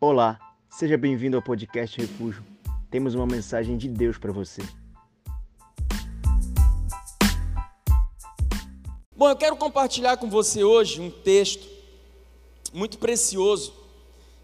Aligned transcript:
Olá, 0.00 0.38
seja 0.70 0.96
bem-vindo 0.96 1.36
ao 1.36 1.42
podcast 1.42 2.00
Refúgio. 2.00 2.44
Temos 2.88 3.16
uma 3.16 3.26
mensagem 3.26 3.76
de 3.76 3.88
Deus 3.88 4.16
para 4.16 4.30
você. 4.30 4.62
Bom, 9.16 9.28
eu 9.28 9.34
quero 9.34 9.56
compartilhar 9.56 10.16
com 10.16 10.30
você 10.30 10.62
hoje 10.62 11.00
um 11.00 11.10
texto 11.10 11.68
muito 12.72 12.96
precioso 12.96 13.74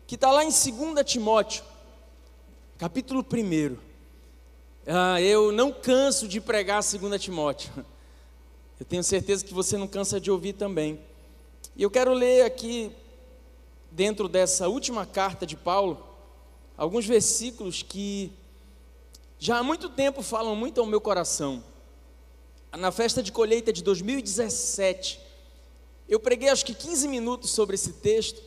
que 0.09 0.17
está 0.17 0.33
lá 0.33 0.43
em 0.43 0.49
2 0.49 0.65
Timóteo, 1.05 1.63
capítulo 2.77 3.25
1. 3.25 3.77
Ah, 4.89 5.21
eu 5.21 5.53
não 5.53 5.71
canso 5.71 6.27
de 6.27 6.41
pregar 6.41 6.83
2 6.83 7.23
Timóteo. 7.23 7.71
Eu 8.81 8.85
tenho 8.85 9.05
certeza 9.05 9.45
que 9.45 9.55
você 9.55 9.79
não 9.79 9.87
cansa 9.87 10.21
de 10.21 10.33
ouvir 10.33 10.55
também. 10.55 10.99
E 11.77 11.83
eu 11.85 11.91
quero 11.93 12.13
ler 12.13 12.45
aqui 12.45 12.91
dentro 13.95 14.29
dessa 14.29 14.69
última 14.69 15.07
carta 15.07 15.47
de 15.47 15.57
Paulo, 15.57 16.05
alguns 16.77 17.07
versículos 17.07 17.81
que 17.81 18.33
já 19.39 19.59
há 19.59 19.63
muito 19.63 19.89
tempo 19.89 20.21
falam 20.21 20.57
muito 20.57 20.81
ao 20.81 20.87
meu 20.87 21.01
coração. 21.01 21.63
Na 22.77 22.91
festa 22.91 23.23
de 23.23 23.31
colheita 23.31 23.73
de 23.73 23.85
2017, 23.85 25.21
eu 26.09 26.19
preguei 26.19 26.49
acho 26.49 26.67
que 26.67 26.75
15 26.75 27.07
minutos 27.07 27.53
sobre 27.53 27.77
esse 27.77 27.93
texto, 27.93 28.43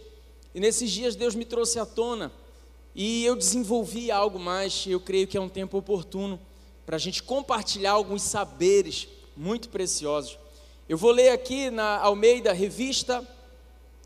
e 0.54 0.60
nesses 0.60 0.92
dias 0.92 1.16
Deus 1.16 1.34
me 1.34 1.46
trouxe 1.46 1.80
à 1.80 1.86
tona, 1.86 2.30
e 2.94 3.24
eu 3.24 3.34
desenvolvi 3.34 4.12
algo 4.12 4.38
mais, 4.38 4.86
eu 4.86 5.00
creio 5.00 5.28
que 5.28 5.38
é 5.38 5.42
um 5.42 5.48
tempo 5.48 5.78
oportuno 5.78 6.38
para 6.86 6.98
a 6.98 7.00
gente 7.00 7.24
compartilhar 7.24 7.94
alguns 7.94 8.22
saberes 8.22 9.08
muito 9.36 9.70
preciosos. 9.70 10.38
Eu 10.90 10.98
vou 10.98 11.12
ler 11.12 11.30
aqui 11.30 11.70
na 11.70 12.00
Almeida 12.00 12.52
Revista 12.52 13.26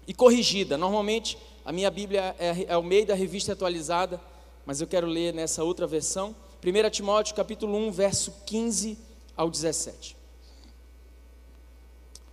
e 0.07 0.13
corrigida. 0.13 0.77
Normalmente 0.77 1.37
a 1.63 1.71
minha 1.71 1.91
Bíblia 1.91 2.35
é 2.39 2.73
Almeida 2.73 3.13
Revista 3.13 3.53
Atualizada, 3.53 4.19
mas 4.65 4.81
eu 4.81 4.87
quero 4.87 5.07
ler 5.07 5.33
nessa 5.33 5.63
outra 5.63 5.85
versão. 5.85 6.35
1 6.63 6.89
Timóteo 6.89 7.35
capítulo 7.35 7.77
1, 7.77 7.91
verso 7.91 8.33
15 8.45 8.97
ao 9.35 9.49
17. 9.49 10.15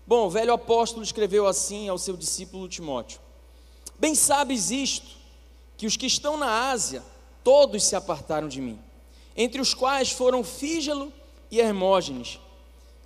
Bom, 0.06 0.26
o 0.26 0.30
velho 0.30 0.52
apóstolo 0.52 1.02
escreveu 1.02 1.46
assim 1.46 1.88
ao 1.88 1.98
seu 1.98 2.16
discípulo 2.16 2.68
Timóteo: 2.68 3.20
Bem 3.98 4.14
sabes 4.14 4.70
isto, 4.70 5.16
que 5.76 5.86
os 5.86 5.96
que 5.96 6.06
estão 6.06 6.36
na 6.36 6.70
Ásia, 6.70 7.02
todos 7.44 7.84
se 7.84 7.94
apartaram 7.94 8.48
de 8.48 8.60
mim, 8.60 8.78
entre 9.36 9.60
os 9.60 9.74
quais 9.74 10.10
foram 10.10 10.42
Fígelo 10.42 11.12
e 11.50 11.60
Hermógenes. 11.60 12.40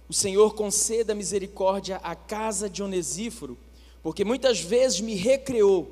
O 0.08 0.12
Senhor 0.12 0.54
conceda 0.54 1.14
misericórdia 1.14 1.96
à 1.96 2.14
casa 2.14 2.68
de 2.68 2.82
Onesíforo, 2.82 3.58
porque 4.02 4.24
muitas 4.24 4.60
vezes 4.60 5.00
me 5.00 5.14
recreou 5.14 5.90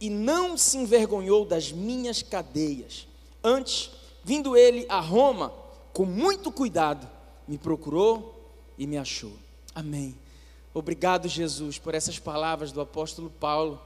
e 0.00 0.08
não 0.08 0.56
se 0.56 0.76
envergonhou 0.76 1.44
das 1.44 1.72
minhas 1.72 2.22
cadeias. 2.22 3.08
Antes, 3.42 3.90
vindo 4.22 4.56
ele 4.56 4.86
a 4.88 5.00
Roma, 5.00 5.52
com 5.92 6.04
muito 6.04 6.52
cuidado, 6.52 7.08
me 7.46 7.58
procurou 7.58 8.52
e 8.76 8.86
me 8.86 8.96
achou. 8.96 9.32
Amém. 9.74 10.14
Obrigado, 10.72 11.26
Jesus, 11.26 11.78
por 11.78 11.94
essas 11.94 12.18
palavras 12.18 12.70
do 12.70 12.80
apóstolo 12.80 13.30
Paulo, 13.40 13.80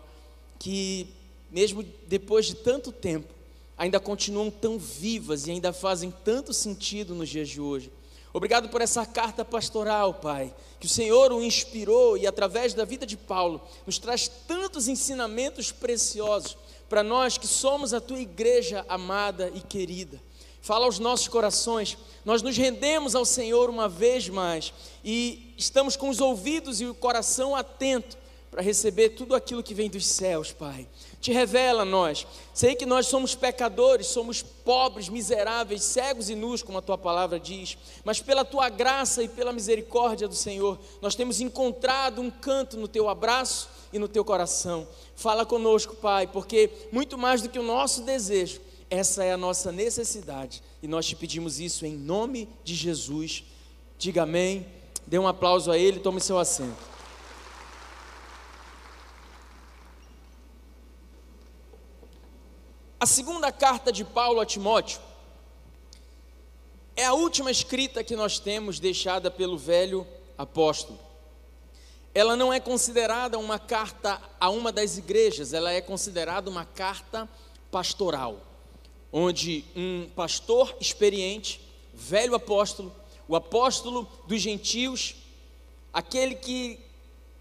que, 0.59 1.07
mesmo 1.51 1.83
depois 2.07 2.47
de 2.47 2.57
tanto 2.57 2.93
tempo, 2.93 3.33
ainda 3.79 3.99
continuam 3.99 4.51
tão 4.51 4.79
vivas 4.79 5.47
e 5.47 5.51
ainda 5.51 5.73
fazem 5.73 6.13
tanto 6.25 6.53
sentido 6.53 7.15
nos 7.15 7.29
dias 7.29 7.49
de 7.49 7.61
hoje. 7.61 7.91
Obrigado 8.33 8.71
por 8.71 8.81
essa 8.81 9.05
carta 9.05 9.45
pastoral, 9.45 10.15
Pai, 10.15 10.55
que 10.81 10.87
o 10.87 10.89
Senhor 10.89 11.33
o 11.33 11.43
inspirou 11.43 12.17
e 12.17 12.27
através 12.27 12.73
da 12.73 12.85
vida 12.85 13.05
de 13.05 13.17
Paulo 13.17 13.61
nos 13.87 13.99
traz 13.99 14.27
tantos 14.27 14.89
ensinamentos 14.89 15.71
preciosos 15.71 16.57
para 16.89 17.03
nós 17.03 17.37
que 17.37 17.47
somos 17.47 17.93
a 17.93 18.01
tua 18.01 18.19
igreja 18.19 18.87
amada 18.89 19.53
e 19.55 19.61
querida. 19.61 20.21
Fala 20.63 20.87
aos 20.87 20.99
nossos 20.99 21.29
corações, 21.29 21.99
nós 22.25 22.41
nos 22.41 22.57
rendemos 22.57 23.15
ao 23.15 23.25
Senhor 23.25 23.69
uma 23.69 23.89
vez 23.89 24.29
mais 24.29 24.73
e 25.05 25.53
estamos 25.59 25.95
com 25.95 26.09
os 26.09 26.21
ouvidos 26.21 26.81
e 26.81 26.87
o 26.87 26.95
coração 26.95 27.55
atento 27.55 28.17
para 28.51 28.63
receber 28.63 29.11
tudo 29.11 29.35
aquilo 29.35 29.63
que 29.63 29.75
vem 29.75 29.91
dos 29.91 30.07
céus, 30.07 30.53
Pai 30.53 30.89
te 31.23 31.31
revela 31.31 31.83
a 31.83 31.87
nós. 31.87 32.27
Sei 32.53 32.75
que 32.75 32.85
nós 32.85 33.07
somos 33.07 33.33
pecadores, 33.33 34.09
somos 34.09 34.43
pobres, 34.43 35.09
miseráveis, 35.09 35.85
cegos 35.85 36.29
e 36.29 36.35
nus, 36.35 36.65
como 36.65 36.79
a 36.79 36.83
tua 36.83 36.99
palavra 36.99 37.39
diz, 37.39 37.79
mas 38.05 38.21
pela 38.21 38.45
tua 38.45 38.69
graça 38.69 39.23
e 39.23 39.29
pela 39.29 39.53
misericórdia 39.53 40.27
do 40.27 40.35
Senhor, 40.35 40.79
nós 41.01 41.15
temos 41.15 41.41
encontrado 41.41 42.21
um 42.21 42.29
canto 42.29 42.77
no 42.77 42.89
teu 42.89 43.09
abraço 43.09 43.71
e 43.93 44.01
no 44.01 44.09
teu 44.09 44.25
coração. 44.25 44.87
Fala 45.15 45.47
conosco, 45.47 45.95
Pai, 45.95 46.27
porque 46.27 46.69
muito 46.91 47.17
mais 47.17 47.41
do 47.41 47.49
que 47.49 47.59
o 47.59 47.63
nosso 47.63 48.03
desejo, 48.03 48.61
essa 48.91 49.23
é 49.25 49.33
a 49.33 49.37
nossa 49.37 49.71
necessidade 49.71 50.61
e 50.83 50.89
nós 50.89 51.07
te 51.07 51.15
pedimos 51.15 51.61
isso 51.61 51.87
em 51.87 51.97
nome 51.97 52.49
de 52.65 52.75
Jesus. 52.75 53.45
Diga 53.97 54.25
amém. 54.25 54.67
Dê 55.07 55.19
um 55.19 55.29
aplauso 55.29 55.71
a 55.71 55.79
Ele, 55.79 56.01
tome 56.01 56.21
seu 56.21 56.39
assento. 56.39 56.92
A 63.03 63.07
segunda 63.07 63.51
carta 63.51 63.91
de 63.91 64.05
Paulo 64.05 64.39
a 64.39 64.47
Timóteo 64.47 65.01
é 66.95 67.05
a 67.05 67.15
última 67.15 67.51
escrita 67.51 68.05
que 68.05 68.15
nós 68.15 68.39
temos 68.39 68.79
deixada 68.79 69.29
pelo 69.29 69.59
velho 69.59 70.07
apóstolo. 70.39 71.01
Ela 72.15 72.37
não 72.37 72.53
é 72.53 72.61
considerada 72.61 73.41
uma 73.41 73.59
carta 73.59 74.23
a 74.39 74.51
uma 74.51 74.71
das 74.71 74.99
igrejas, 74.99 75.53
ela 75.53 75.73
é 75.73 75.81
considerada 75.81 76.49
uma 76.49 76.65
carta 76.65 77.29
pastoral, 77.73 78.39
onde 79.13 79.65
um 79.75 80.09
pastor 80.15 80.73
experiente, 80.81 81.61
velho 81.93 82.37
apóstolo, 82.37 82.95
o 83.27 83.35
apóstolo 83.35 84.09
dos 84.29 84.41
gentios, 84.41 85.17
aquele 85.93 86.37
que 86.37 86.79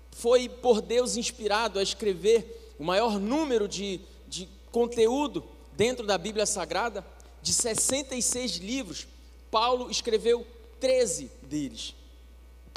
foi 0.10 0.50
por 0.50 0.82
Deus 0.82 1.18
inspirado 1.18 1.78
a 1.78 1.84
escrever 1.84 2.74
o 2.80 2.84
maior 2.84 3.20
número 3.20 3.68
de, 3.68 4.02
de 4.28 4.50
conteúdo 4.72 5.51
dentro 5.74 6.06
da 6.06 6.18
Bíblia 6.18 6.46
Sagrada, 6.46 7.06
de 7.42 7.54
66 7.54 8.58
livros, 8.58 9.08
Paulo 9.50 9.90
escreveu 9.90 10.46
13 10.80 11.32
deles. 11.44 11.96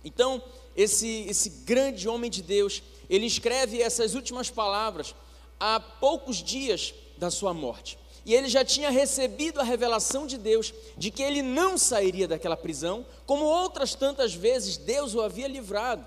Então, 0.04 0.42
esse, 0.76 1.26
esse 1.28 1.50
grande 1.64 2.08
homem 2.08 2.30
de 2.30 2.42
Deus, 2.42 2.82
ele 3.08 3.26
escreve 3.26 3.80
essas 3.80 4.14
últimas 4.14 4.50
palavras 4.50 5.14
há 5.58 5.78
poucos 5.78 6.42
dias 6.42 6.94
da 7.16 7.30
sua 7.30 7.54
morte. 7.54 7.98
E 8.26 8.34
ele 8.34 8.48
já 8.48 8.64
tinha 8.64 8.90
recebido 8.90 9.60
a 9.60 9.64
revelação 9.64 10.26
de 10.26 10.38
Deus 10.38 10.72
de 10.96 11.10
que 11.10 11.22
ele 11.22 11.42
não 11.42 11.76
sairia 11.76 12.26
daquela 12.26 12.56
prisão, 12.56 13.04
como 13.26 13.44
outras 13.44 13.94
tantas 13.94 14.34
vezes 14.34 14.78
Deus 14.78 15.14
o 15.14 15.20
havia 15.20 15.46
livrado. 15.46 16.06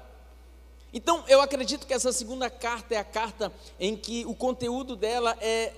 Então, 0.91 1.23
eu 1.27 1.41
acredito 1.41 1.85
que 1.85 1.93
essa 1.93 2.11
segunda 2.11 2.49
carta 2.49 2.95
é 2.95 2.97
a 2.97 3.03
carta 3.03 3.51
em 3.79 3.95
que 3.95 4.25
o 4.25 4.33
conteúdo 4.33 4.95
dela 4.95 5.37
é 5.39 5.73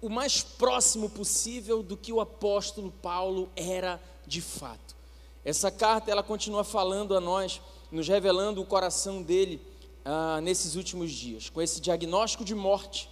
o 0.00 0.08
mais 0.08 0.42
próximo 0.42 1.10
possível 1.10 1.82
do 1.82 1.96
que 1.96 2.12
o 2.12 2.20
apóstolo 2.20 2.90
Paulo 3.02 3.50
era 3.56 4.00
de 4.26 4.40
fato. 4.40 4.96
Essa 5.44 5.70
carta 5.70 6.10
ela 6.10 6.22
continua 6.22 6.62
falando 6.62 7.16
a 7.16 7.20
nós, 7.20 7.60
nos 7.90 8.06
revelando 8.06 8.60
o 8.60 8.66
coração 8.66 9.22
dele 9.22 9.60
ah, 10.04 10.40
nesses 10.40 10.74
últimos 10.74 11.10
dias, 11.10 11.48
com 11.48 11.60
esse 11.60 11.80
diagnóstico 11.80 12.44
de 12.44 12.54
morte. 12.54 13.08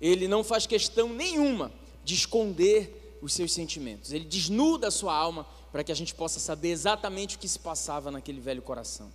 Ele 0.00 0.26
não 0.26 0.42
faz 0.42 0.66
questão 0.66 1.08
nenhuma 1.08 1.72
de 2.04 2.14
esconder 2.14 3.18
os 3.20 3.32
seus 3.32 3.52
sentimentos. 3.52 4.12
Ele 4.12 4.24
desnuda 4.24 4.88
a 4.88 4.90
sua 4.90 5.14
alma 5.14 5.46
para 5.70 5.84
que 5.84 5.92
a 5.92 5.94
gente 5.94 6.14
possa 6.14 6.40
saber 6.40 6.70
exatamente 6.70 7.36
o 7.36 7.38
que 7.38 7.48
se 7.48 7.58
passava 7.58 8.10
naquele 8.10 8.40
velho 8.40 8.62
coração. 8.62 9.10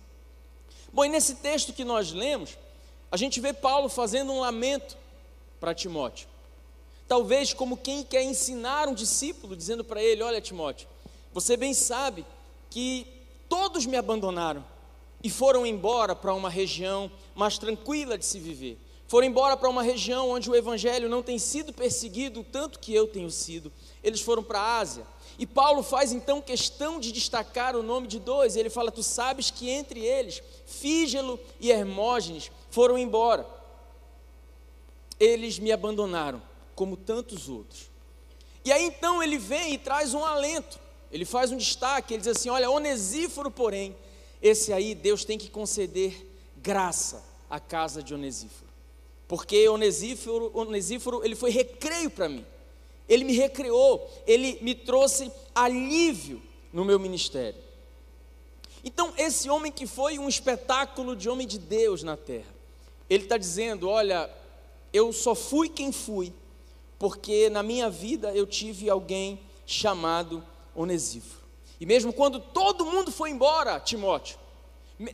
Bom, 0.92 1.04
e 1.04 1.08
nesse 1.08 1.36
texto 1.36 1.72
que 1.72 1.84
nós 1.84 2.12
lemos, 2.12 2.56
a 3.10 3.16
gente 3.16 3.40
vê 3.40 3.52
Paulo 3.52 3.88
fazendo 3.88 4.32
um 4.32 4.40
lamento 4.40 4.96
para 5.58 5.74
Timóteo. 5.74 6.28
Talvez 7.14 7.54
como 7.54 7.76
quem 7.76 8.02
quer 8.02 8.24
ensinar 8.24 8.88
um 8.88 8.92
discípulo, 8.92 9.54
dizendo 9.54 9.84
para 9.84 10.02
ele: 10.02 10.20
Olha, 10.20 10.40
Timóteo, 10.40 10.88
você 11.32 11.56
bem 11.56 11.72
sabe 11.72 12.26
que 12.68 13.06
todos 13.48 13.86
me 13.86 13.96
abandonaram 13.96 14.64
e 15.22 15.30
foram 15.30 15.64
embora 15.64 16.16
para 16.16 16.34
uma 16.34 16.50
região 16.50 17.08
mais 17.32 17.56
tranquila 17.56 18.18
de 18.18 18.26
se 18.26 18.40
viver. 18.40 18.76
Foram 19.06 19.28
embora 19.28 19.56
para 19.56 19.68
uma 19.68 19.80
região 19.80 20.28
onde 20.30 20.50
o 20.50 20.56
evangelho 20.56 21.08
não 21.08 21.22
tem 21.22 21.38
sido 21.38 21.72
perseguido 21.72 22.42
tanto 22.42 22.80
que 22.80 22.92
eu 22.92 23.06
tenho 23.06 23.30
sido. 23.30 23.70
Eles 24.02 24.20
foram 24.20 24.42
para 24.42 24.58
a 24.58 24.78
Ásia. 24.80 25.06
E 25.38 25.46
Paulo 25.46 25.84
faz 25.84 26.10
então 26.10 26.42
questão 26.42 26.98
de 26.98 27.12
destacar 27.12 27.76
o 27.76 27.82
nome 27.84 28.08
de 28.08 28.18
dois. 28.18 28.56
Ele 28.56 28.68
fala: 28.68 28.90
Tu 28.90 29.04
sabes 29.04 29.52
que 29.52 29.70
entre 29.70 30.00
eles, 30.04 30.42
Fígelo 30.66 31.38
e 31.60 31.70
Hermógenes 31.70 32.50
foram 32.70 32.98
embora. 32.98 33.46
Eles 35.20 35.60
me 35.60 35.70
abandonaram 35.70 36.42
como 36.74 36.96
tantos 36.96 37.48
outros. 37.48 37.90
E 38.64 38.72
aí 38.72 38.84
então 38.84 39.22
ele 39.22 39.38
vem 39.38 39.74
e 39.74 39.78
traz 39.78 40.14
um 40.14 40.24
alento, 40.24 40.78
ele 41.12 41.24
faz 41.24 41.52
um 41.52 41.56
destaque, 41.56 42.14
ele 42.14 42.22
diz 42.22 42.36
assim: 42.36 42.48
olha, 42.48 42.70
Onesíforo, 42.70 43.50
porém, 43.50 43.94
esse 44.40 44.72
aí 44.72 44.94
Deus 44.94 45.24
tem 45.24 45.38
que 45.38 45.50
conceder 45.50 46.30
graça 46.56 47.22
à 47.48 47.60
casa 47.60 48.02
de 48.02 48.14
Onesíforo. 48.14 48.70
porque 49.28 49.68
Onesíforo, 49.68 50.50
Onesíforo 50.54 51.24
ele 51.24 51.34
foi 51.34 51.50
recreio 51.50 52.10
para 52.10 52.28
mim. 52.28 52.44
Ele 53.08 53.24
me 53.24 53.34
recreou, 53.34 54.10
ele 54.26 54.58
me 54.62 54.74
trouxe 54.74 55.30
alívio 55.54 56.42
no 56.72 56.84
meu 56.84 56.98
ministério. 56.98 57.62
Então, 58.82 59.12
esse 59.16 59.48
homem 59.48 59.72
que 59.72 59.86
foi 59.86 60.18
um 60.18 60.28
espetáculo 60.28 61.16
de 61.16 61.28
homem 61.28 61.46
de 61.46 61.58
Deus 61.58 62.02
na 62.02 62.16
terra, 62.16 62.52
ele 63.08 63.24
está 63.24 63.38
dizendo: 63.38 63.88
Olha, 63.88 64.30
eu 64.92 65.12
só 65.12 65.34
fui 65.34 65.68
quem 65.68 65.90
fui, 65.90 66.32
porque 67.04 67.50
na 67.50 67.62
minha 67.62 67.90
vida 67.90 68.34
eu 68.34 68.46
tive 68.46 68.88
alguém 68.88 69.38
chamado 69.66 70.42
Onesíforo. 70.74 71.44
E 71.78 71.84
mesmo 71.84 72.14
quando 72.14 72.40
todo 72.40 72.86
mundo 72.86 73.12
foi 73.12 73.28
embora, 73.28 73.78
Timóteo, 73.78 74.38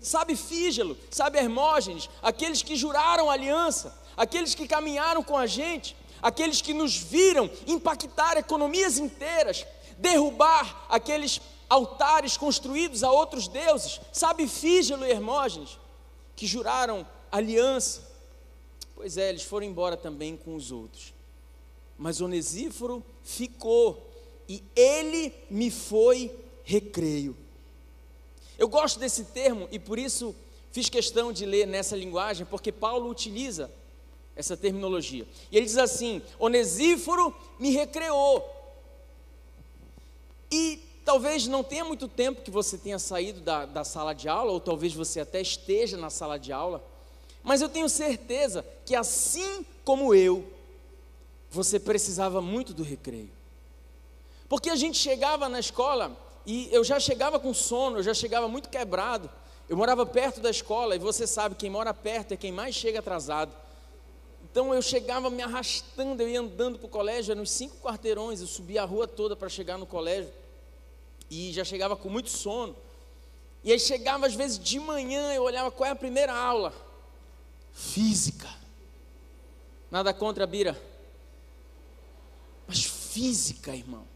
sabe 0.01 0.37
Fígelo, 0.37 0.97
sabe 1.11 1.39
Hermógenes, 1.39 2.09
aqueles 2.23 2.63
que 2.63 2.77
juraram 2.77 3.29
aliança, 3.29 3.93
aqueles 4.17 4.55
que 4.55 4.69
caminharam 4.69 5.21
com 5.21 5.37
a 5.37 5.49
gente, 5.49 5.97
aqueles 6.23 6.63
que 6.63 6.73
nos 6.73 6.97
viram 6.97 7.51
impactar 7.67 8.37
economias 8.37 8.97
inteiras, 8.97 9.67
derrubar 9.99 10.87
aqueles 10.89 11.41
altares 11.69 12.37
construídos 12.37 13.03
a 13.03 13.11
outros 13.11 13.49
deuses, 13.49 14.01
sabe 14.13 14.47
Fígelo 14.47 15.05
e 15.05 15.11
Hermógenes, 15.11 15.77
que 16.37 16.47
juraram 16.47 17.05
aliança. 17.33 18.09
Pois 18.95 19.17
é, 19.17 19.29
eles 19.29 19.43
foram 19.43 19.67
embora 19.67 19.97
também 19.97 20.37
com 20.37 20.55
os 20.55 20.71
outros. 20.71 21.19
Mas 22.01 22.23
Onesíforo 22.23 23.05
ficou 23.23 24.11
e 24.49 24.63
ele 24.75 25.35
me 25.51 25.71
foi 25.71 26.35
recreio. 26.65 27.37
Eu 28.59 28.69
gosto 28.69 28.99
desse 28.99 29.25
termo 29.25 29.69
e 29.71 29.79
por 29.79 29.99
isso 29.99 30.35
fiz 30.73 30.89
questão 30.89 31.31
de 31.31 31.45
ler 31.45 31.67
nessa 31.67 31.95
linguagem, 31.95 32.47
porque 32.47 32.73
Paulo 32.73 33.11
utiliza 33.11 33.71
essa 34.35 34.57
terminologia. 34.57 35.29
E 35.53 35.59
ele 35.59 35.67
diz 35.67 35.77
assim: 35.77 36.23
Onesíforo 36.39 37.37
me 37.59 37.71
recreou. 37.71 38.49
E 40.51 40.81
talvez 41.05 41.47
não 41.47 41.63
tenha 41.63 41.85
muito 41.85 42.09
tempo 42.09 42.41
que 42.41 42.51
você 42.51 42.79
tenha 42.79 42.99
saído 42.99 43.43
da, 43.43 43.67
da 43.67 43.85
sala 43.85 44.15
de 44.15 44.27
aula, 44.27 44.53
ou 44.53 44.59
talvez 44.59 44.95
você 44.95 45.21
até 45.21 45.43
esteja 45.43 45.99
na 45.99 46.09
sala 46.09 46.39
de 46.39 46.51
aula, 46.51 46.83
mas 47.43 47.61
eu 47.61 47.69
tenho 47.69 47.91
certeza 47.91 48.65
que 48.87 48.97
assim 48.97 49.67
como 49.85 50.15
eu, 50.15 50.51
você 51.51 51.81
precisava 51.81 52.41
muito 52.41 52.73
do 52.73 52.83
recreio. 52.83 53.31
Porque 54.49 54.71
a 54.71 54.77
gente 54.77 54.99
chegava 54.99 55.49
na 55.49 55.61
escola 55.61 56.17
e 56.47 56.69
eu 56.73 56.83
já 56.83 56.99
chegava 56.99 57.39
com 57.39 57.53
sono, 57.53 57.99
eu 57.99 58.03
já 58.03 58.15
chegava 58.15 58.49
muito 58.49 58.69
quebrado. 58.69 59.31
Eu 59.69 59.77
morava 59.77 60.05
perto 60.05 60.41
da 60.41 60.51
escola 60.51 60.97
e 60.97 60.99
você 60.99 61.27
sabe, 61.27 61.55
quem 61.55 61.71
mora 61.71 61.95
perto 61.95 62.33
é 62.33 62.37
quem 62.37 62.51
mais 62.51 62.75
chega 62.75 62.99
atrasado. 62.99 63.53
Então 64.51 64.75
eu 64.75 64.83
chegava 64.83 65.31
me 65.31 65.43
arrastando, 65.43 66.23
eu 66.23 66.29
ia 66.29 66.41
andando 66.41 66.79
para 66.79 66.87
o 66.87 66.91
colégio, 66.91 67.31
eram 67.33 67.47
cinco 67.47 67.77
quarteirões, 67.77 68.41
eu 68.41 68.49
subia 68.49 68.83
a 68.83 68.85
rua 68.85 69.07
toda 69.07 69.37
para 69.37 69.49
chegar 69.49 69.79
no 69.79 69.87
colégio. 69.87 70.33
E 71.31 71.53
já 71.53 71.65
chegava 71.65 71.97
com 71.97 72.09
muito 72.09 72.31
sono. 72.31 72.75
E 73.63 73.71
aí 73.71 73.79
chegava 73.79 74.27
às 74.27 74.35
vezes 74.35 74.59
de 74.59 74.81
manhã, 74.81 75.33
eu 75.33 75.45
olhava 75.45 75.71
qual 75.71 75.89
é 75.89 75.93
a 75.93 75.97
primeira 75.97 76.33
aula. 76.33 76.73
Física. 77.73 78.49
Nada 79.89 80.13
contra 80.13 80.47
Bira. 80.47 80.90
Física, 83.11 83.75
irmão. 83.75 84.07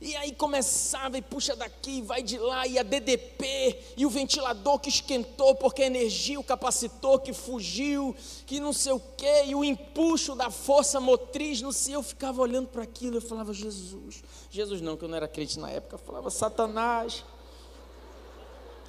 E 0.00 0.16
aí 0.16 0.32
começava 0.32 1.18
e 1.18 1.22
puxa 1.22 1.54
daqui, 1.54 2.00
vai 2.00 2.22
de 2.22 2.38
lá, 2.38 2.66
e 2.66 2.78
a 2.78 2.82
DDP, 2.82 3.78
e 3.96 4.06
o 4.06 4.10
ventilador 4.10 4.78
que 4.78 4.88
esquentou 4.88 5.54
porque 5.54 5.82
a 5.82 5.86
energia, 5.86 6.40
o 6.40 6.44
capacitor 6.44 7.20
que 7.20 7.34
fugiu, 7.34 8.16
que 8.46 8.60
não 8.60 8.72
sei 8.72 8.92
o 8.92 9.00
quê, 9.00 9.44
e 9.46 9.54
o 9.54 9.62
empuxo 9.62 10.34
da 10.34 10.50
força 10.50 11.00
motriz, 11.00 11.60
não 11.60 11.72
sei, 11.72 11.94
eu 11.94 12.02
ficava 12.02 12.40
olhando 12.40 12.68
para 12.68 12.82
aquilo, 12.82 13.16
eu 13.16 13.20
falava, 13.20 13.52
Jesus, 13.52 14.22
Jesus 14.50 14.80
não, 14.80 14.96
que 14.96 15.04
eu 15.04 15.08
não 15.08 15.16
era 15.16 15.28
crente 15.28 15.58
na 15.58 15.70
época, 15.70 15.96
eu 15.96 15.98
falava, 15.98 16.30
Satanás, 16.30 17.24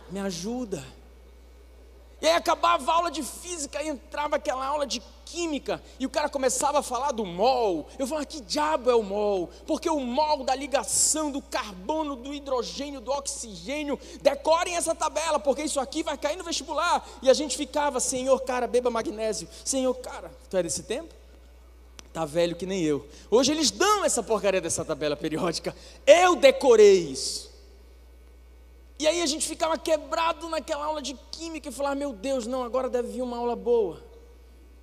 me 0.10 0.19
ajuda. 0.19 0.81
E 2.22 2.28
aí 2.28 2.34
acabava 2.34 2.92
a 2.92 2.96
aula 2.96 3.12
de 3.12 3.24
física 3.24 3.82
e 3.82 3.90
entrava 3.90 4.36
aquela 4.36 4.66
aula 4.66 4.86
de 4.86 5.02
química 5.26 5.82
e 5.98 6.06
o 6.06 6.10
cara 6.10 6.28
começava 6.28 6.80
a 6.80 6.84
falar 6.84 7.12
do 7.14 7.26
mol. 7.26 7.88
Eu 7.98 8.06
falava, 8.06 8.26
que 8.26 8.42
diabo 8.42 8.92
é 8.92 8.96
o 8.96 9.02
mol? 9.02 9.50
Porque 9.66 9.90
o 9.90 10.00
mol 10.00 10.44
da 10.44 10.54
ligação 10.54 11.32
do 11.32 11.42
carbono, 11.42 12.16
do 12.16 12.34
hidrogênio, 12.34 13.00
do 13.00 13.12
oxigênio, 13.12 13.98
decorem 14.22 14.76
essa 14.76 14.94
tabela, 14.94 15.40
porque 15.40 15.64
isso 15.64 15.80
aqui 15.80 16.04
vai 16.04 16.18
cair 16.18 16.36
no 16.36 16.44
vestibular. 16.44 17.08
E 17.22 17.30
a 17.30 17.34
gente 17.34 17.56
ficava, 17.56 18.00
Senhor, 18.00 18.40
cara, 18.42 18.68
beba 18.68 18.90
magnésio. 18.90 19.48
Senhor, 19.64 19.94
cara, 19.96 20.32
tu 20.50 20.58
é 20.58 20.64
desse 20.64 20.84
tempo? 20.84 21.14
Tá 22.14 22.26
velho 22.26 22.56
que 22.58 22.66
nem 22.66 22.84
eu. 22.84 23.08
Hoje 23.30 23.54
eles 23.54 23.72
dão 23.72 24.04
essa 24.04 24.22
porcaria 24.22 24.60
dessa 24.60 24.84
tabela 24.84 25.16
periódica. 25.16 25.74
Eu 26.06 26.36
decorei 26.36 27.00
isso. 27.00 27.50
E 29.01 29.07
aí 29.07 29.19
a 29.19 29.25
gente 29.25 29.48
ficava 29.48 29.80
quebrado 29.80 30.48
naquela 30.48 30.86
aula 30.86 31.01
de 31.01 31.15
química 31.31 31.69
e 31.69 31.71
falava, 31.71 31.95
meu 31.95 32.13
Deus, 32.13 32.45
não, 32.45 32.63
agora 32.63 32.88
deve 32.88 33.07
vir 33.07 33.24
uma 33.24 33.36
aula 33.36 33.56
boa. 33.56 34.03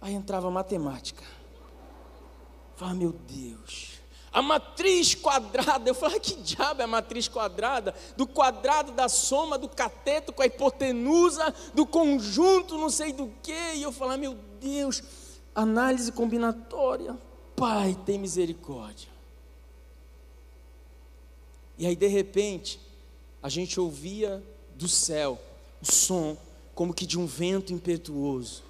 Aí 0.01 0.13
entrava 0.13 0.51
matemática. 0.51 1.23
Falava, 2.75 2.97
meu 2.97 3.13
Deus. 3.13 4.01
A 4.33 4.43
matriz 4.43 5.15
quadrada, 5.15 5.89
eu 5.89 5.95
falava, 5.95 6.19
que 6.19 6.35
diabo 6.35 6.81
é 6.81 6.85
a 6.85 6.89
matriz 6.89 7.29
quadrada? 7.29 7.95
Do 8.17 8.27
quadrado 8.27 8.91
da 8.91 9.09
soma 9.09 9.57
do 9.57 9.69
cateto 9.69 10.33
com 10.33 10.43
a 10.43 10.47
hipotenusa, 10.47 11.55
do 11.73 11.87
conjunto 11.87 12.77
não 12.77 12.91
sei 12.91 13.13
do 13.13 13.33
que. 13.41 13.75
E 13.77 13.83
eu 13.85 13.93
falava, 13.93 14.19
meu 14.19 14.35
Deus, 14.61 15.01
análise 15.55 16.11
combinatória. 16.11 17.17
Pai, 17.55 17.97
tem 18.05 18.19
misericórdia. 18.19 19.09
E 21.79 21.87
aí, 21.87 21.95
de 21.95 22.09
repente, 22.09 22.88
a 23.43 23.49
gente 23.49 23.79
ouvia 23.79 24.43
do 24.75 24.89
céu 24.89 25.39
o 25.81 25.87
som 25.87 26.37
como 26.75 26.95
que 26.95 27.07
de 27.07 27.19
um 27.19 27.27
vento 27.27 27.73
impetuoso. 27.73 28.63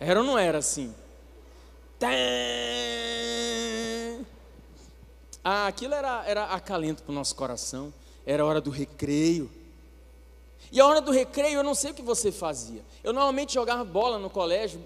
Era 0.00 0.20
ou 0.20 0.26
não 0.26 0.38
era 0.38 0.58
assim? 0.58 0.94
Ah, 5.44 5.66
aquilo 5.66 5.94
era, 5.94 6.24
era 6.26 6.44
acalento 6.46 7.02
para 7.02 7.12
o 7.12 7.14
nosso 7.14 7.34
coração. 7.34 7.92
Era 8.24 8.44
hora 8.44 8.60
do 8.60 8.70
recreio. 8.70 9.50
E 10.70 10.80
a 10.80 10.86
hora 10.86 11.00
do 11.00 11.10
recreio, 11.10 11.56
eu 11.56 11.64
não 11.64 11.74
sei 11.74 11.90
o 11.90 11.94
que 11.94 12.02
você 12.02 12.30
fazia. 12.30 12.84
Eu 13.02 13.12
normalmente 13.12 13.54
jogava 13.54 13.84
bola 13.84 14.18
no 14.18 14.28
colégio, 14.30 14.80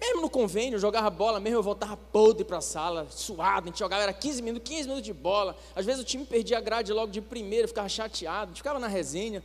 mesmo 0.00 0.20
no 0.20 0.30
convênio, 0.30 0.76
eu 0.76 0.80
jogava 0.80 1.08
bola 1.08 1.40
mesmo, 1.40 1.58
eu 1.58 1.62
voltava 1.62 1.96
podre 1.96 2.44
para 2.44 2.58
a 2.58 2.60
sala, 2.60 3.06
suado, 3.10 3.64
a 3.64 3.70
gente 3.70 3.78
jogava, 3.78 4.02
era 4.02 4.12
15 4.12 4.42
minutos, 4.42 4.68
15 4.68 4.82
minutos 4.82 5.02
de 5.04 5.12
bola. 5.12 5.56
Às 5.74 5.86
vezes 5.86 6.02
o 6.02 6.04
time 6.04 6.24
perdia 6.24 6.58
a 6.58 6.60
grade 6.60 6.92
logo 6.92 7.10
de 7.10 7.20
primeira, 7.20 7.66
ficava 7.66 7.88
chateado, 7.88 8.54
ficava 8.54 8.78
na 8.78 8.88
resenha. 8.88 9.42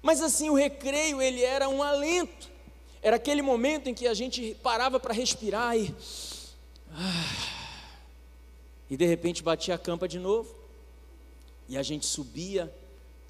Mas 0.00 0.22
assim, 0.22 0.48
o 0.48 0.54
recreio, 0.54 1.20
ele 1.20 1.42
era 1.42 1.68
um 1.68 1.82
alento. 1.82 2.48
Era 3.02 3.16
aquele 3.16 3.42
momento 3.42 3.88
em 3.88 3.94
que 3.94 4.06
a 4.06 4.14
gente 4.14 4.56
parava 4.62 5.00
para 5.00 5.12
respirar 5.12 5.76
e. 5.76 5.94
Ah, 6.92 7.50
e 8.90 8.96
de 8.96 9.06
repente 9.06 9.42
batia 9.42 9.74
a 9.74 9.78
campa 9.78 10.06
de 10.06 10.18
novo. 10.18 10.54
E 11.68 11.78
a 11.78 11.82
gente 11.82 12.04
subia, 12.04 12.72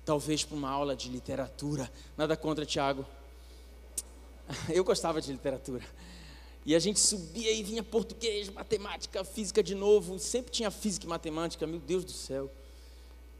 talvez 0.04 0.44
para 0.44 0.56
uma 0.56 0.70
aula 0.70 0.96
de 0.96 1.08
literatura. 1.08 1.90
Nada 2.16 2.36
contra, 2.36 2.64
Tiago. 2.64 3.04
Eu 4.68 4.82
gostava 4.82 5.20
de 5.20 5.30
literatura. 5.30 5.84
E 6.64 6.74
a 6.74 6.78
gente 6.78 7.00
subia 7.00 7.50
e 7.50 7.62
vinha 7.62 7.82
português, 7.82 8.48
matemática, 8.50 9.24
física 9.24 9.62
de 9.62 9.74
novo. 9.74 10.18
Sempre 10.18 10.52
tinha 10.52 10.70
física 10.70 11.06
e 11.06 11.08
matemática, 11.08 11.66
meu 11.66 11.80
Deus 11.80 12.04
do 12.04 12.12
céu. 12.12 12.50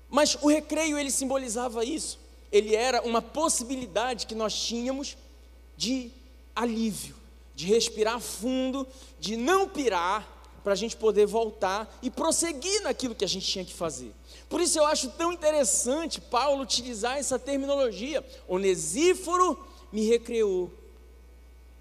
Mas 0.08 0.36
o 0.40 0.48
recreio 0.48 0.98
ele 0.98 1.10
simbolizava 1.10 1.84
isso. 1.84 2.18
Ele 2.50 2.74
era 2.74 3.02
uma 3.02 3.22
possibilidade 3.22 4.26
que 4.26 4.34
nós 4.34 4.54
tínhamos 4.54 5.16
de 5.76 6.10
alívio, 6.54 7.14
de 7.54 7.66
respirar 7.66 8.20
fundo, 8.20 8.86
de 9.20 9.36
não 9.36 9.68
pirar, 9.68 10.40
para 10.62 10.72
a 10.72 10.76
gente 10.76 10.96
poder 10.96 11.26
voltar 11.26 11.98
e 12.02 12.10
prosseguir 12.10 12.82
naquilo 12.82 13.14
que 13.14 13.24
a 13.24 13.28
gente 13.28 13.46
tinha 13.46 13.64
que 13.64 13.72
fazer. 13.72 14.12
Por 14.48 14.60
isso 14.60 14.78
eu 14.78 14.84
acho 14.84 15.10
tão 15.10 15.32
interessante 15.32 16.20
Paulo 16.20 16.62
utilizar 16.62 17.18
essa 17.18 17.38
terminologia. 17.38 18.24
Onesíforo 18.46 19.58
me 19.92 20.06
recreou. 20.06 20.70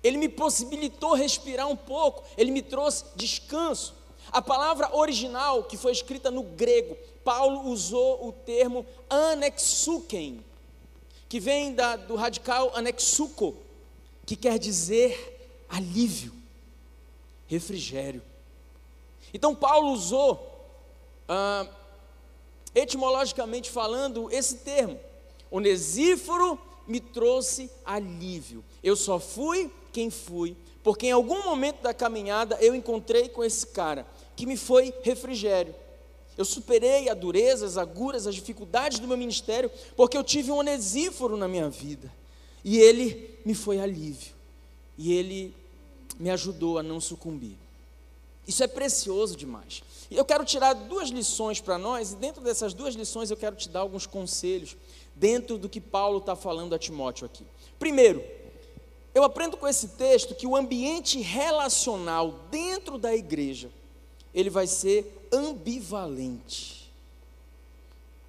Ele 0.03 0.17
me 0.17 0.29
possibilitou 0.29 1.13
respirar 1.13 1.67
um 1.67 1.75
pouco, 1.75 2.23
ele 2.37 2.51
me 2.51 2.61
trouxe 2.61 3.05
descanso. 3.15 3.93
A 4.31 4.41
palavra 4.41 4.95
original, 4.95 5.63
que 5.63 5.75
foi 5.75 5.91
escrita 5.91 6.29
no 6.29 6.43
grego, 6.43 6.95
Paulo 7.23 7.69
usou 7.69 8.27
o 8.27 8.31
termo 8.31 8.85
anexuken, 9.09 10.43
que 11.27 11.39
vem 11.39 11.73
da, 11.73 11.95
do 11.95 12.15
radical 12.15 12.71
anexuco, 12.75 13.55
que 14.25 14.35
quer 14.35 14.57
dizer 14.57 15.65
alívio, 15.67 16.33
refrigério. 17.47 18.21
Então, 19.33 19.53
Paulo 19.53 19.91
usou, 19.91 20.39
ah, 21.27 21.67
etimologicamente 22.73 23.69
falando, 23.69 24.31
esse 24.31 24.57
termo. 24.57 24.99
Onesíforo 25.51 26.59
me 26.87 26.99
trouxe 26.99 27.69
alívio. 27.85 28.63
Eu 28.83 28.95
só 28.95 29.19
fui 29.19 29.71
quem 29.99 30.09
fui, 30.09 30.55
porque 30.81 31.07
em 31.07 31.11
algum 31.11 31.43
momento 31.43 31.81
da 31.81 31.93
caminhada 31.93 32.57
eu 32.61 32.73
encontrei 32.73 33.27
com 33.27 33.43
esse 33.43 33.67
cara 33.67 34.07
que 34.33 34.45
me 34.45 34.55
foi 34.55 34.93
refrigério. 35.03 35.75
Eu 36.37 36.45
superei 36.45 37.09
a 37.09 37.13
dureza, 37.13 37.65
as 37.65 37.75
aguras, 37.75 38.25
as 38.25 38.33
dificuldades 38.33 38.99
do 38.99 39.07
meu 39.09 39.17
ministério, 39.17 39.69
porque 39.97 40.17
eu 40.17 40.23
tive 40.23 40.51
um 40.51 40.55
onesíforo 40.55 41.35
na 41.35 41.49
minha 41.49 41.69
vida. 41.69 42.09
E 42.63 42.79
ele 42.79 43.37
me 43.45 43.53
foi 43.53 43.81
alívio. 43.81 44.33
E 44.97 45.11
ele 45.11 45.53
me 46.17 46.29
ajudou 46.29 46.77
a 46.77 46.83
não 46.83 47.01
sucumbir. 47.01 47.57
Isso 48.47 48.63
é 48.63 48.67
precioso 48.67 49.35
demais. 49.35 49.83
E 50.09 50.15
eu 50.15 50.23
quero 50.23 50.45
tirar 50.45 50.71
duas 50.71 51.09
lições 51.09 51.59
para 51.59 51.77
nós, 51.77 52.13
e 52.13 52.15
dentro 52.15 52.41
dessas 52.41 52.73
duas 52.73 52.95
lições 52.95 53.29
eu 53.29 53.37
quero 53.37 53.57
te 53.57 53.67
dar 53.67 53.81
alguns 53.81 54.07
conselhos, 54.07 54.77
dentro 55.13 55.57
do 55.57 55.67
que 55.67 55.81
Paulo 55.81 56.19
está 56.19 56.37
falando 56.37 56.73
a 56.73 56.79
Timóteo 56.79 57.25
aqui. 57.25 57.43
Primeiro, 57.77 58.23
eu 59.13 59.23
aprendo 59.23 59.57
com 59.57 59.67
esse 59.67 59.89
texto 59.89 60.35
que 60.35 60.47
o 60.47 60.55
ambiente 60.55 61.19
relacional 61.19 62.31
dentro 62.51 62.97
da 62.97 63.15
igreja, 63.15 63.71
ele 64.33 64.49
vai 64.49 64.67
ser 64.67 65.27
ambivalente. 65.31 66.91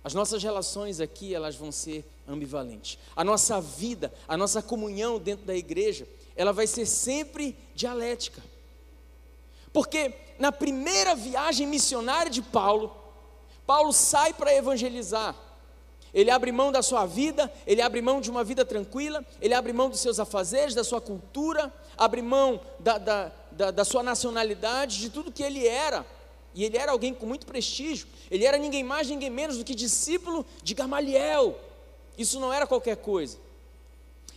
As 0.03 0.15
nossas 0.15 0.43
relações 0.43 1.01
aqui, 1.01 1.35
elas 1.35 1.55
vão 1.55 1.71
ser 1.71 2.05
ambivalentes. 2.27 2.99
A 3.15 3.23
nossa 3.23 3.61
vida, 3.61 4.13
a 4.27 4.37
nossa 4.37 4.63
comunhão 4.63 5.19
dentro 5.19 5.45
da 5.45 5.55
igreja, 5.55 6.09
ela 6.35 6.53
vai 6.53 6.67
ser 6.67 6.87
sempre 6.87 7.57
dialética. 7.75 8.43
Porque 9.73 10.15
na 10.39 10.51
primeira 10.51 11.15
viagem 11.15 11.67
missionária 11.67 12.31
de 12.31 12.41
Paulo, 12.41 12.97
Paulo 13.67 13.93
sai 13.93 14.33
para 14.33 14.55
evangelizar. 14.55 15.37
Ele 16.13 16.31
abre 16.31 16.51
mão 16.51 16.73
da 16.73 16.83
sua 16.83 17.07
vida, 17.07 17.53
ele 17.67 17.81
abre 17.81 18.03
mão 18.03 18.21
de 18.21 18.31
uma 18.31 18.43
vida 18.43 18.65
tranquila, 18.65 19.25
ele 19.41 19.55
abre 19.55 19.73
mão 19.73 19.89
dos 19.89 20.01
seus 20.01 20.19
afazeres, 20.19 20.75
da 20.75 20.83
sua 20.83 21.01
cultura, 21.01 21.73
abre 21.97 22.21
mão 22.21 22.61
da, 22.79 22.99
da, 22.99 23.33
da, 23.53 23.71
da 23.71 23.85
sua 23.85 24.03
nacionalidade, 24.03 24.99
de 24.99 25.11
tudo 25.11 25.33
que 25.33 25.43
ele 25.43 25.67
era. 25.67 26.05
E 26.55 26.65
ele 26.65 26.77
era 26.77 26.91
alguém 26.91 27.15
com 27.15 27.27
muito 27.27 27.47
prestígio, 27.47 28.09
ele 28.31 28.45
era 28.45 28.59
ninguém 28.59 28.83
mais, 28.83 29.09
ninguém 29.09 29.31
menos 29.31 29.57
do 29.57 29.65
que 29.65 29.75
discípulo 29.75 30.45
de 30.63 30.75
Gamaliel. 30.75 31.57
Isso 32.19 32.41
não 32.41 32.53
era 32.53 32.67
qualquer 32.67 32.97
coisa. 32.97 33.39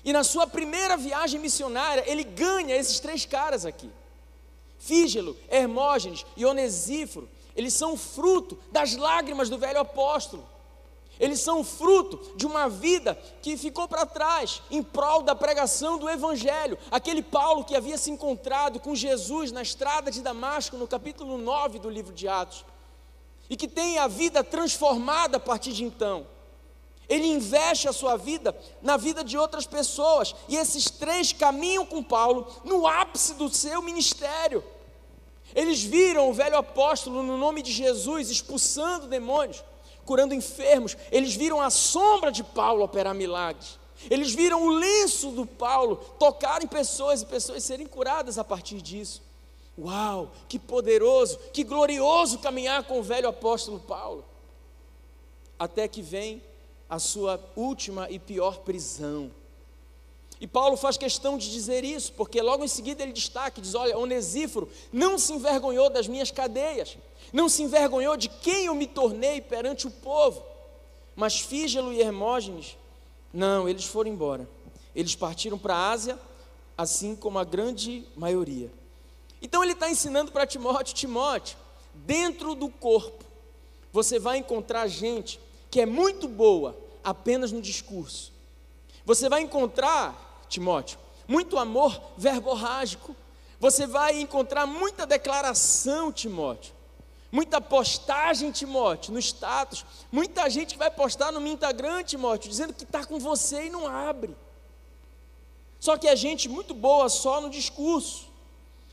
E 0.05 0.13
na 0.13 0.23
sua 0.23 0.45
primeira 0.45 0.95
viagem 0.97 1.39
missionária, 1.39 2.03
ele 2.05 2.23
ganha 2.23 2.75
esses 2.75 2.99
três 2.99 3.25
caras 3.25 3.65
aqui: 3.65 3.89
Fígelo, 4.77 5.35
Hermógenes 5.49 6.25
e 6.35 6.45
Onesíforo. 6.45 7.29
Eles 7.55 7.73
são 7.73 7.95
fruto 7.95 8.57
das 8.71 8.95
lágrimas 8.95 9.49
do 9.49 9.57
velho 9.57 9.79
apóstolo. 9.79 10.47
Eles 11.23 11.39
são 11.39 11.63
fruto 11.63 12.19
de 12.35 12.45
uma 12.45 12.67
vida 12.67 13.17
que 13.41 13.55
ficou 13.55 13.87
para 13.87 14.05
trás 14.05 14.61
em 14.69 14.83
prol 14.83 15.21
da 15.21 15.33
pregação 15.33 15.97
do 15.97 16.09
Evangelho. 16.09 16.77
Aquele 16.91 17.23
Paulo 17.23 17.63
que 17.63 17.77
havia 17.77 17.97
se 17.97 18.11
encontrado 18.11 18.77
com 18.77 18.93
Jesus 18.93 19.49
na 19.49 19.61
estrada 19.61 20.11
de 20.11 20.21
Damasco, 20.21 20.75
no 20.75 20.85
capítulo 20.85 21.37
9 21.37 21.79
do 21.79 21.89
livro 21.89 22.13
de 22.13 22.27
Atos, 22.27 22.65
e 23.49 23.55
que 23.55 23.69
tem 23.69 23.99
a 23.99 24.05
vida 24.05 24.43
transformada 24.43 25.37
a 25.37 25.39
partir 25.39 25.71
de 25.71 25.85
então. 25.85 26.27
Ele 27.07 27.27
investe 27.27 27.87
a 27.87 27.93
sua 27.93 28.17
vida 28.17 28.53
na 28.81 28.97
vida 28.97 29.23
de 29.23 29.37
outras 29.37 29.65
pessoas, 29.65 30.35
e 30.49 30.57
esses 30.57 30.89
três 30.89 31.31
caminham 31.31 31.85
com 31.85 32.03
Paulo 32.03 32.53
no 32.65 32.85
ápice 32.85 33.35
do 33.35 33.47
seu 33.47 33.81
ministério. 33.81 34.61
Eles 35.55 35.81
viram 35.81 36.29
o 36.29 36.33
velho 36.33 36.57
apóstolo, 36.57 37.23
no 37.23 37.37
nome 37.37 37.61
de 37.61 37.71
Jesus, 37.71 38.29
expulsando 38.29 39.07
demônios 39.07 39.63
curando 40.05 40.33
enfermos, 40.33 40.97
eles 41.11 41.35
viram 41.35 41.61
a 41.61 41.69
sombra 41.69 42.31
de 42.31 42.43
Paulo 42.43 42.83
operar 42.83 43.13
milagres. 43.13 43.79
Eles 44.09 44.33
viram 44.33 44.65
o 44.65 44.69
lenço 44.69 45.31
do 45.31 45.45
Paulo 45.45 45.97
tocar 46.19 46.61
em 46.61 46.67
pessoas 46.67 47.21
e 47.21 47.25
pessoas 47.25 47.63
serem 47.63 47.87
curadas 47.87 48.37
a 48.37 48.43
partir 48.43 48.81
disso. 48.81 49.21
Uau, 49.77 50.31
que 50.47 50.59
poderoso, 50.59 51.39
que 51.51 51.63
glorioso 51.63 52.39
caminhar 52.39 52.83
com 52.83 52.99
o 52.99 53.03
velho 53.03 53.29
apóstolo 53.29 53.79
Paulo. 53.79 54.23
Até 55.57 55.87
que 55.87 56.01
vem 56.01 56.41
a 56.89 56.99
sua 56.99 57.39
última 57.55 58.09
e 58.09 58.19
pior 58.19 58.59
prisão. 58.59 59.31
E 60.39 60.47
Paulo 60.47 60.75
faz 60.75 60.97
questão 60.97 61.37
de 61.37 61.49
dizer 61.49 61.85
isso, 61.85 62.11
porque 62.13 62.41
logo 62.41 62.65
em 62.65 62.67
seguida 62.67 63.01
ele 63.01 63.13
destaca, 63.13 63.61
diz: 63.61 63.73
Olha, 63.73 63.97
Onesíforo 63.97 64.69
não 64.91 65.17
se 65.17 65.31
envergonhou 65.31 65.89
das 65.89 66.07
minhas 66.07 66.31
cadeias, 66.31 66.97
não 67.33 67.49
se 67.49 67.63
envergonhou 67.63 68.15
de 68.15 68.29
quem 68.29 68.67
eu 68.67 68.75
me 68.75 68.85
tornei 68.85 69.41
perante 69.41 69.87
o 69.87 69.91
povo. 69.91 70.45
Mas 71.15 71.39
Fígelo 71.39 71.91
e 71.91 71.99
Hermógenes, 71.99 72.77
não, 73.33 73.67
eles 73.67 73.85
foram 73.85 74.11
embora. 74.11 74.47
Eles 74.95 75.15
partiram 75.15 75.57
para 75.57 75.75
a 75.75 75.89
Ásia, 75.89 76.19
assim 76.77 77.15
como 77.15 77.39
a 77.39 77.43
grande 77.43 78.05
maioria. 78.15 78.71
Então 79.41 79.63
ele 79.63 79.73
está 79.73 79.89
ensinando 79.89 80.31
para 80.31 80.45
Timóteo: 80.45 80.93
Timóteo, 80.93 81.57
dentro 81.93 82.53
do 82.53 82.69
corpo, 82.69 83.25
você 83.91 84.19
vai 84.19 84.37
encontrar 84.37 84.87
gente 84.87 85.39
que 85.71 85.81
é 85.81 85.85
muito 85.87 86.27
boa 86.27 86.77
apenas 87.03 87.51
no 87.51 87.61
discurso. 87.61 88.31
Você 89.03 89.27
vai 89.27 89.41
encontrar 89.41 90.45
Timóteo. 90.47 90.99
Muito 91.27 91.57
amor 91.57 91.99
verborrágico. 92.15 93.15
Você 93.59 93.87
vai 93.87 94.19
encontrar 94.19 94.67
muita 94.67 95.05
declaração, 95.05 96.11
Timóteo. 96.11 96.73
Muita 97.33 97.59
postagem, 97.59 98.51
Timóteo, 98.51 99.11
no 99.11 99.17
status. 99.17 99.83
Muita 100.11 100.47
gente 100.51 100.73
que 100.73 100.77
vai 100.77 100.91
postar 100.91 101.31
no 101.31 101.43
Instagram, 101.47 102.03
Timóteo, 102.03 102.47
dizendo 102.47 102.75
que 102.75 102.83
está 102.83 103.03
com 103.03 103.17
você 103.17 103.65
e 103.65 103.69
não 103.71 103.87
abre. 103.87 104.37
Só 105.79 105.97
que 105.97 106.07
é 106.07 106.15
gente 106.15 106.47
muito 106.47 106.75
boa 106.75 107.09
só 107.09 107.41
no 107.41 107.49
discurso. 107.49 108.27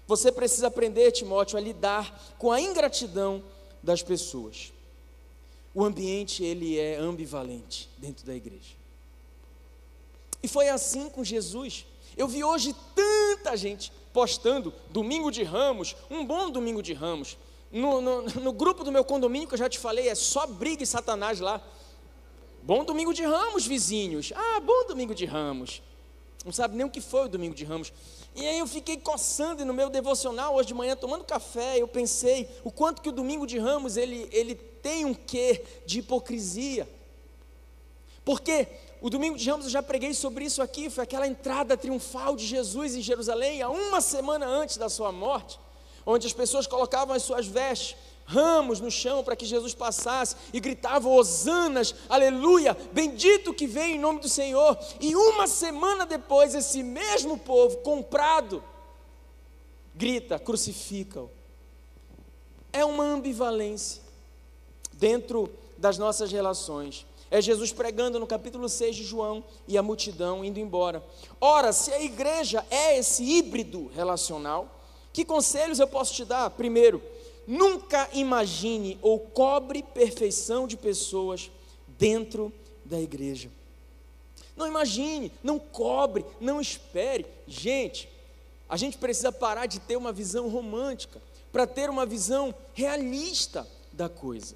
Você 0.07 0.33
precisa 0.33 0.69
aprender, 0.69 1.13
Timóteo, 1.13 1.59
a 1.59 1.61
lidar 1.61 2.35
com 2.39 2.51
a 2.51 2.59
ingratidão 2.59 3.45
das 3.83 4.03
pessoas. 4.03 4.73
O 5.75 5.85
ambiente 5.85 6.43
ele 6.43 6.79
é 6.79 6.97
ambivalente 6.97 7.91
dentro 7.99 8.25
da 8.25 8.35
igreja. 8.35 8.75
E 10.43 10.49
foi 10.49 10.71
assim 10.71 11.11
com 11.11 11.23
Jesus. 11.23 11.85
Eu 12.17 12.27
vi 12.27 12.43
hoje 12.43 12.75
tanta 12.95 13.55
gente 13.55 13.93
postando 14.15 14.73
domingo 14.89 15.31
de 15.31 15.43
ramos, 15.43 15.95
um 16.11 16.25
bom 16.25 16.51
domingo 16.51 16.83
de 16.83 16.95
ramos. 16.95 17.37
No, 17.73 18.01
no, 18.01 18.23
no, 18.23 18.53
grupo 18.53 18.83
do 18.83 18.91
meu 18.91 19.05
condomínio, 19.05 19.47
que 19.47 19.55
eu 19.55 19.59
já 19.59 19.69
te 19.69 19.79
falei, 19.79 20.09
é 20.09 20.15
só 20.15 20.47
briga 20.47 20.83
e 20.83 20.87
satanás 20.87 21.39
lá. 21.39 21.63
Bom 22.63 22.85
domingo 22.85 23.15
de 23.15 23.23
ramos, 23.23 23.67
vizinhos. 23.67 24.33
Ah, 24.35 24.61
bom 24.61 24.87
domingo 24.87 25.15
de 25.15 25.25
ramos. 25.25 25.83
Não 26.45 26.53
sabe 26.53 26.77
nem 26.77 26.85
o 26.85 26.91
que 26.91 27.01
foi 27.01 27.27
o 27.27 27.29
domingo 27.29 27.55
de 27.55 27.65
ramos. 27.65 27.93
E 28.35 28.47
aí 28.47 28.59
eu 28.59 28.67
fiquei 28.67 28.97
coçando 28.97 29.65
no 29.65 29.73
meu 29.73 29.89
devocional 29.89 30.55
hoje 30.55 30.69
de 30.69 30.75
manhã, 30.75 30.97
tomando 30.97 31.25
café, 31.25 31.79
eu 31.79 31.87
pensei 31.87 32.49
o 32.65 32.71
quanto 32.71 33.03
que 33.03 33.09
o 33.09 33.13
domingo 33.13 33.47
de 33.47 33.59
ramos 33.59 33.97
ele, 33.97 34.29
ele 34.33 34.55
tem 34.55 35.05
um 35.05 35.15
quê 35.15 35.65
de 35.87 36.01
hipocrisia. 36.01 36.89
Porque 38.25 38.69
o 39.01 39.09
domingo 39.09 39.37
de 39.37 39.49
Ramos 39.49 39.67
eu 39.67 39.71
já 39.71 39.83
preguei 39.83 40.13
sobre 40.13 40.45
isso 40.45 40.61
aqui, 40.61 40.91
foi 40.91 41.05
aquela 41.05 41.27
entrada 41.27 41.77
triunfal 41.77 42.37
de 42.37 42.47
Jesus 42.47 42.95
em 42.95 43.01
Jerusalém, 43.01 43.63
há 43.63 43.71
uma 43.71 44.01
semana 44.01 44.47
antes 44.47 44.77
da 44.77 44.89
sua 44.89 45.11
morte, 45.11 45.59
onde 46.05 46.27
as 46.27 46.33
pessoas 46.33 46.67
colocavam 46.67 47.15
as 47.15 47.23
suas 47.23 47.47
vestes, 47.47 47.97
ramos 48.25 48.81
no 48.81 48.91
chão 48.91 49.25
para 49.25 49.35
que 49.35 49.45
Jesus 49.45 49.75
passasse 49.75 50.37
e 50.53 50.61
gritavam 50.61 51.13
hosanas, 51.13 51.95
aleluia, 52.09 52.77
bendito 52.93 53.53
que 53.53 53.67
vem 53.67 53.97
em 53.97 53.99
nome 53.99 54.21
do 54.21 54.29
Senhor. 54.29 54.79
E 55.01 55.17
uma 55.17 55.47
semana 55.47 56.07
depois, 56.07 56.55
esse 56.55 56.83
mesmo 56.83 57.37
povo 57.39 57.79
comprado 57.79 58.63
grita, 59.95 60.39
crucifica-o. 60.39 61.31
É 62.73 62.85
uma 62.85 63.05
ambivalência 63.05 64.01
dentro 64.93 65.51
das 65.77 65.99
nossas 65.99 66.31
relações. 66.31 67.05
É 67.31 67.41
Jesus 67.41 67.73
pregando 67.73 68.19
no 68.19 68.27
capítulo 68.27 68.69
6 68.69 68.97
de 68.97 69.05
João 69.05 69.45
e 69.69 69.77
a 69.77 69.83
multidão 69.83 70.45
indo 70.45 70.59
embora. 70.59 71.05
Ora, 71.41 71.73
se 71.73 71.93
a 71.93 72.01
igreja 72.01 72.65
é 72.71 72.99
esse 72.99 73.23
híbrido 73.23 73.91
relacional, 73.95 74.80
que 75.13 75.25
conselhos 75.25 75.79
eu 75.79 75.89
posso 75.89 76.15
te 76.15 76.25
dar? 76.25 76.51
Primeiro, 76.51 77.03
nunca 77.47 78.09
imagine 78.13 78.99
ou 79.03 79.19
cobre 79.19 79.83
perfeição 79.83 80.67
de 80.67 80.77
pessoas 80.77 81.51
dentro 81.99 82.53
da 82.85 83.01
igreja. 83.01 83.51
Não 84.57 84.67
imagine, 84.67 85.33
não 85.43 85.59
cobre, 85.59 86.25
não 86.41 86.61
espere. 86.61 87.27
Gente, 87.47 88.09
a 88.69 88.77
gente 88.77 88.99
precisa 88.99 89.33
parar 89.33 89.67
de 89.67 89.81
ter 89.81 89.97
uma 89.97 90.13
visão 90.13 90.49
romântica 90.49 91.21
para 91.51 91.67
ter 91.67 91.91
uma 91.91 92.07
visão 92.07 92.55
realista 92.75 93.67
da 93.93 94.09
coisa. 94.09 94.55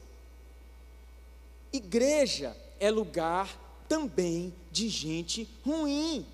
Igreja 1.72 2.56
é 2.78 2.90
lugar 2.90 3.60
também 3.88 4.54
de 4.70 4.88
gente 4.88 5.48
ruim. 5.64 6.24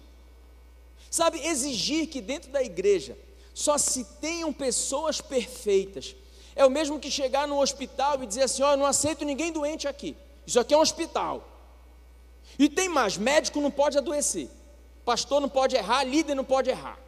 Sabe, 1.10 1.40
exigir 1.40 2.06
que 2.08 2.20
dentro 2.20 2.50
da 2.50 2.62
igreja 2.62 3.16
só 3.60 3.76
se 3.76 4.04
tenham 4.22 4.52
pessoas 4.54 5.20
perfeitas 5.20 6.16
é 6.56 6.64
o 6.64 6.70
mesmo 6.70 6.98
que 6.98 7.10
chegar 7.10 7.46
no 7.46 7.60
hospital 7.60 8.22
e 8.22 8.26
dizer 8.26 8.44
assim: 8.44 8.62
Ó, 8.62 8.72
oh, 8.72 8.76
não 8.76 8.86
aceito 8.86 9.22
ninguém 9.22 9.52
doente 9.52 9.86
aqui. 9.86 10.16
Isso 10.46 10.58
aqui 10.58 10.72
é 10.72 10.76
um 10.76 10.80
hospital. 10.80 11.46
E 12.58 12.70
tem 12.70 12.88
mais: 12.88 13.18
médico 13.18 13.60
não 13.60 13.70
pode 13.70 13.98
adoecer, 13.98 14.48
pastor 15.04 15.42
não 15.42 15.48
pode 15.48 15.76
errar, 15.76 16.04
líder 16.04 16.34
não 16.34 16.44
pode 16.44 16.70
errar. 16.70 16.98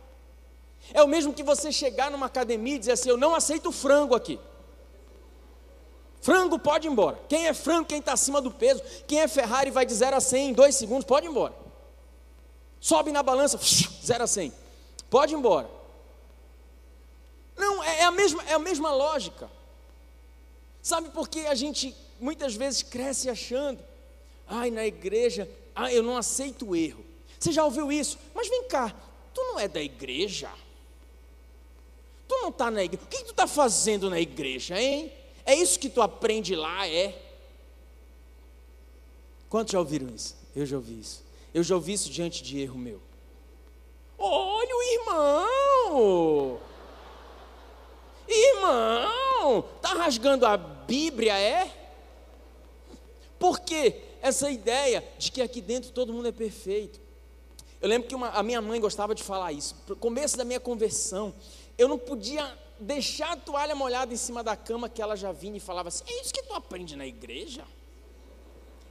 É 0.92 1.02
o 1.02 1.09
mesmo 1.09 1.32
que 1.32 1.42
você 1.42 1.73
chegar 1.73 2.11
numa 2.11 2.26
academia 2.26 2.76
e 2.76 2.78
dizer 2.78 2.92
assim: 2.92 3.09
Eu 3.09 3.16
não 3.16 3.35
aceito 3.35 3.73
frango 3.73 4.14
aqui. 4.14 4.38
Frango 6.21 6.59
pode 6.59 6.87
ir 6.87 6.90
embora. 6.90 7.18
Quem 7.30 7.47
é 7.47 7.54
frango, 7.54 7.87
quem 7.87 7.99
está 7.99 8.12
acima 8.12 8.42
do 8.42 8.50
peso, 8.50 8.82
quem 9.06 9.21
é 9.21 9.26
Ferrari 9.26 9.71
vai 9.71 9.87
de 9.87 9.94
0 9.94 10.16
a 10.16 10.21
100 10.21 10.50
em 10.50 10.52
2 10.52 10.75
segundos, 10.75 11.04
pode 11.06 11.26
ir 11.26 11.30
embora. 11.30 11.54
Sobe 12.78 13.11
na 13.11 13.23
balança, 13.23 13.59
0 14.04 14.25
a 14.25 14.26
100. 14.26 14.52
Pode 15.09 15.32
ir 15.32 15.38
embora. 15.38 15.81
Não, 17.56 17.82
é, 17.82 18.00
é, 18.00 18.04
a 18.04 18.11
mesma, 18.11 18.42
é 18.44 18.54
a 18.54 18.59
mesma 18.59 18.92
lógica. 18.92 19.50
Sabe 20.82 21.11
por 21.11 21.28
que 21.28 21.47
a 21.47 21.54
gente 21.54 21.94
muitas 22.18 22.54
vezes 22.54 22.82
cresce 22.82 23.28
achando, 23.28 23.82
ai, 24.47 24.71
na 24.71 24.87
igreja, 24.87 25.49
ai, 25.75 25.97
eu 25.97 26.02
não 26.02 26.16
aceito 26.16 26.71
o 26.71 26.76
erro. 26.76 27.04
Você 27.38 27.52
já 27.52 27.64
ouviu 27.64 27.90
isso? 27.90 28.18
Mas 28.35 28.49
vem 28.49 28.64
cá, 28.64 28.94
tu 29.35 29.40
não 29.42 29.59
é 29.59 29.68
da 29.68 29.82
igreja? 29.82 30.50
Tu 32.28 32.35
não 32.40 32.49
está 32.49 32.71
na 32.71 32.82
igreja? 32.82 33.04
O 33.04 33.09
que 33.09 33.25
tu 33.25 33.30
está 33.30 33.47
fazendo 33.47 34.09
na 34.09 34.21
igreja, 34.21 34.80
hein? 34.80 35.12
É 35.44 35.54
isso 35.54 35.78
que 35.78 35.90
tu 35.90 36.00
aprende 36.00 36.54
lá, 36.54 36.88
é? 36.88 37.21
Quantos 39.49 39.73
já 39.73 39.78
ouviram 39.78 40.09
isso? 40.14 40.37
Eu 40.54 40.64
já 40.64 40.76
ouvi 40.76 41.00
isso. 41.00 41.23
Eu 41.52 41.62
já 41.62 41.75
ouvi 41.75 41.92
isso 41.92 42.11
diante 42.11 42.42
de 42.42 42.61
erro 42.61 42.78
meu. 42.78 43.00
Olha 44.18 44.76
o 44.76 44.82
irmão! 44.82 46.61
Irmão, 48.32 49.64
tá 49.80 49.94
rasgando 49.94 50.46
a 50.46 50.56
Bíblia, 50.56 51.38
é? 51.38 51.70
Por 53.38 53.60
quê? 53.60 54.02
Essa 54.22 54.50
ideia 54.50 55.04
de 55.18 55.32
que 55.32 55.42
aqui 55.42 55.60
dentro 55.60 55.90
todo 55.90 56.12
mundo 56.12 56.28
é 56.28 56.32
perfeito. 56.32 57.00
Eu 57.80 57.88
lembro 57.88 58.08
que 58.08 58.14
uma, 58.14 58.28
a 58.28 58.42
minha 58.42 58.62
mãe 58.62 58.80
gostava 58.80 59.14
de 59.14 59.22
falar 59.22 59.52
isso. 59.52 59.76
No 59.88 59.96
começo 59.96 60.36
da 60.36 60.44
minha 60.44 60.60
conversão, 60.60 61.34
eu 61.76 61.88
não 61.88 61.98
podia 61.98 62.56
deixar 62.78 63.32
a 63.32 63.36
toalha 63.36 63.74
molhada 63.74 64.14
em 64.14 64.16
cima 64.16 64.42
da 64.42 64.56
cama 64.56 64.88
que 64.88 65.02
ela 65.02 65.16
já 65.16 65.32
vinha 65.32 65.56
e 65.56 65.60
falava 65.60 65.88
assim: 65.88 66.04
É 66.06 66.20
isso 66.20 66.32
que 66.32 66.42
tu 66.42 66.54
aprende 66.54 66.94
na 66.94 67.06
igreja? 67.06 67.64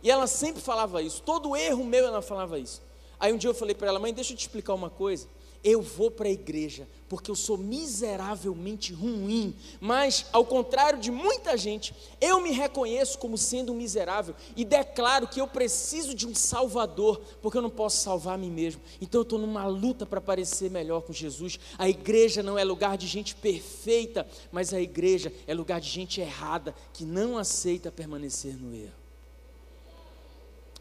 E 0.04 0.12
ela 0.12 0.28
sempre 0.28 0.62
falava 0.62 1.02
isso, 1.02 1.22
todo 1.22 1.56
erro 1.56 1.84
meu 1.86 2.06
ela 2.06 2.22
falava 2.22 2.60
isso. 2.60 2.82
Aí 3.20 3.32
um 3.32 3.38
dia 3.38 3.50
eu 3.50 3.54
falei 3.54 3.74
para 3.74 3.88
ela: 3.88 4.00
Mãe, 4.00 4.14
deixa 4.14 4.34
eu 4.34 4.38
te 4.38 4.42
explicar 4.42 4.74
uma 4.74 4.90
coisa 4.90 5.28
eu 5.64 5.82
vou 5.82 6.10
para 6.10 6.28
a 6.28 6.32
igreja 6.32 6.88
porque 7.12 7.30
eu 7.30 7.36
sou 7.36 7.58
miseravelmente 7.58 8.94
ruim, 8.94 9.54
mas 9.82 10.28
ao 10.32 10.46
contrário 10.46 10.98
de 10.98 11.12
muita 11.12 11.58
gente, 11.58 11.94
eu 12.22 12.40
me 12.40 12.52
reconheço 12.52 13.18
como 13.18 13.38
sendo 13.38 13.74
miserável 13.74 14.34
e 14.56 14.64
declaro 14.64 15.28
que 15.28 15.42
eu 15.42 15.46
preciso 15.46 16.16
de 16.16 16.26
um 16.26 16.34
Salvador, 16.34 17.20
porque 17.42 17.58
eu 17.58 17.62
não 17.62 17.70
posso 17.70 17.98
salvar 17.98 18.36
a 18.36 18.38
mim 18.38 18.50
mesmo. 18.50 18.82
Então 19.02 19.20
eu 19.20 19.24
estou 19.24 19.38
numa 19.38 19.68
luta 19.68 20.06
para 20.06 20.22
parecer 20.22 20.72
melhor 20.72 21.02
com 21.02 21.12
Jesus. 21.12 21.60
A 21.78 21.90
igreja 21.90 22.42
não 22.42 22.58
é 22.58 22.64
lugar 22.64 22.98
de 22.98 23.08
gente 23.08 23.36
perfeita, 23.36 24.26
mas 24.50 24.74
a 24.74 24.80
igreja 24.80 25.34
é 25.46 25.54
lugar 25.54 25.82
de 25.82 25.90
gente 25.90 26.22
errada 26.22 26.74
que 26.94 27.04
não 27.04 27.38
aceita 27.38 27.92
permanecer 27.92 28.56
no 28.56 28.74
erro. 28.74 28.96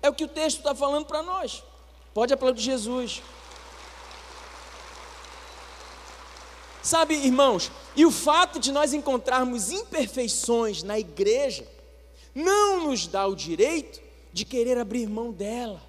É 0.01 0.09
o 0.09 0.15
que 0.15 0.23
o 0.23 0.29
texto 0.29 0.59
está 0.59 0.77
falando 0.77 1.07
para 1.07 1.25
nós. 1.25 1.65
Pode 2.15 2.33
aplaudir 2.33 2.63
Jesus. 2.63 3.21
Sabe, 6.83 7.15
irmãos, 7.15 7.71
e 7.95 8.07
o 8.07 8.11
fato 8.11 8.59
de 8.59 8.73
nós 8.73 8.95
encontrarmos 8.95 9.71
imperfeições 9.71 10.83
na 10.83 10.99
igreja 10.99 11.67
não 12.35 12.89
nos 12.89 13.07
dá 13.07 13.27
o 13.27 13.35
direito 13.35 14.01
de 14.33 14.45
querer 14.45 14.79
abrir 14.79 15.09
mão 15.09 15.33
dela, 15.33 15.83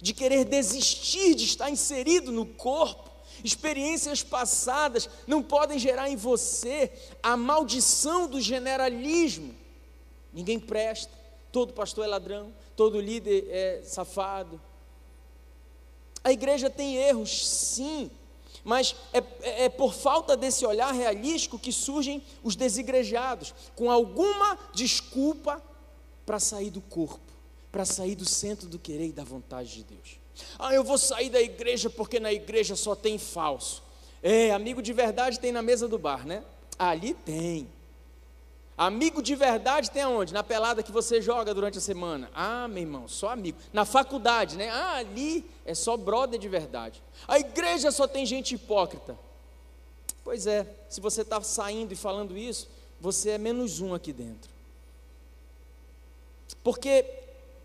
de 0.00 0.12
querer 0.12 0.44
desistir 0.44 1.34
de 1.34 1.44
estar 1.44 1.70
inserido 1.70 2.30
no 2.32 2.44
corpo. 2.44 3.08
Experiências 3.42 4.22
passadas 4.22 5.08
não 5.26 5.42
podem 5.42 5.78
gerar 5.78 6.10
em 6.10 6.16
você 6.16 6.92
a 7.22 7.36
maldição 7.36 8.26
do 8.26 8.40
generalismo. 8.40 9.54
Ninguém 10.32 10.60
presta, 10.60 11.12
todo 11.50 11.72
pastor 11.72 12.04
é 12.04 12.08
ladrão, 12.08 12.52
todo 12.76 13.00
líder 13.00 13.46
é 13.48 13.82
safado. 13.82 14.60
A 16.22 16.30
igreja 16.30 16.68
tem 16.68 16.96
erros, 16.96 17.48
sim, 17.48 18.10
mas 18.64 18.94
é, 19.12 19.18
é, 19.42 19.64
é, 19.64 19.68
por 19.68 19.94
falta 19.94 20.36
desse 20.36 20.66
olhar 20.66 20.92
realístico 20.92 21.58
que 21.58 21.72
surgem 21.72 22.22
os 22.42 22.56
desigrejados, 22.56 23.54
com 23.74 23.90
alguma 23.90 24.58
desculpa 24.74 25.62
para 26.26 26.38
sair 26.38 26.70
do 26.70 26.80
corpo, 26.80 27.20
para 27.72 27.84
sair 27.84 28.14
do 28.14 28.24
centro 28.24 28.68
do 28.68 28.78
querer 28.78 29.08
e 29.08 29.12
da 29.12 29.24
vontade 29.24 29.74
de 29.74 29.84
Deus. 29.84 30.18
Ah, 30.58 30.74
eu 30.74 30.84
vou 30.84 30.98
sair 30.98 31.30
da 31.30 31.40
igreja 31.40 31.90
porque 31.90 32.20
na 32.20 32.32
igreja 32.32 32.76
só 32.76 32.94
tem 32.94 33.18
falso. 33.18 33.82
É, 34.22 34.52
amigo 34.52 34.82
de 34.82 34.92
verdade 34.92 35.40
tem 35.40 35.52
na 35.52 35.62
mesa 35.62 35.88
do 35.88 35.98
bar, 35.98 36.26
né? 36.26 36.42
Ali 36.78 37.14
tem. 37.14 37.68
Amigo 38.80 39.20
de 39.20 39.34
verdade 39.34 39.90
tem 39.90 40.00
aonde? 40.00 40.32
Na 40.32 40.42
pelada 40.42 40.82
que 40.82 40.90
você 40.90 41.20
joga 41.20 41.52
durante 41.52 41.76
a 41.76 41.82
semana. 41.82 42.30
Ah, 42.34 42.66
meu 42.66 42.82
irmão, 42.82 43.06
só 43.06 43.28
amigo. 43.28 43.58
Na 43.74 43.84
faculdade, 43.84 44.56
né? 44.56 44.70
Ah, 44.70 44.94
ali 44.94 45.44
é 45.66 45.74
só 45.74 45.98
brother 45.98 46.40
de 46.40 46.48
verdade. 46.48 47.02
A 47.28 47.38
igreja 47.38 47.90
só 47.90 48.08
tem 48.08 48.24
gente 48.24 48.54
hipócrita. 48.54 49.18
Pois 50.24 50.46
é, 50.46 50.66
se 50.88 50.98
você 50.98 51.20
está 51.20 51.42
saindo 51.42 51.92
e 51.92 51.94
falando 51.94 52.34
isso, 52.38 52.70
você 52.98 53.32
é 53.32 53.38
menos 53.38 53.82
um 53.82 53.92
aqui 53.92 54.14
dentro. 54.14 54.50
Porque, 56.64 57.04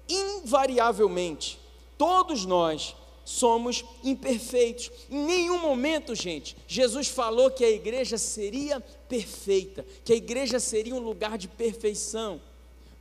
invariavelmente, 0.09 1.57
todos 1.97 2.45
nós 2.45 2.93
somos 3.25 3.83
imperfeitos. 4.03 4.91
Em 5.09 5.25
nenhum 5.25 5.59
momento, 5.59 6.13
gente, 6.13 6.55
Jesus 6.67 7.07
falou 7.07 7.49
que 7.49 7.65
a 7.65 7.69
igreja 7.69 8.17
seria 8.17 8.79
perfeita, 9.09 9.83
que 10.05 10.13
a 10.13 10.15
igreja 10.15 10.59
seria 10.59 10.95
um 10.95 10.99
lugar 10.99 11.37
de 11.37 11.47
perfeição. 11.47 12.39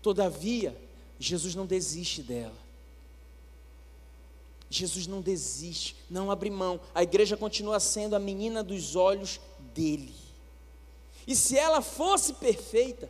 Todavia, 0.03 0.77
Jesus 1.21 1.55
não 1.55 1.67
desiste 1.67 2.23
dela. 2.23 2.65
Jesus 4.71 5.07
não 5.07 5.21
desiste, 5.21 5.95
não 6.11 6.31
abre 6.31 6.51
mão. 6.51 6.81
A 6.95 7.03
igreja 7.03 7.37
continua 7.37 7.79
sendo 7.79 8.17
a 8.17 8.19
menina 8.19 8.65
dos 8.65 8.97
olhos 8.97 9.39
dele. 9.75 10.13
E 11.27 11.37
se 11.37 11.57
ela 11.57 11.81
fosse 11.81 12.35
perfeita, 12.35 13.09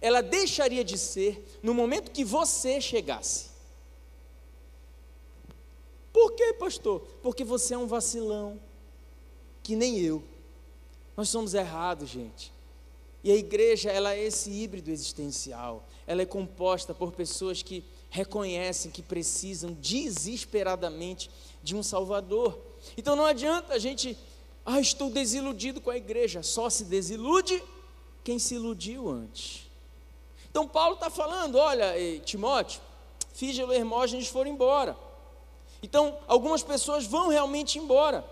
ela 0.00 0.22
deixaria 0.22 0.84
de 0.84 0.96
ser 0.96 1.58
no 1.62 1.74
momento 1.74 2.10
que 2.10 2.24
você 2.24 2.80
chegasse. 2.80 3.53
Por 6.14 6.30
quê, 6.34 6.52
pastor? 6.52 7.00
Porque 7.20 7.42
você 7.42 7.74
é 7.74 7.78
um 7.78 7.88
vacilão, 7.88 8.60
que 9.64 9.74
nem 9.74 9.98
eu. 9.98 10.22
Nós 11.16 11.28
somos 11.28 11.54
errados, 11.54 12.08
gente. 12.08 12.52
E 13.24 13.32
a 13.32 13.34
igreja, 13.34 13.90
ela 13.90 14.14
é 14.14 14.22
esse 14.22 14.48
híbrido 14.48 14.92
existencial. 14.92 15.84
Ela 16.06 16.22
é 16.22 16.26
composta 16.26 16.94
por 16.94 17.10
pessoas 17.10 17.64
que 17.64 17.82
reconhecem 18.10 18.92
que 18.92 19.02
precisam 19.02 19.72
desesperadamente 19.72 21.28
de 21.64 21.74
um 21.74 21.82
Salvador. 21.82 22.56
Então 22.96 23.16
não 23.16 23.26
adianta 23.26 23.74
a 23.74 23.78
gente, 23.80 24.16
ah, 24.64 24.80
estou 24.80 25.10
desiludido 25.10 25.80
com 25.80 25.90
a 25.90 25.96
igreja. 25.96 26.44
Só 26.44 26.70
se 26.70 26.84
desilude 26.84 27.60
quem 28.22 28.38
se 28.38 28.54
iludiu 28.54 29.10
antes. 29.10 29.68
Então 30.48 30.68
Paulo 30.68 30.94
está 30.94 31.10
falando: 31.10 31.56
olha, 31.56 31.92
Timóteo, 32.20 32.80
Fígelo 33.32 33.72
e 33.72 33.76
Hermógenes 33.76 34.28
foram 34.28 34.52
embora. 34.52 34.96
Então, 35.84 36.16
algumas 36.26 36.62
pessoas 36.62 37.04
vão 37.04 37.28
realmente 37.28 37.78
embora. 37.78 38.24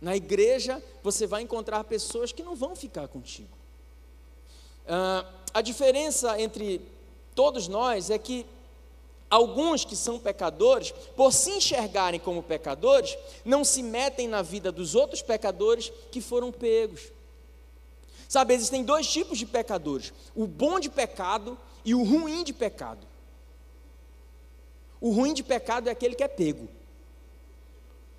Na 0.00 0.16
igreja, 0.16 0.82
você 1.02 1.26
vai 1.26 1.42
encontrar 1.42 1.84
pessoas 1.84 2.32
que 2.32 2.42
não 2.42 2.56
vão 2.56 2.74
ficar 2.74 3.06
contigo. 3.06 3.50
Ah, 4.88 5.26
a 5.52 5.60
diferença 5.60 6.40
entre 6.40 6.80
todos 7.34 7.68
nós 7.68 8.08
é 8.08 8.16
que 8.16 8.46
alguns 9.28 9.84
que 9.84 9.94
são 9.94 10.18
pecadores, 10.18 10.90
por 11.14 11.30
se 11.34 11.50
enxergarem 11.50 12.18
como 12.18 12.42
pecadores, 12.42 13.18
não 13.44 13.62
se 13.62 13.82
metem 13.82 14.26
na 14.26 14.40
vida 14.40 14.72
dos 14.72 14.94
outros 14.94 15.20
pecadores 15.20 15.92
que 16.10 16.22
foram 16.22 16.50
pegos. 16.50 17.12
Sabe, 18.26 18.54
existem 18.54 18.82
dois 18.82 19.06
tipos 19.06 19.36
de 19.36 19.44
pecadores: 19.44 20.14
o 20.34 20.46
bom 20.46 20.80
de 20.80 20.88
pecado 20.88 21.58
e 21.84 21.94
o 21.94 22.02
ruim 22.02 22.42
de 22.42 22.54
pecado. 22.54 23.06
O 25.04 25.10
ruim 25.10 25.34
de 25.34 25.42
pecado 25.42 25.90
é 25.90 25.92
aquele 25.92 26.14
que 26.14 26.24
é 26.24 26.28
pego. 26.28 26.66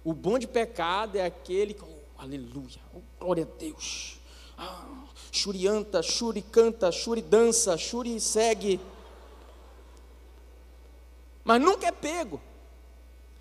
O 0.04 0.13
bom 0.13 0.38
de 0.38 0.45
pecado 0.45 1.17
é 1.17 1.26
aquele 1.26 1.74
que, 1.74 1.82
oh, 1.82 2.21
aleluia, 2.21 2.80
oh, 2.93 3.00
glória 3.19 3.43
a 3.43 3.58
Deus. 3.58 4.19
Ah, 4.56 4.86
churianta, 5.32 6.04
churi 6.04 6.43
canta, 6.43 6.91
churi 6.91 7.24
dança, 7.24 7.76
churi 7.76 8.19
segue. 8.19 8.80
Mas 11.43 11.60
nunca 11.60 11.88
é 11.88 11.91
pego. 11.91 12.39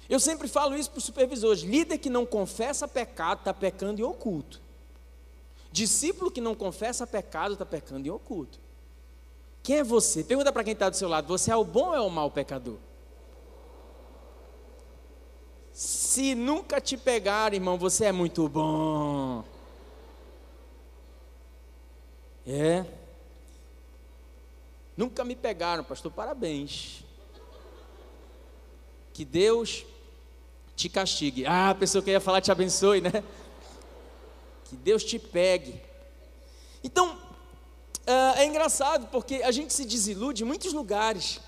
Eu 0.08 0.18
sempre 0.18 0.48
falo 0.48 0.74
isso 0.74 0.90
para 0.90 1.00
os 1.00 1.04
supervisores: 1.04 1.60
líder 1.60 1.98
que 1.98 2.08
não 2.08 2.24
confessa 2.24 2.88
pecado 2.88 3.40
está 3.40 3.52
pecando 3.52 4.00
em 4.00 4.04
oculto. 4.04 4.58
Discípulo 5.70 6.30
que 6.30 6.40
não 6.40 6.54
confessa 6.54 7.06
pecado 7.06 7.52
está 7.52 7.66
pecando 7.66 8.08
em 8.08 8.10
oculto. 8.10 8.58
Quem 9.62 9.80
é 9.80 9.84
você? 9.84 10.24
Pergunta 10.24 10.50
para 10.50 10.64
quem 10.64 10.72
está 10.72 10.88
do 10.88 10.96
seu 10.96 11.10
lado: 11.10 11.28
você 11.28 11.50
é 11.50 11.56
o 11.56 11.62
bom 11.62 11.88
ou 11.88 11.94
é 11.94 12.00
o 12.00 12.08
mau 12.08 12.30
pecador? 12.30 12.78
Se 15.74 16.36
nunca 16.36 16.80
te 16.80 16.96
pegar, 16.96 17.52
irmão, 17.52 17.76
você 17.76 18.04
é 18.04 18.12
muito 18.12 18.48
bom. 18.48 19.42
É. 22.46 22.86
Nunca 24.96 25.24
me 25.24 25.34
pegaram, 25.34 25.82
pastor, 25.82 26.12
parabéns. 26.12 27.02
Que 29.12 29.24
Deus 29.24 29.84
te 30.76 30.88
castigue. 30.88 31.44
Ah, 31.44 31.70
a 31.70 31.74
pessoa 31.74 32.04
que 32.04 32.10
ia 32.12 32.20
falar 32.20 32.40
te 32.40 32.52
abençoe, 32.52 33.00
né? 33.00 33.24
Que 34.66 34.76
Deus 34.76 35.02
te 35.02 35.18
pegue. 35.18 35.82
Então, 36.84 37.18
ah, 38.06 38.34
é 38.36 38.44
engraçado 38.44 39.08
porque 39.08 39.42
a 39.42 39.50
gente 39.50 39.72
se 39.72 39.84
desilude 39.84 40.44
em 40.44 40.46
muitos 40.46 40.72
lugares. 40.72 41.40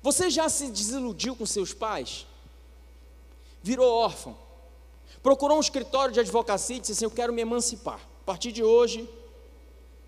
Você 0.00 0.30
já 0.30 0.48
se 0.48 0.70
desiludiu 0.70 1.34
com 1.34 1.44
seus 1.44 1.74
pais? 1.74 2.29
Virou 3.62 3.92
órfão? 3.92 4.36
Procurou 5.22 5.58
um 5.58 5.60
escritório 5.60 6.12
de 6.12 6.20
advocacia 6.20 6.76
e 6.76 6.80
disse 6.80 6.92
assim: 6.92 7.04
Eu 7.04 7.10
quero 7.10 7.32
me 7.32 7.42
emancipar. 7.42 8.00
A 8.22 8.24
partir 8.24 8.52
de 8.52 8.62
hoje, 8.62 9.08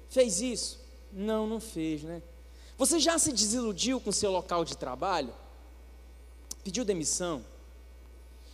fez 0.08 0.40
isso? 0.40 0.80
Não, 1.12 1.46
não 1.46 1.60
fez, 1.60 2.02
né? 2.02 2.22
Você 2.78 2.98
já 2.98 3.18
se 3.18 3.32
desiludiu 3.32 4.00
com 4.00 4.10
seu 4.10 4.30
local 4.30 4.64
de 4.64 4.76
trabalho? 4.76 5.34
Pediu 6.64 6.84
demissão? 6.84 7.44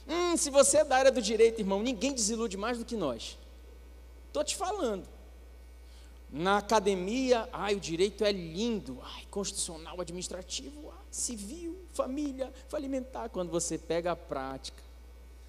Hum, 0.08 0.36
se 0.36 0.50
você 0.50 0.78
é 0.78 0.84
da 0.84 0.96
área 0.96 1.12
do 1.12 1.20
direito, 1.20 1.60
irmão, 1.60 1.82
ninguém 1.82 2.12
desilude 2.12 2.56
mais 2.56 2.78
do 2.78 2.84
que 2.84 2.96
nós. 2.96 3.38
Estou 4.26 4.42
te 4.42 4.56
falando. 4.56 5.06
Na 6.30 6.58
academia, 6.58 7.48
ai, 7.52 7.74
o 7.74 7.80
direito 7.80 8.24
é 8.24 8.32
lindo, 8.32 8.98
ai, 9.02 9.24
constitucional, 9.30 10.00
administrativo, 10.00 10.90
ai, 10.90 11.06
civil, 11.10 11.78
família, 11.92 12.52
alimentar. 12.72 13.28
Quando 13.30 13.50
você 13.50 13.78
pega 13.78 14.12
a 14.12 14.16
prática, 14.16 14.82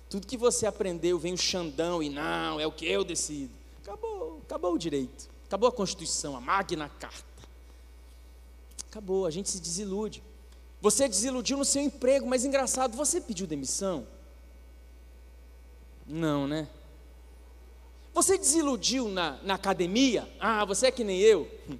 tudo 0.10 0.26
que 0.26 0.36
você 0.36 0.66
aprendeu 0.66 1.20
vem 1.20 1.34
o 1.34 1.38
Xandão 1.38 2.02
e 2.02 2.10
não, 2.10 2.60
é 2.60 2.66
o 2.66 2.72
que 2.72 2.86
eu 2.86 3.04
decido. 3.04 3.54
Acabou, 3.84 4.42
acabou 4.44 4.74
o 4.74 4.78
direito, 4.78 5.30
acabou 5.46 5.70
a 5.70 5.72
Constituição, 5.72 6.36
a 6.36 6.42
Magna 6.42 6.90
Carta. 7.00 7.24
Acabou, 8.90 9.28
a 9.28 9.32
gente 9.32 9.50
se 9.50 9.60
desilude. 9.60 10.24
Você 10.82 11.08
desiludiu 11.08 11.58
no 11.58 11.66
seu 11.66 11.82
emprego, 11.82 12.26
mas 12.26 12.44
engraçado, 12.44 12.98
você 12.98 13.22
pediu 13.22 13.46
demissão? 13.46 14.08
Não, 16.08 16.48
né? 16.48 16.68
Você 18.14 18.38
desiludiu 18.38 19.08
na, 19.10 19.38
na 19.44 19.54
academia? 19.54 20.28
Ah, 20.40 20.66
você 20.66 20.88
é 20.88 20.92
que 20.92 21.04
nem 21.04 21.20
eu? 21.20 21.48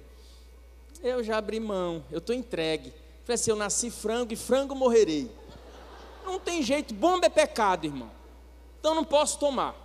Eu 1.02 1.24
já 1.24 1.38
abri 1.38 1.58
mão, 1.58 2.04
eu 2.10 2.18
estou 2.18 2.34
entregue. 2.34 2.92
Falei 3.24 3.34
assim: 3.36 3.50
eu 3.50 3.56
nasci 3.56 3.90
frango 3.90 4.34
e 4.34 4.36
frango 4.36 4.74
morrerei. 4.74 5.30
Não 6.26 6.38
tem 6.38 6.62
jeito, 6.62 6.92
bomba 6.92 7.24
é 7.24 7.30
pecado, 7.30 7.86
irmão. 7.86 8.10
Então 8.80 8.94
não 8.94 9.04
posso 9.04 9.38
tomar. 9.38 9.76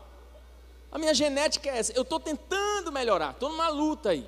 A 0.91 0.97
minha 0.97 1.13
genética 1.13 1.69
é 1.69 1.77
essa. 1.77 1.91
Eu 1.91 2.03
estou 2.03 2.19
tentando 2.19 2.91
melhorar, 2.91 3.31
estou 3.31 3.49
numa 3.49 3.67
luta 3.67 4.11
aí. 4.11 4.25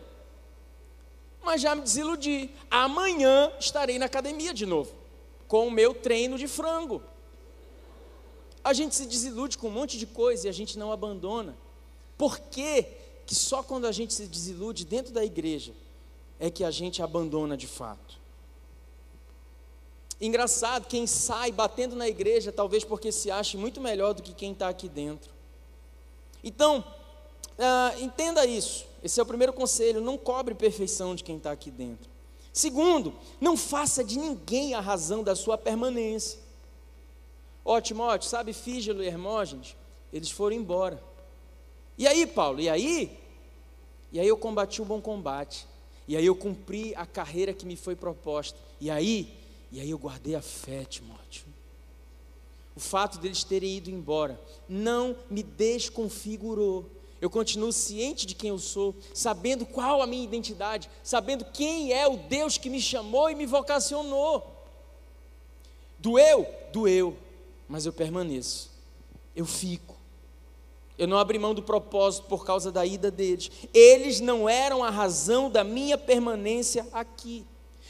Mas 1.42 1.62
já 1.62 1.74
me 1.74 1.82
desiludi. 1.82 2.52
Amanhã 2.70 3.52
estarei 3.58 3.98
na 3.98 4.06
academia 4.06 4.54
de 4.54 4.66
novo, 4.66 4.94
com 5.48 5.68
o 5.68 5.72
meu 5.72 5.94
treino 5.94 6.38
de 6.38 6.48
frango. 6.48 7.02
A 8.62 8.74
gente 8.74 8.96
se 8.96 9.06
desilude 9.06 9.58
com 9.58 9.70
um 9.70 9.72
monte 9.72 9.98
de 9.98 10.06
coisa 10.06 10.48
e 10.48 10.50
a 10.50 10.54
gente 10.54 10.78
não 10.78 10.92
abandona. 10.92 11.58
Por 12.18 12.38
que, 12.38 12.84
que 13.26 13.34
só 13.34 13.64
quando 13.64 13.88
a 13.88 13.94
gente 13.94 14.14
se 14.14 14.28
desilude 14.28 14.84
dentro 14.84 15.14
da 15.14 15.24
igreja 15.24 15.74
é 16.38 16.52
que 16.52 16.66
a 16.66 16.72
gente 16.72 17.02
abandona 17.02 17.56
de 17.56 17.68
fato? 17.68 18.20
Engraçado, 20.20 20.88
quem 20.88 21.06
sai 21.06 21.52
batendo 21.52 21.96
na 21.96 22.08
igreja, 22.08 22.52
talvez 22.52 22.84
porque 22.84 23.12
se 23.12 23.30
ache 23.30 23.56
muito 23.56 23.80
melhor 23.80 24.14
do 24.14 24.24
que 24.24 24.34
quem 24.34 24.52
está 24.52 24.68
aqui 24.68 24.90
dentro. 24.90 25.32
Então, 26.44 26.80
uh, 26.80 28.02
entenda 28.02 28.46
isso. 28.46 28.86
Esse 29.04 29.20
é 29.20 29.24
o 29.24 29.26
primeiro 29.26 29.54
conselho: 29.54 30.02
não 30.02 30.18
cobre 30.18 30.56
perfeição 30.56 31.16
de 31.16 31.24
quem 31.24 31.38
está 31.38 31.52
aqui 31.52 31.70
dentro. 31.70 32.10
Segundo, 32.52 33.14
não 33.40 33.56
faça 33.56 34.04
de 34.04 34.18
ninguém 34.18 34.74
a 34.74 34.80
razão 34.80 35.24
da 35.24 35.36
sua 35.36 35.58
permanência. 35.58 36.40
Ó, 37.64 37.80
Timóteo, 37.80 38.28
sabe 38.28 38.54
Fígelo 38.54 39.04
e 39.04 39.08
Hermógenes? 39.08 39.76
Eles 40.12 40.32
foram 40.32 40.56
embora. 40.56 41.04
E 41.98 42.08
aí, 42.08 42.26
Paulo? 42.26 42.60
E 42.60 42.70
aí? 42.70 43.20
E 44.12 44.20
aí 44.20 44.28
eu 44.28 44.38
combati 44.38 44.82
o 44.82 44.86
bom 44.86 45.00
combate. 45.00 45.68
E 46.08 46.16
aí 46.16 46.26
eu 46.26 46.36
cumpri 46.36 46.96
a 46.96 47.06
carreira 47.06 47.54
que 47.54 47.66
me 47.66 47.76
foi 47.76 47.96
proposta. 47.96 48.58
E 48.80 48.90
aí, 48.90 49.32
e 49.72 49.80
aí 49.80 49.90
eu 49.90 49.98
guardei 49.98 50.36
a 50.36 50.42
fé, 50.42 50.86
Timóteo. 50.86 51.46
O 52.76 52.80
fato 52.80 53.18
deles 53.18 53.44
terem 53.44 53.78
ido 53.78 53.90
embora 53.90 54.40
não 54.70 55.16
me 55.30 55.42
desconfigurou. 55.42 56.86
Eu 57.20 57.30
continuo 57.30 57.74
ciente 57.74 58.28
de 58.28 58.36
quem 58.36 58.50
eu 58.50 58.60
sou, 58.60 58.96
sabendo 59.14 59.66
qual 59.66 60.02
a 60.02 60.08
minha 60.08 60.24
identidade, 60.24 60.88
sabendo 61.04 61.44
quem 61.46 61.92
é 61.92 62.08
o 62.08 62.18
Deus 62.18 62.58
que 62.58 62.70
me 62.70 62.80
chamou 62.80 63.30
e 63.30 63.36
me 63.36 63.48
vocacionou. 63.48 64.56
Doeu? 65.98 66.48
Doeu, 66.72 67.18
mas 67.68 67.88
eu 67.88 67.94
permaneço. 67.94 68.70
Eu 69.36 69.46
fico. 69.46 69.98
Eu 70.98 71.08
não 71.08 71.18
abri 71.18 71.40
mão 71.40 71.56
do 71.56 71.64
propósito 71.64 72.28
por 72.28 72.46
causa 72.46 72.72
da 72.72 72.86
ida 72.86 73.10
deles. 73.10 73.52
Eles 73.74 74.20
não 74.20 74.48
eram 74.48 74.84
a 74.84 74.90
razão 74.92 75.50
da 75.50 75.64
minha 75.64 75.98
permanência 75.98 76.88
aqui. 76.92 77.46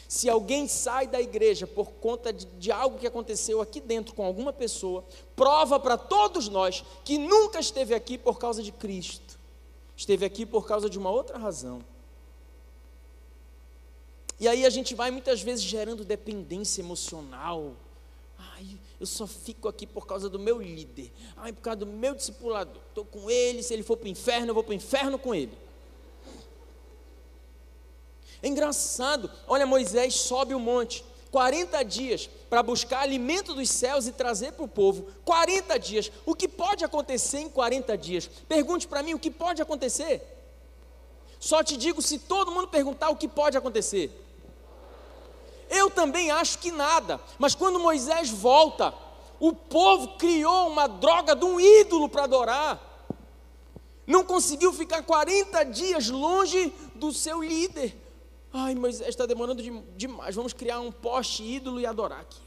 Se 0.08 0.30
alguém 0.30 0.67
sai 0.67 1.06
da 1.06 1.20
igreja 1.20 1.67
por 1.67 1.91
conta 1.91 2.32
de, 2.32 2.46
de, 2.46 2.72
algo 2.72 2.98
que 2.98 3.06
aconteceu 3.06 3.60
aqui 3.60 3.82
dentro 3.82 4.15
com 4.15 4.24
alguma 4.24 4.54
pessoa, 4.54 5.04
prova 5.36 5.80
para 5.80 5.98
todos 5.98 6.48
nós 6.48 6.84
que 7.04 7.17
nunca 7.17 7.60
esteve 7.60 7.93
aqui 7.93 8.17
por 8.17 8.39
causa 8.39 8.63
de 8.63 8.72
Cristo, 8.72 9.38
esteve 9.98 10.26
aqui 10.26 10.46
por 10.46 10.65
causa 10.65 10.89
de 10.89 10.98
uma 10.98 11.10
outra 11.10 11.38
razão. 11.38 11.84
E 14.39 14.48
aí 14.48 14.65
a 14.65 14.70
gente 14.70 14.96
vai 14.96 15.12
muitas 15.12 15.41
vezes 15.41 15.63
gerando 15.63 16.06
dependência 16.06 16.82
emocional. 16.82 17.74
Ai, 18.38 18.78
eu 19.00 19.06
só 19.06 19.28
fico 19.28 19.67
aqui 19.67 19.86
por 19.86 20.06
causa 20.06 20.30
do 20.30 20.39
meu 20.39 20.62
líder. 20.62 21.12
Ai, 21.36 21.52
por 21.52 21.62
causa 21.62 21.80
do 21.80 21.88
meu 21.88 22.15
discipulador. 22.15 22.82
Estou 22.89 23.04
com 23.04 23.30
ele, 23.30 23.62
se 23.62 23.74
ele 23.74 23.84
for 23.84 23.98
para 23.98 24.06
o 24.06 24.10
inferno, 24.10 24.52
eu 24.52 24.54
vou 24.54 24.63
para 24.63 24.72
o 24.72 24.76
inferno 24.76 25.20
com 25.20 25.34
ele. 25.36 25.58
É 28.41 28.47
engraçado, 28.47 29.30
olha, 29.47 29.65
Moisés 29.65 30.15
sobe 30.15 30.54
o 30.54 30.60
monte, 30.60 31.04
40 31.32 31.84
dias 31.84 32.30
para 32.50 32.63
buscar 32.63 33.02
alimento 33.02 33.54
dos 33.54 33.69
céus 33.69 34.08
e 34.08 34.12
trazer 34.12 34.54
para 34.54 34.65
o 34.65 34.67
povo. 34.67 35.08
40 35.26 35.78
dias. 35.78 36.12
O 36.26 36.34
que 36.34 36.47
pode 36.47 36.84
acontecer 36.86 37.39
em 37.39 37.50
40 37.50 37.97
dias? 37.97 38.30
Pergunte 38.47 38.88
para 38.88 39.04
mim 39.04 39.13
o 39.13 39.19
que 39.19 39.30
pode 39.30 39.62
acontecer. 39.62 40.21
Só 41.39 41.63
te 41.63 41.78
digo 41.78 42.02
se 42.02 42.19
todo 42.19 42.52
mundo 42.52 42.67
perguntar 42.67 43.10
o 43.10 43.15
que 43.15 43.28
pode 43.28 43.58
acontecer. 43.58 44.12
Eu 45.69 45.89
também 45.89 46.32
acho 46.32 46.60
que 46.60 46.71
nada, 46.71 47.19
mas 47.38 47.54
quando 47.54 47.80
Moisés 47.80 48.30
volta, 48.30 48.93
o 49.39 49.54
povo 49.54 50.17
criou 50.17 50.69
uma 50.69 50.88
droga 50.88 51.36
de 51.36 51.45
um 51.45 51.60
ídolo 51.60 52.08
para 52.08 52.23
adorar. 52.23 52.82
Não 54.06 54.23
conseguiu 54.23 54.71
ficar 54.71 55.04
40 55.04 55.63
dias 55.65 56.10
longe 56.10 56.73
do 56.95 57.12
seu 57.12 57.43
líder. 57.43 58.07
Ai, 58.54 58.76
Moisés 58.76 59.10
está 59.10 59.26
demorando 59.26 59.62
demais. 59.96 60.36
Vamos 60.36 60.54
criar 60.54 60.80
um 60.80 60.92
poste 60.92 61.44
ídolo 61.44 61.80
e 61.80 61.86
adorar 61.86 62.22
aqui. 62.22 62.42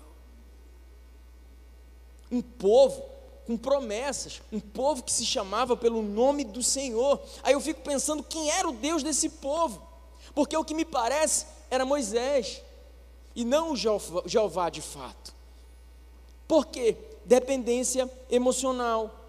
Um 2.30 2.40
povo 2.40 3.02
com 3.46 3.56
promessas, 3.56 4.40
um 4.52 4.60
povo 4.60 5.02
que 5.02 5.12
se 5.12 5.26
chamava 5.26 5.76
pelo 5.76 6.02
nome 6.02 6.44
do 6.44 6.62
Senhor. 6.62 7.20
Aí 7.42 7.52
eu 7.52 7.60
fico 7.60 7.80
pensando 7.82 8.22
quem 8.22 8.50
era 8.50 8.68
o 8.68 8.72
Deus 8.72 9.02
desse 9.02 9.28
povo, 9.28 9.82
porque 10.34 10.56
o 10.56 10.64
que 10.64 10.74
me 10.74 10.84
parece 10.84 11.46
era 11.68 11.84
Moisés 11.84 12.62
e 13.34 13.44
não 13.44 13.72
o 13.72 13.76
Jeová 13.76 14.70
de 14.70 14.80
fato. 14.80 15.34
Por 16.46 16.66
quê? 16.66 16.96
Dependência 17.24 18.10
emocional. 18.30 19.19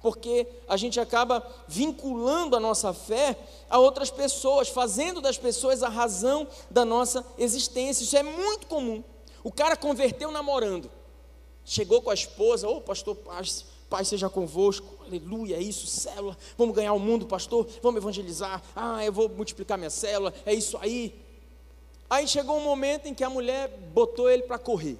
Porque 0.00 0.46
a 0.66 0.76
gente 0.76 0.98
acaba 0.98 1.46
vinculando 1.68 2.56
a 2.56 2.60
nossa 2.60 2.92
fé 2.92 3.36
a 3.68 3.78
outras 3.78 4.10
pessoas, 4.10 4.68
fazendo 4.68 5.20
das 5.20 5.36
pessoas 5.36 5.82
a 5.82 5.88
razão 5.88 6.48
da 6.70 6.84
nossa 6.84 7.24
existência. 7.38 8.04
Isso 8.04 8.16
é 8.16 8.22
muito 8.22 8.66
comum. 8.66 9.04
O 9.42 9.52
cara 9.52 9.76
converteu 9.76 10.30
namorando, 10.30 10.90
chegou 11.64 12.02
com 12.02 12.10
a 12.10 12.14
esposa, 12.14 12.68
ô 12.68 12.76
oh, 12.76 12.80
pastor, 12.80 13.14
paz, 13.16 13.64
paz 13.88 14.08
seja 14.08 14.28
convosco, 14.28 14.86
aleluia, 15.04 15.56
é 15.56 15.62
isso, 15.62 15.86
célula, 15.86 16.36
vamos 16.58 16.74
ganhar 16.74 16.92
o 16.92 16.98
mundo, 16.98 17.26
pastor, 17.26 17.66
vamos 17.82 18.02
evangelizar, 18.02 18.62
ah, 18.76 19.04
eu 19.04 19.12
vou 19.12 19.28
multiplicar 19.28 19.78
minha 19.78 19.90
célula, 19.90 20.34
é 20.44 20.52
isso 20.52 20.76
aí. 20.78 21.14
Aí 22.08 22.26
chegou 22.28 22.56
um 22.56 22.64
momento 22.64 23.06
em 23.06 23.14
que 23.14 23.24
a 23.24 23.30
mulher 23.30 23.68
botou 23.68 24.28
ele 24.28 24.42
para 24.42 24.58
correr. 24.58 24.98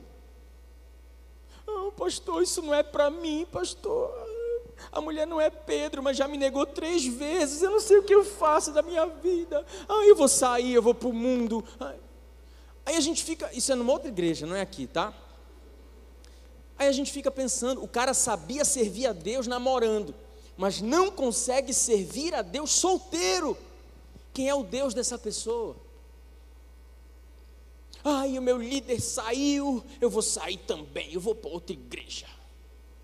Oh, 1.67 1.93
pastor, 1.93 2.43
isso 2.43 2.63
não 2.63 2.75
é 2.75 2.83
para 2.83 3.11
mim, 3.11 3.47
pastor. 3.51 4.30
A 4.93 5.01
mulher 5.01 5.27
não 5.27 5.41
é 5.41 5.51
Pedro, 5.51 6.03
mas 6.03 6.17
já 6.17 6.27
me 6.27 6.37
negou 6.37 6.67
três 6.67 7.05
vezes. 7.05 7.63
Eu 7.63 7.71
não 7.71 7.81
sei 7.81 7.99
o 7.99 8.03
que 8.03 8.15
eu 8.15 8.25
faço 8.25 8.73
da 8.73 8.83
minha 8.83 9.07
vida. 9.07 9.65
Ah, 9.89 10.05
eu 10.07 10.17
vou 10.17 10.29
sair, 10.29 10.73
eu 10.73 10.83
vou 10.83 10.95
para 10.95 11.09
o 11.09 11.13
mundo. 11.13 11.65
Aí 12.85 12.97
a 12.97 13.01
gente 13.01 13.23
fica. 13.23 13.51
Isso 13.53 13.71
é 13.71 13.75
numa 13.75 13.93
outra 13.93 14.09
igreja, 14.09 14.47
não 14.47 14.57
é 14.57 14.61
aqui, 14.61 14.87
tá? 14.87 15.15
Aí 16.79 16.89
a 16.89 16.93
gente 16.93 17.13
fica 17.13 17.31
pensando, 17.31 17.85
o 17.85 17.89
cara 17.89 18.15
sabia 18.15 18.65
servir 18.65 19.07
a 19.07 19.13
Deus 19.13 19.47
namorando, 19.47 20.15
mas 20.57 20.81
não 20.81 21.11
consegue 21.11 21.75
servir 21.75 22.35
a 22.35 22.41
Deus 22.41 22.71
solteiro. 22.71 23.57
Quem 24.33 24.49
é 24.49 24.55
o 24.55 24.63
Deus 24.63 24.95
dessa 24.95 25.19
pessoa? 25.19 25.77
Ai, 28.03 28.39
o 28.39 28.43
meu 28.43 28.57
líder 28.57 28.99
saiu, 29.01 29.85
eu 30.01 30.09
vou 30.09 30.23
sair 30.23 30.57
também, 30.57 31.13
eu 31.13 31.21
vou 31.21 31.35
para 31.35 31.51
outra 31.51 31.75
igreja. 31.75 32.27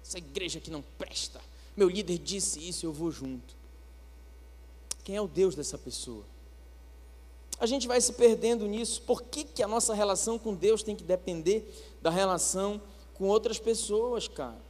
Essa 0.02 0.18
igreja 0.18 0.58
que 0.58 0.70
não 0.70 0.82
presta. 0.96 1.40
Meu 1.76 1.88
líder 1.88 2.18
disse 2.18 2.66
isso, 2.66 2.86
eu 2.86 2.92
vou 2.92 3.10
junto. 3.10 3.54
Quem 5.04 5.14
é 5.14 5.20
o 5.20 5.28
Deus 5.28 5.54
dessa 5.54 5.76
pessoa? 5.76 6.24
A 7.58 7.66
gente 7.66 7.86
vai 7.86 8.00
se 8.00 8.12
perdendo 8.12 8.66
nisso. 8.66 9.02
Por 9.02 9.22
que, 9.22 9.44
que 9.44 9.62
a 9.62 9.68
nossa 9.68 9.94
relação 9.94 10.38
com 10.38 10.54
Deus 10.54 10.82
tem 10.82 10.96
que 10.96 11.04
depender 11.04 11.64
da 12.02 12.10
relação 12.10 12.80
com 13.14 13.28
outras 13.28 13.58
pessoas, 13.58 14.26
cara? 14.28 14.64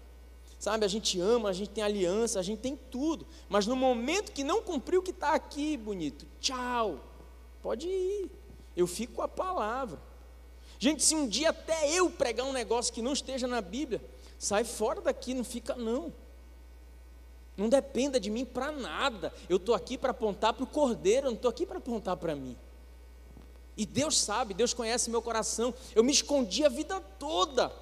Sabe, 0.58 0.84
a 0.84 0.88
gente 0.88 1.20
ama, 1.20 1.48
a 1.48 1.52
gente 1.52 1.70
tem 1.70 1.84
aliança, 1.84 2.40
a 2.40 2.42
gente 2.42 2.60
tem 2.60 2.76
tudo. 2.90 3.26
Mas 3.48 3.66
no 3.66 3.76
momento 3.76 4.32
que 4.32 4.42
não 4.42 4.62
cumpriu 4.62 5.00
o 5.00 5.02
que 5.02 5.10
está 5.10 5.32
aqui, 5.32 5.76
bonito, 5.76 6.26
tchau. 6.40 7.00
Pode 7.62 7.86
ir. 7.88 8.30
Eu 8.76 8.86
fico 8.86 9.14
com 9.14 9.22
a 9.22 9.28
palavra. 9.28 10.00
Gente, 10.78 11.02
se 11.02 11.14
um 11.14 11.26
dia 11.26 11.50
até 11.50 11.90
eu 11.90 12.10
pregar 12.10 12.46
um 12.46 12.52
negócio 12.52 12.92
que 12.92 13.02
não 13.02 13.12
esteja 13.12 13.46
na 13.46 13.60
Bíblia, 13.60 14.02
sai 14.38 14.64
fora 14.64 15.00
daqui, 15.00 15.34
não 15.34 15.44
fica 15.44 15.74
não. 15.74 16.12
Não 17.56 17.68
dependa 17.68 18.20
de 18.20 18.30
mim 18.30 18.44
para 18.44 18.70
nada. 18.70 19.32
Eu 19.48 19.56
estou 19.56 19.74
aqui 19.74 19.96
para 19.96 20.10
apontar 20.10 20.52
para 20.52 20.64
o 20.64 20.66
cordeiro, 20.66 21.26
eu 21.26 21.30
não 21.30 21.36
estou 21.36 21.48
aqui 21.48 21.64
para 21.64 21.78
apontar 21.78 22.16
para 22.16 22.34
mim. 22.34 22.56
E 23.76 23.84
Deus 23.84 24.18
sabe, 24.18 24.54
Deus 24.54 24.72
conhece 24.72 25.10
meu 25.10 25.22
coração. 25.22 25.74
Eu 25.94 26.02
me 26.02 26.12
escondi 26.12 26.64
a 26.64 26.68
vida 26.68 27.00
toda. 27.18 27.72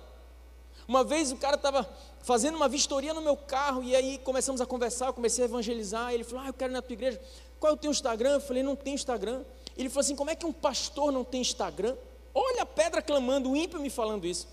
Uma 0.87 1.03
vez 1.03 1.33
o 1.33 1.37
cara 1.37 1.57
estava 1.57 1.89
fazendo 2.23 2.57
uma 2.57 2.69
vistoria 2.69 3.15
no 3.15 3.21
meu 3.21 3.37
carro, 3.37 3.83
e 3.83 3.95
aí 3.95 4.19
começamos 4.19 4.61
a 4.61 4.67
conversar, 4.67 5.07
eu 5.07 5.15
comecei 5.15 5.45
a 5.45 5.47
evangelizar. 5.47 6.13
Ele 6.13 6.25
falou: 6.25 6.45
Ah, 6.45 6.49
eu 6.49 6.53
quero 6.53 6.73
ir 6.73 6.75
na 6.75 6.83
tua 6.83 6.93
igreja. 6.93 7.21
Qual 7.61 7.73
é 7.73 7.75
o 7.75 7.79
teu 7.79 7.91
Instagram? 7.91 8.31
Eu 8.31 8.41
falei: 8.41 8.63
Não 8.63 8.77
tem 8.77 8.95
Instagram. 8.95 9.45
Ele 9.77 9.89
falou 9.89 10.01
assim: 10.01 10.17
Como 10.17 10.31
é 10.31 10.35
que 10.35 10.47
um 10.47 10.53
pastor 10.53 11.13
não 11.13 11.25
tem 11.25 11.41
Instagram? 11.41 11.97
Olha 12.35 12.63
a 12.63 12.67
pedra 12.67 13.01
clamando, 13.01 13.51
o 13.51 13.57
ímpio 13.57 13.81
me 13.81 13.89
falando 13.89 14.27
isso. 14.27 14.49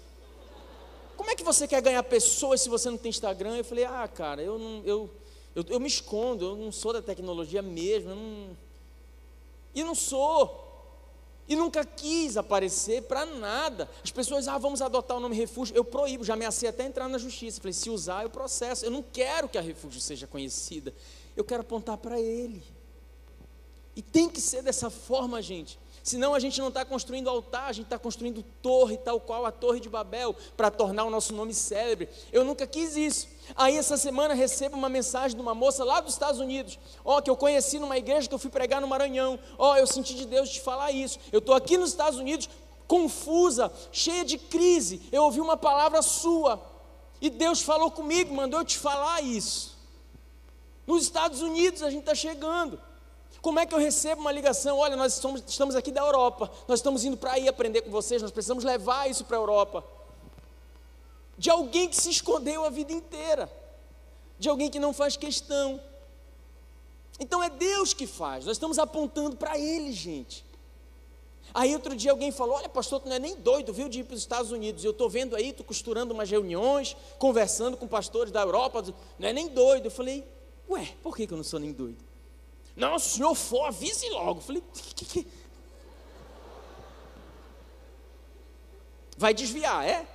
Como 1.21 1.29
é 1.29 1.35
que 1.35 1.43
você 1.43 1.67
quer 1.67 1.83
ganhar 1.83 2.01
pessoas 2.01 2.61
se 2.61 2.67
você 2.67 2.89
não 2.89 2.97
tem 2.97 3.11
Instagram? 3.11 3.55
Eu 3.55 3.63
falei, 3.63 3.85
ah, 3.85 4.07
cara, 4.07 4.41
eu 4.41 4.57
não, 4.57 4.81
eu, 4.83 5.07
eu, 5.55 5.63
eu 5.69 5.79
me 5.79 5.85
escondo, 5.85 6.43
eu 6.43 6.55
não 6.55 6.71
sou 6.71 6.93
da 6.93 6.99
tecnologia 6.99 7.61
mesmo, 7.61 8.09
eu 8.09 8.15
não, 8.15 8.57
e 9.75 9.83
não 9.83 9.93
sou. 9.93 10.67
E 11.47 11.55
nunca 11.55 11.85
quis 11.85 12.37
aparecer 12.37 13.03
para 13.03 13.23
nada. 13.23 13.87
As 14.03 14.09
pessoas, 14.09 14.47
ah, 14.47 14.57
vamos 14.57 14.81
adotar 14.81 15.15
o 15.15 15.19
nome 15.19 15.35
refúgio. 15.35 15.75
Eu 15.75 15.85
proíbo, 15.85 16.23
já 16.23 16.33
ameacei 16.33 16.67
até 16.67 16.85
entrar 16.85 17.07
na 17.07 17.19
justiça. 17.19 17.61
Falei, 17.61 17.73
se 17.73 17.91
usar, 17.91 18.23
eu 18.23 18.29
processo. 18.31 18.83
Eu 18.83 18.89
não 18.89 19.03
quero 19.03 19.47
que 19.47 19.59
a 19.59 19.61
refúgio 19.61 20.01
seja 20.01 20.25
conhecida. 20.25 20.91
Eu 21.37 21.43
quero 21.43 21.61
apontar 21.61 21.97
para 21.97 22.19
ele. 22.19 22.63
E 23.95 24.01
tem 24.01 24.27
que 24.27 24.41
ser 24.41 24.63
dessa 24.63 24.89
forma, 24.89 25.39
gente. 25.39 25.77
Senão 26.03 26.33
a 26.33 26.39
gente 26.39 26.59
não 26.59 26.69
está 26.69 26.83
construindo 26.83 27.29
altar, 27.29 27.69
a 27.69 27.73
gente 27.73 27.85
está 27.85 27.99
construindo 27.99 28.43
torre, 28.61 28.97
tal 28.97 29.19
qual 29.19 29.45
a 29.45 29.51
Torre 29.51 29.79
de 29.79 29.87
Babel, 29.87 30.35
para 30.57 30.71
tornar 30.71 31.03
o 31.03 31.11
nosso 31.11 31.33
nome 31.33 31.53
célebre. 31.53 32.09
Eu 32.31 32.43
nunca 32.43 32.65
quis 32.65 32.95
isso. 32.95 33.27
Aí 33.55 33.77
essa 33.77 33.97
semana 33.97 34.33
recebo 34.33 34.75
uma 34.75 34.89
mensagem 34.89 35.35
de 35.35 35.41
uma 35.41 35.53
moça 35.53 35.83
lá 35.83 36.01
dos 36.01 36.13
Estados 36.13 36.39
Unidos, 36.39 36.79
ó, 37.05 37.21
que 37.21 37.29
eu 37.29 37.35
conheci 37.35 37.77
numa 37.77 37.97
igreja 37.97 38.27
que 38.27 38.33
eu 38.33 38.39
fui 38.39 38.49
pregar 38.49 38.81
no 38.81 38.87
Maranhão. 38.87 39.37
Ó, 39.57 39.75
eu 39.77 39.85
senti 39.85 40.15
de 40.15 40.25
Deus 40.25 40.49
te 40.49 40.61
falar 40.61 40.91
isso. 40.91 41.19
Eu 41.31 41.39
estou 41.39 41.53
aqui 41.53 41.77
nos 41.77 41.91
Estados 41.91 42.17
Unidos, 42.17 42.49
confusa, 42.87 43.71
cheia 43.91 44.25
de 44.25 44.37
crise. 44.37 45.01
Eu 45.11 45.23
ouvi 45.23 45.39
uma 45.39 45.57
palavra 45.57 46.01
sua. 46.01 46.61
E 47.21 47.29
Deus 47.29 47.61
falou 47.61 47.91
comigo, 47.91 48.33
mandou 48.33 48.61
eu 48.61 48.65
te 48.65 48.77
falar 48.77 49.21
isso. 49.21 49.77
Nos 50.87 51.03
Estados 51.03 51.41
Unidos 51.41 51.83
a 51.83 51.91
gente 51.91 52.01
está 52.01 52.15
chegando. 52.15 52.81
Como 53.41 53.59
é 53.59 53.65
que 53.65 53.73
eu 53.73 53.79
recebo 53.79 54.21
uma 54.21 54.31
ligação? 54.31 54.77
Olha, 54.77 54.95
nós 54.95 55.15
estamos, 55.15 55.43
estamos 55.47 55.75
aqui 55.75 55.91
da 55.91 56.01
Europa, 56.01 56.51
nós 56.67 56.79
estamos 56.79 57.03
indo 57.03 57.17
para 57.17 57.33
aí 57.33 57.47
aprender 57.47 57.81
com 57.81 57.89
vocês, 57.89 58.21
nós 58.21 58.31
precisamos 58.31 58.63
levar 58.63 59.09
isso 59.09 59.25
para 59.25 59.35
a 59.35 59.39
Europa. 59.39 59.83
De 61.37 61.49
alguém 61.49 61.89
que 61.89 61.95
se 61.95 62.11
escondeu 62.11 62.63
a 62.63 62.69
vida 62.69 62.93
inteira, 62.93 63.51
de 64.37 64.47
alguém 64.47 64.69
que 64.69 64.79
não 64.79 64.93
faz 64.93 65.17
questão. 65.17 65.81
Então 67.19 67.41
é 67.41 67.49
Deus 67.49 67.95
que 67.95 68.05
faz, 68.05 68.45
nós 68.45 68.57
estamos 68.57 68.77
apontando 68.77 69.35
para 69.35 69.57
Ele, 69.57 69.91
gente. 69.91 70.45
Aí 71.51 71.73
outro 71.73 71.95
dia 71.95 72.11
alguém 72.11 72.31
falou: 72.31 72.55
Olha, 72.55 72.69
pastor, 72.69 73.01
tu 73.01 73.09
não 73.09 73.15
é 73.15 73.19
nem 73.19 73.35
doido, 73.35 73.73
viu, 73.73 73.89
de 73.89 74.01
ir 74.01 74.03
para 74.03 74.13
os 74.13 74.21
Estados 74.21 74.51
Unidos. 74.51 74.85
Eu 74.85 74.91
estou 74.91 75.09
vendo 75.09 75.35
aí, 75.35 75.51
tu 75.51 75.63
costurando 75.63 76.13
umas 76.13 76.29
reuniões, 76.29 76.95
conversando 77.17 77.75
com 77.75 77.87
pastores 77.87 78.31
da 78.31 78.41
Europa, 78.41 78.83
não 79.17 79.27
é 79.27 79.33
nem 79.33 79.49
doido. 79.49 79.85
Eu 79.85 79.91
falei: 79.91 80.23
Ué, 80.69 80.93
por 81.01 81.17
que, 81.17 81.25
que 81.25 81.33
eu 81.33 81.37
não 81.37 81.43
sou 81.43 81.59
nem 81.59 81.73
doido? 81.73 82.10
Não, 82.75 82.97
se 82.97 83.07
o 83.07 83.11
senhor 83.17 83.35
for, 83.35 83.65
avise 83.65 84.09
logo. 84.09 84.41
Falei, 84.41 84.63
que, 84.95 85.05
que... 85.05 85.27
vai 89.17 89.33
desviar, 89.33 89.87
é? 89.87 90.07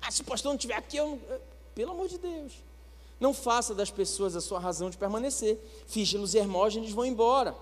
Ah, 0.00 0.10
se 0.10 0.22
o 0.22 0.24
pastor 0.24 0.50
não 0.50 0.56
estiver 0.56 0.76
aqui, 0.76 0.96
eu 0.96 1.08
não... 1.08 1.40
pelo 1.74 1.92
amor 1.92 2.08
de 2.08 2.18
Deus. 2.18 2.52
Não 3.20 3.32
faça 3.32 3.74
das 3.74 3.90
pessoas 3.90 4.34
a 4.34 4.40
sua 4.40 4.58
razão 4.58 4.90
de 4.90 4.96
permanecer. 4.96 5.58
Finge-los 5.86 6.34
Hermógenes 6.34 6.92
vão 6.92 7.04
embora. 7.04 7.54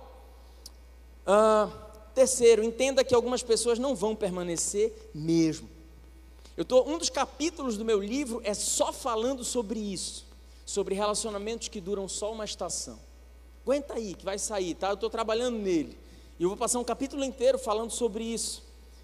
Ah, 1.26 1.68
terceiro, 2.14 2.62
entenda 2.62 3.04
que 3.04 3.14
algumas 3.14 3.42
pessoas 3.42 3.78
não 3.78 3.94
vão 3.94 4.14
permanecer 4.14 5.10
mesmo. 5.14 5.68
Eu 6.56 6.64
tô, 6.64 6.82
um 6.82 6.98
dos 6.98 7.10
capítulos 7.10 7.76
do 7.76 7.84
meu 7.84 8.00
livro 8.00 8.40
é 8.44 8.54
só 8.54 8.92
falando 8.92 9.44
sobre 9.44 9.78
isso 9.78 10.31
sobre 10.72 10.94
relacionamentos 10.94 11.68
que 11.68 11.80
duram 11.80 12.08
só 12.08 12.32
uma 12.32 12.46
estação. 12.46 12.98
Aguenta 13.62 13.94
aí, 13.94 14.14
que 14.14 14.24
vai 14.24 14.38
sair, 14.38 14.74
tá? 14.74 14.88
Eu 14.88 14.94
estou 14.94 15.10
trabalhando 15.10 15.58
nele. 15.58 15.98
E 16.38 16.42
eu 16.42 16.48
vou 16.48 16.56
passar 16.56 16.78
um 16.78 16.84
capítulo 16.84 17.22
inteiro 17.22 17.58
falando 17.58 17.90
sobre 17.90 18.24
isso. 18.24 18.62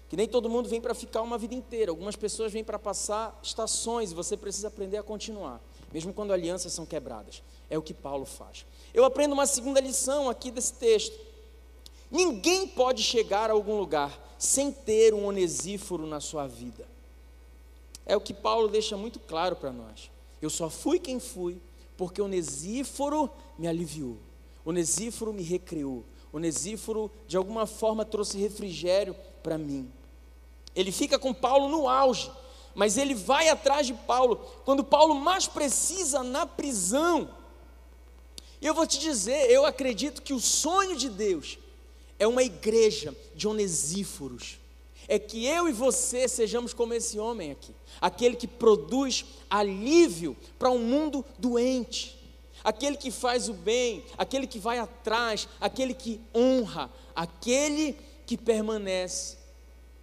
Que 0.09 0.17
nem 0.17 0.27
todo 0.27 0.49
mundo 0.49 0.67
vem 0.67 0.81
para 0.81 0.95
ficar 0.95 1.21
uma 1.21 1.37
vida 1.37 1.53
inteira. 1.53 1.91
Algumas 1.91 2.15
pessoas 2.15 2.51
vêm 2.51 2.63
para 2.63 2.79
passar 2.79 3.39
estações 3.43 4.11
e 4.11 4.15
você 4.15 4.35
precisa 4.35 4.67
aprender 4.67 4.97
a 4.97 5.03
continuar, 5.03 5.61
mesmo 5.93 6.11
quando 6.11 6.33
alianças 6.33 6.73
são 6.73 6.87
quebradas. 6.87 7.43
É 7.69 7.77
o 7.77 7.83
que 7.83 7.93
Paulo 7.93 8.25
faz. 8.25 8.65
Eu 8.91 9.05
aprendo 9.05 9.33
uma 9.33 9.45
segunda 9.45 9.79
lição 9.79 10.27
aqui 10.27 10.49
desse 10.49 10.73
texto. 10.73 11.17
Ninguém 12.09 12.67
pode 12.67 13.03
chegar 13.03 13.51
a 13.51 13.53
algum 13.53 13.77
lugar 13.77 14.19
sem 14.39 14.71
ter 14.71 15.13
um 15.13 15.25
onesíforo 15.27 16.07
na 16.07 16.19
sua 16.19 16.47
vida. 16.47 16.87
É 18.07 18.17
o 18.17 18.21
que 18.21 18.33
Paulo 18.33 18.67
deixa 18.67 18.97
muito 18.97 19.19
claro 19.19 19.55
para 19.55 19.71
nós. 19.71 20.09
Eu 20.41 20.49
só 20.49 20.69
fui 20.69 20.99
quem 20.99 21.19
fui 21.19 21.61
porque 21.97 22.21
Onesíforo 22.21 23.29
me 23.57 23.67
aliviou. 23.67 24.17
Onesíforo 24.63 25.33
me 25.33 25.43
recriou. 25.43 26.05
Onesíforo, 26.31 27.11
de 27.27 27.35
alguma 27.35 27.65
forma, 27.65 28.05
trouxe 28.05 28.37
refrigério 28.37 29.15
para 29.41 29.57
mim. 29.57 29.91
Ele 30.75 30.91
fica 30.91 31.17
com 31.17 31.33
Paulo 31.33 31.67
no 31.67 31.89
auge, 31.89 32.31
mas 32.75 32.97
ele 32.97 33.15
vai 33.15 33.49
atrás 33.49 33.87
de 33.87 33.93
Paulo 33.93 34.37
quando 34.63 34.83
Paulo 34.83 35.15
mais 35.15 35.47
precisa 35.47 36.23
na 36.23 36.45
prisão. 36.45 37.29
E 38.61 38.65
eu 38.65 38.73
vou 38.73 38.85
te 38.85 38.99
dizer, 38.99 39.49
eu 39.49 39.65
acredito 39.65 40.21
que 40.21 40.33
o 40.33 40.39
sonho 40.39 40.95
de 40.95 41.09
Deus 41.09 41.57
é 42.19 42.27
uma 42.27 42.43
igreja 42.43 43.15
de 43.33 43.47
onesíforos 43.47 44.58
é 45.09 45.17
que 45.17 45.43
eu 45.43 45.67
e 45.67 45.73
você 45.73 46.27
sejamos 46.27 46.71
como 46.71 46.93
esse 46.93 47.19
homem 47.19 47.51
aqui, 47.51 47.73
aquele 47.99 48.35
que 48.35 48.47
produz 48.47 49.25
alívio 49.49 50.37
para 50.59 50.69
um 50.69 50.77
mundo 50.77 51.25
doente, 51.39 52.15
aquele 52.63 52.95
que 52.95 53.09
faz 53.09 53.49
o 53.49 53.53
bem, 53.53 54.05
aquele 54.15 54.45
que 54.45 54.59
vai 54.59 54.77
atrás, 54.77 55.49
aquele 55.59 55.95
que 55.95 56.21
honra, 56.33 56.91
aquele 57.15 57.97
que 58.27 58.37
permanece. 58.37 59.39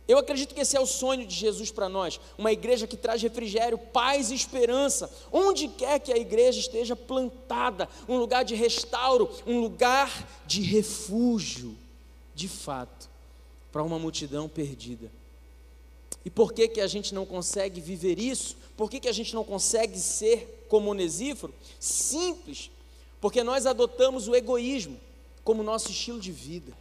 Eu 0.08 0.18
acredito 0.18 0.54
que 0.54 0.60
esse 0.60 0.76
é 0.76 0.80
o 0.80 0.86
sonho 0.86 1.24
de 1.24 1.34
Jesus 1.34 1.70
para 1.70 1.88
nós, 1.88 2.20
uma 2.36 2.52
igreja 2.52 2.86
que 2.86 2.96
traz 2.96 3.22
refrigério, 3.22 3.78
paz 3.78 4.32
e 4.32 4.34
esperança, 4.34 5.08
onde 5.30 5.68
quer 5.68 6.00
que 6.00 6.12
a 6.12 6.18
igreja 6.18 6.58
esteja 6.58 6.96
plantada, 6.96 7.88
um 8.08 8.18
lugar 8.18 8.44
de 8.44 8.56
restauro, 8.56 9.30
um 9.46 9.60
lugar 9.60 10.28
de 10.46 10.62
refúgio, 10.62 11.76
de 12.34 12.48
fato 12.48 13.15
para 13.76 13.82
uma 13.82 13.98
multidão 13.98 14.48
perdida. 14.48 15.12
E 16.24 16.30
por 16.30 16.54
que, 16.54 16.66
que 16.66 16.80
a 16.80 16.86
gente 16.86 17.14
não 17.14 17.26
consegue 17.26 17.78
viver 17.78 18.18
isso? 18.18 18.56
Por 18.74 18.90
que, 18.90 18.98
que 18.98 19.06
a 19.06 19.12
gente 19.12 19.34
não 19.34 19.44
consegue 19.44 19.98
ser 19.98 20.64
como 20.66 20.90
Onesíforo? 20.90 21.52
Simples, 21.78 22.70
porque 23.20 23.42
nós 23.42 23.66
adotamos 23.66 24.28
o 24.28 24.34
egoísmo 24.34 24.98
como 25.44 25.62
nosso 25.62 25.90
estilo 25.90 26.18
de 26.18 26.32
vida. 26.32 26.72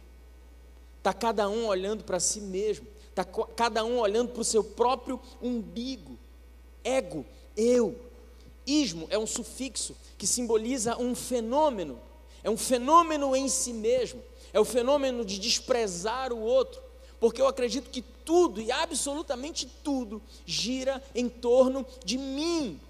Está 0.96 1.12
cada 1.12 1.50
um 1.50 1.66
olhando 1.66 2.02
para 2.02 2.18
si 2.18 2.40
mesmo, 2.40 2.86
está 3.10 3.26
cada 3.26 3.84
um 3.84 3.98
olhando 3.98 4.32
para 4.32 4.40
o 4.40 4.44
seu 4.44 4.64
próprio 4.64 5.20
umbigo. 5.42 6.18
Ego, 6.82 7.26
eu. 7.54 7.94
Ismo 8.66 9.06
é 9.10 9.18
um 9.18 9.26
sufixo 9.26 9.94
que 10.16 10.26
simboliza 10.26 10.96
um 10.96 11.14
fenômeno, 11.14 12.00
é 12.42 12.48
um 12.48 12.56
fenômeno 12.56 13.36
em 13.36 13.50
si 13.50 13.74
mesmo, 13.74 14.22
é 14.50 14.58
o 14.58 14.64
fenômeno 14.64 15.26
de 15.26 15.38
desprezar 15.38 16.32
o 16.32 16.40
outro. 16.40 16.85
Porque 17.20 17.40
eu 17.40 17.48
acredito 17.48 17.90
que 17.90 18.02
tudo 18.02 18.60
e 18.60 18.70
absolutamente 18.70 19.66
tudo 19.82 20.22
gira 20.44 21.02
em 21.14 21.28
torno 21.28 21.86
de 22.04 22.18
mim, 22.18 22.80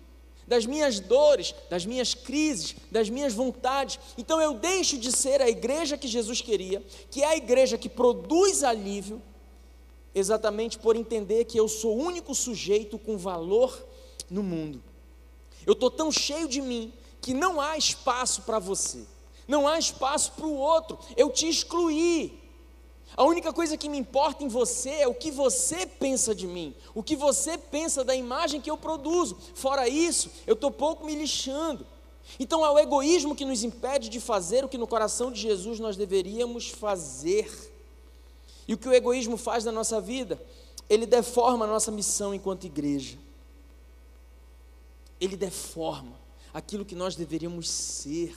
das 0.47 0.65
minhas 0.65 1.01
dores, 1.01 1.55
das 1.69 1.85
minhas 1.85 2.15
crises, 2.15 2.77
das 2.91 3.11
minhas 3.11 3.35
vontades. 3.35 3.99
Então 4.17 4.41
eu 4.41 4.55
deixo 4.55 4.97
de 4.97 5.11
ser 5.11 5.43
a 5.43 5.49
igreja 5.49 5.99
que 5.99 6.07
Jesus 6.07 6.41
queria, 6.41 6.83
que 7.11 7.23
é 7.23 7.27
a 7.27 7.37
igreja 7.37 7.77
que 7.77 7.89
produz 7.89 8.62
alívio, 8.62 9.21
exatamente 10.15 10.79
por 10.79 10.97
entender 10.97 11.45
que 11.45 11.59
eu 11.59 11.69
sou 11.69 11.97
o 11.97 12.03
único 12.03 12.35
sujeito 12.35 12.99
com 12.99 13.19
valor 13.19 13.85
no 14.31 14.43
mundo. 14.43 14.83
Eu 15.67 15.73
estou 15.73 15.91
tão 15.91 16.12
cheio 16.12 16.49
de 16.49 16.61
mim 16.61 16.93
que 17.21 17.35
não 17.35 17.61
há 17.61 17.77
espaço 17.77 18.43
para 18.43 18.59
você, 18.59 19.05
não 19.49 19.67
há 19.67 19.79
espaço 19.79 20.33
para 20.33 20.47
o 20.47 20.55
outro, 20.55 20.99
eu 21.17 21.29
te 21.31 21.49
excluí. 21.49 22.46
A 23.17 23.25
única 23.25 23.53
coisa 23.53 23.79
que 23.79 23.89
me 23.89 23.97
importa 23.97 24.45
em 24.45 24.49
você 24.49 24.91
é 24.91 25.09
o 25.09 25.15
que 25.15 25.31
você 25.31 25.87
pensa 25.87 26.35
de 26.35 26.47
mim, 26.47 26.75
o 26.95 27.03
que 27.03 27.17
você 27.17 27.57
pensa 27.57 28.05
da 28.05 28.15
imagem 28.15 28.61
que 28.61 28.71
eu 28.71 28.77
produzo. 28.77 29.39
Fora 29.55 29.89
isso, 29.89 30.31
eu 30.47 30.53
estou 30.53 30.71
pouco 30.71 31.07
me 31.07 31.15
lixando. 31.15 31.87
Então 32.39 32.65
é 32.67 32.71
o 32.71 32.79
egoísmo 32.79 33.35
que 33.35 33.45
nos 33.45 33.63
impede 33.65 34.11
de 34.11 34.21
fazer 34.21 34.65
o 34.65 34.69
que 34.69 34.77
no 34.77 34.87
coração 34.87 35.33
de 35.33 35.41
Jesus 35.41 35.81
nós 35.81 35.97
deveríamos 35.97 36.69
fazer. 36.69 37.51
E 38.69 38.75
o 38.75 38.79
que 38.79 38.89
o 38.89 38.93
egoísmo 38.93 39.39
faz 39.39 39.65
na 39.65 39.73
nossa 39.73 40.01
vida? 40.01 40.39
Ele 40.91 41.07
deforma 41.07 41.65
a 41.65 41.69
nossa 41.69 41.91
missão 41.91 42.35
enquanto 42.35 42.65
igreja. 42.65 43.17
Ele 45.19 45.37
deforma 45.37 46.13
aquilo 46.53 46.85
que 46.85 46.95
nós 46.95 47.17
deveríamos 47.17 47.71
ser. 47.71 48.37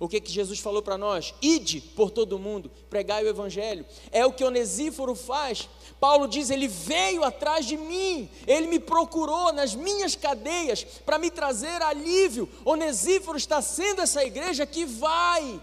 O 0.00 0.08
que, 0.08 0.18
que 0.18 0.32
Jesus 0.32 0.58
falou 0.58 0.80
para 0.80 0.96
nós? 0.96 1.34
Ide 1.42 1.82
por 1.82 2.10
todo 2.10 2.38
mundo, 2.38 2.70
pregai 2.88 3.22
o 3.22 3.28
Evangelho. 3.28 3.84
É 4.10 4.24
o 4.24 4.32
que 4.32 4.42
Onesíforo 4.42 5.14
faz. 5.14 5.68
Paulo 6.00 6.26
diz: 6.26 6.48
Ele 6.48 6.66
veio 6.66 7.22
atrás 7.22 7.66
de 7.66 7.76
mim, 7.76 8.30
ele 8.46 8.66
me 8.66 8.80
procurou 8.80 9.52
nas 9.52 9.74
minhas 9.74 10.16
cadeias 10.16 10.82
para 10.82 11.18
me 11.18 11.30
trazer 11.30 11.82
alívio. 11.82 12.48
Onesíforo 12.64 13.36
está 13.36 13.60
sendo 13.60 14.00
essa 14.00 14.24
igreja 14.24 14.64
que 14.64 14.86
vai. 14.86 15.60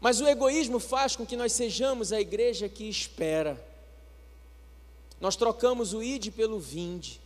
Mas 0.00 0.20
o 0.20 0.26
egoísmo 0.26 0.80
faz 0.80 1.14
com 1.14 1.24
que 1.24 1.36
nós 1.36 1.52
sejamos 1.52 2.12
a 2.12 2.20
igreja 2.20 2.68
que 2.68 2.88
espera. 2.88 3.64
Nós 5.20 5.36
trocamos 5.36 5.94
o 5.94 6.02
ide 6.02 6.32
pelo 6.32 6.58
vinde. 6.58 7.20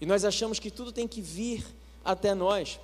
E 0.00 0.06
nós 0.06 0.24
achamos 0.24 0.60
que 0.60 0.70
tudo 0.70 0.92
tem 0.92 1.08
que 1.08 1.20
vir 1.20 1.66
até 2.04 2.32
nós. 2.32 2.78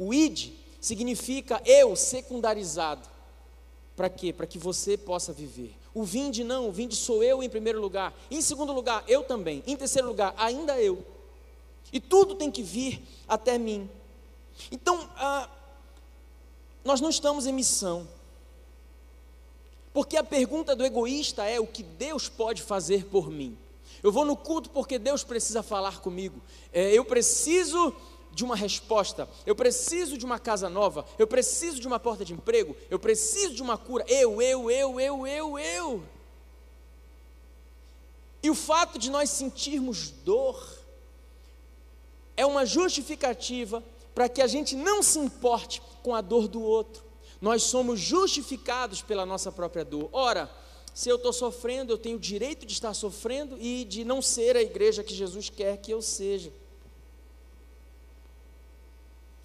O 0.00 0.14
id 0.14 0.52
significa 0.80 1.60
eu 1.66 1.94
secundarizado. 1.94 3.06
Para 3.94 4.08
quê? 4.08 4.32
Para 4.32 4.46
que 4.46 4.58
você 4.58 4.96
possa 4.96 5.30
viver. 5.30 5.76
O 5.92 6.04
vinde 6.04 6.42
não, 6.42 6.70
o 6.70 6.72
vinde 6.72 6.96
sou 6.96 7.22
eu 7.22 7.42
em 7.42 7.50
primeiro 7.50 7.78
lugar. 7.78 8.14
Em 8.30 8.40
segundo 8.40 8.72
lugar, 8.72 9.04
eu 9.06 9.22
também. 9.22 9.62
Em 9.66 9.76
terceiro 9.76 10.08
lugar, 10.08 10.34
ainda 10.38 10.80
eu. 10.80 11.04
E 11.92 12.00
tudo 12.00 12.34
tem 12.34 12.50
que 12.50 12.62
vir 12.62 13.02
até 13.28 13.58
mim. 13.58 13.90
Então, 14.72 15.06
ah, 15.16 15.50
nós 16.82 17.02
não 17.02 17.10
estamos 17.10 17.46
em 17.46 17.52
missão. 17.52 18.08
Porque 19.92 20.16
a 20.16 20.24
pergunta 20.24 20.74
do 20.74 20.86
egoísta 20.86 21.44
é: 21.44 21.60
o 21.60 21.66
que 21.66 21.82
Deus 21.82 22.26
pode 22.26 22.62
fazer 22.62 23.04
por 23.04 23.28
mim? 23.28 23.58
Eu 24.02 24.10
vou 24.10 24.24
no 24.24 24.34
culto 24.34 24.70
porque 24.70 24.98
Deus 24.98 25.22
precisa 25.22 25.62
falar 25.62 26.00
comigo. 26.00 26.40
É, 26.72 26.90
eu 26.92 27.04
preciso 27.04 27.94
de 28.32 28.44
uma 28.44 28.56
resposta, 28.56 29.28
eu 29.44 29.54
preciso 29.54 30.16
de 30.16 30.24
uma 30.24 30.38
casa 30.38 30.68
nova, 30.68 31.04
eu 31.18 31.26
preciso 31.26 31.80
de 31.80 31.86
uma 31.86 31.98
porta 31.98 32.24
de 32.24 32.32
emprego, 32.32 32.76
eu 32.88 32.98
preciso 32.98 33.54
de 33.54 33.62
uma 33.62 33.76
cura. 33.76 34.04
Eu, 34.08 34.40
eu, 34.40 34.70
eu, 34.70 35.00
eu, 35.00 35.26
eu, 35.26 35.58
eu. 35.58 36.04
E 38.42 38.48
o 38.48 38.54
fato 38.54 38.98
de 38.98 39.10
nós 39.10 39.30
sentirmos 39.30 40.10
dor 40.10 40.78
é 42.36 42.46
uma 42.46 42.64
justificativa 42.64 43.82
para 44.14 44.28
que 44.28 44.40
a 44.40 44.46
gente 44.46 44.74
não 44.74 45.02
se 45.02 45.18
importe 45.18 45.82
com 46.02 46.14
a 46.14 46.20
dor 46.20 46.48
do 46.48 46.62
outro. 46.62 47.02
Nós 47.40 47.62
somos 47.62 48.00
justificados 48.00 49.02
pela 49.02 49.26
nossa 49.26 49.50
própria 49.52 49.84
dor. 49.84 50.08
Ora, 50.12 50.50
se 50.94 51.08
eu 51.08 51.16
estou 51.16 51.32
sofrendo, 51.32 51.92
eu 51.92 51.98
tenho 51.98 52.16
o 52.16 52.20
direito 52.20 52.66
de 52.66 52.72
estar 52.72 52.92
sofrendo 52.94 53.56
e 53.58 53.84
de 53.84 54.04
não 54.04 54.20
ser 54.20 54.56
a 54.56 54.62
igreja 54.62 55.04
que 55.04 55.14
Jesus 55.14 55.48
quer 55.48 55.76
que 55.78 55.92
eu 55.92 56.02
seja. 56.02 56.52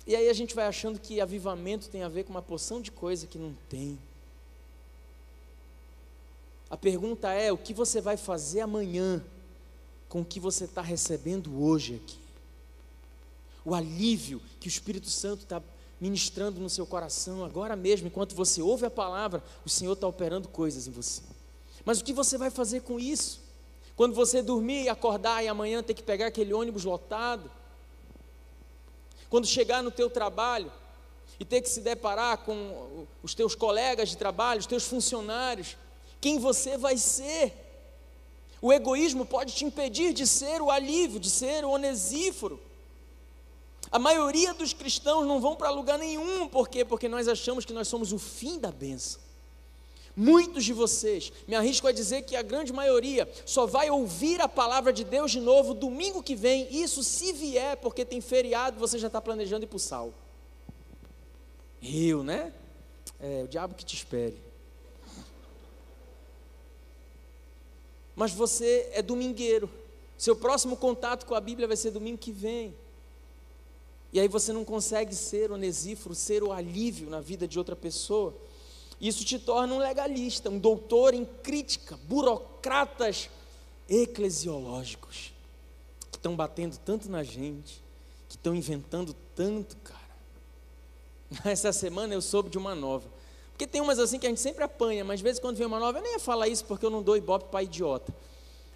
E 0.07 0.15
aí 0.15 0.29
a 0.29 0.33
gente 0.33 0.53
vai 0.53 0.67
achando 0.67 0.99
que 0.99 1.19
avivamento 1.19 1.89
tem 1.89 2.03
a 2.03 2.09
ver 2.09 2.23
com 2.23 2.31
uma 2.31 2.41
porção 2.41 2.79
de 2.79 2.91
coisa 2.91 3.25
que 3.25 3.39
não 3.39 3.55
tem. 3.67 3.97
A 6.69 6.77
pergunta 6.77 7.31
é: 7.31 7.51
o 7.51 7.57
que 7.57 7.73
você 7.73 7.99
vai 8.01 8.17
fazer 8.17 8.61
amanhã 8.61 9.23
com 10.07 10.21
o 10.21 10.25
que 10.25 10.39
você 10.39 10.65
está 10.65 10.81
recebendo 10.81 11.63
hoje 11.63 11.95
aqui? 11.95 12.19
O 13.63 13.73
alívio 13.73 14.41
que 14.59 14.67
o 14.67 14.69
Espírito 14.69 15.09
Santo 15.09 15.43
está 15.43 15.61
ministrando 15.99 16.59
no 16.59 16.69
seu 16.69 16.85
coração 16.85 17.43
agora 17.43 17.75
mesmo, 17.75 18.07
enquanto 18.07 18.35
você 18.35 18.61
ouve 18.61 18.85
a 18.85 18.91
palavra, 18.91 19.43
o 19.65 19.69
Senhor 19.69 19.93
está 19.93 20.07
operando 20.07 20.47
coisas 20.47 20.87
em 20.87 20.91
você. 20.91 21.21
Mas 21.83 21.99
o 21.99 22.03
que 22.03 22.13
você 22.13 22.37
vai 22.37 22.51
fazer 22.51 22.81
com 22.81 22.99
isso? 22.99 23.39
Quando 23.95 24.13
você 24.13 24.41
dormir 24.41 24.83
e 24.83 24.89
acordar 24.89 25.43
e 25.43 25.47
amanhã 25.47 25.81
ter 25.81 25.93
que 25.93 26.03
pegar 26.03 26.27
aquele 26.27 26.53
ônibus 26.53 26.83
lotado, 26.83 27.49
quando 29.35 29.47
chegar 29.47 29.83
no 29.83 29.91
teu 29.91 30.09
trabalho 30.09 30.71
e 31.37 31.43
ter 31.43 31.59
que 31.59 31.67
se 31.67 31.81
deparar 31.81 32.37
com 32.37 33.05
os 33.21 33.35
teus 33.35 33.53
colegas 33.53 34.07
de 34.07 34.15
trabalho, 34.15 34.61
os 34.61 34.65
teus 34.65 34.85
funcionários, 34.85 35.75
quem 36.21 36.39
você 36.39 36.77
vai 36.77 36.95
ser? 36.95 37.51
O 38.61 38.71
egoísmo 38.71 39.25
pode 39.25 39.53
te 39.53 39.65
impedir 39.65 40.13
de 40.13 40.25
ser 40.25 40.61
o 40.61 40.71
alívio, 40.71 41.19
de 41.19 41.29
ser 41.29 41.65
o 41.65 41.71
onesíforo. 41.71 42.61
A 43.91 43.99
maioria 43.99 44.53
dos 44.53 44.71
cristãos 44.71 45.27
não 45.27 45.41
vão 45.41 45.53
para 45.53 45.69
lugar 45.69 45.99
nenhum, 45.99 46.47
por 46.47 46.69
quê? 46.69 46.85
Porque 46.85 47.09
nós 47.09 47.27
achamos 47.27 47.65
que 47.65 47.73
nós 47.73 47.89
somos 47.89 48.13
o 48.13 48.17
fim 48.17 48.57
da 48.57 48.71
benção. 48.71 49.19
Muitos 50.15 50.63
de 50.63 50.71
vocês, 50.71 51.33
me 51.45 51.55
arrisco 51.55 51.87
a 51.87 51.91
dizer 51.91 52.21
que 52.21 52.37
a 52.37 52.41
grande 52.41 52.71
maioria 52.71 53.29
só 53.45 53.65
vai 53.65 53.89
ouvir 53.89 54.39
a 54.39 54.47
palavra 54.47 54.93
de 54.93 55.03
Deus 55.03 55.31
de 55.31 55.41
novo 55.41 55.73
domingo 55.73 56.23
que 56.23 56.35
vem, 56.35 56.73
isso 56.73 57.03
se 57.03 57.33
vier, 57.33 57.75
porque 57.77 58.05
tem 58.05 58.21
feriado, 58.21 58.79
você 58.79 58.97
já 58.97 59.07
está 59.07 59.19
planejando 59.19 59.65
ir 59.65 59.67
para 59.67 59.75
o 59.75 59.79
sal. 59.79 60.13
Eu, 61.83 62.23
né? 62.23 62.53
É, 63.19 63.43
o 63.43 63.47
diabo 63.47 63.75
que 63.75 63.83
te 63.83 63.95
espere. 63.95 64.37
Mas 68.15 68.31
você 68.31 68.89
é 68.93 69.01
domingueiro. 69.01 69.69
Seu 70.17 70.35
próximo 70.35 70.77
contato 70.77 71.25
com 71.25 71.35
a 71.35 71.41
Bíblia 71.41 71.67
vai 71.67 71.75
ser 71.75 71.91
domingo 71.91 72.17
que 72.17 72.31
vem. 72.31 72.73
E 74.13 74.19
aí 74.19 74.29
você 74.29 74.53
não 74.53 74.63
consegue 74.63 75.13
ser 75.13 75.51
onesíforo, 75.51 76.15
ser 76.15 76.41
o 76.41 76.53
alívio 76.53 77.09
na 77.09 77.19
vida 77.19 77.45
de 77.45 77.59
outra 77.59 77.75
pessoa. 77.75 78.33
Isso 79.05 79.23
te 79.23 79.37
torna 79.37 79.71
um 79.71 79.77
legalista, 79.77 80.49
um 80.49 80.57
doutor 80.57 81.13
em 81.13 81.25
crítica, 81.25 81.95
burocratas 82.07 83.29
eclesiológicos, 83.87 85.31
que 86.09 86.17
estão 86.17 86.35
batendo 86.35 86.75
tanto 86.79 87.07
na 87.07 87.23
gente, 87.23 87.83
que 88.27 88.35
estão 88.35 88.55
inventando 88.55 89.15
tanto, 89.35 89.77
cara. 89.77 89.99
Essa 91.45 91.71
semana 91.71 92.15
eu 92.15 92.21
soube 92.21 92.49
de 92.49 92.57
uma 92.57 92.73
nova. 92.73 93.07
Porque 93.51 93.67
tem 93.67 93.79
umas 93.79 93.99
assim 93.99 94.17
que 94.17 94.25
a 94.25 94.29
gente 94.29 94.41
sempre 94.41 94.63
apanha, 94.63 95.05
mas 95.05 95.19
às 95.19 95.21
vezes 95.21 95.39
quando 95.39 95.57
vem 95.57 95.67
uma 95.67 95.79
nova, 95.79 95.99
eu 95.99 96.01
nem 96.01 96.13
ia 96.13 96.19
falar 96.19 96.47
isso 96.47 96.65
porque 96.65 96.83
eu 96.83 96.89
não 96.89 97.03
dou 97.03 97.15
ibope 97.15 97.51
para 97.51 97.61
idiota. 97.61 98.11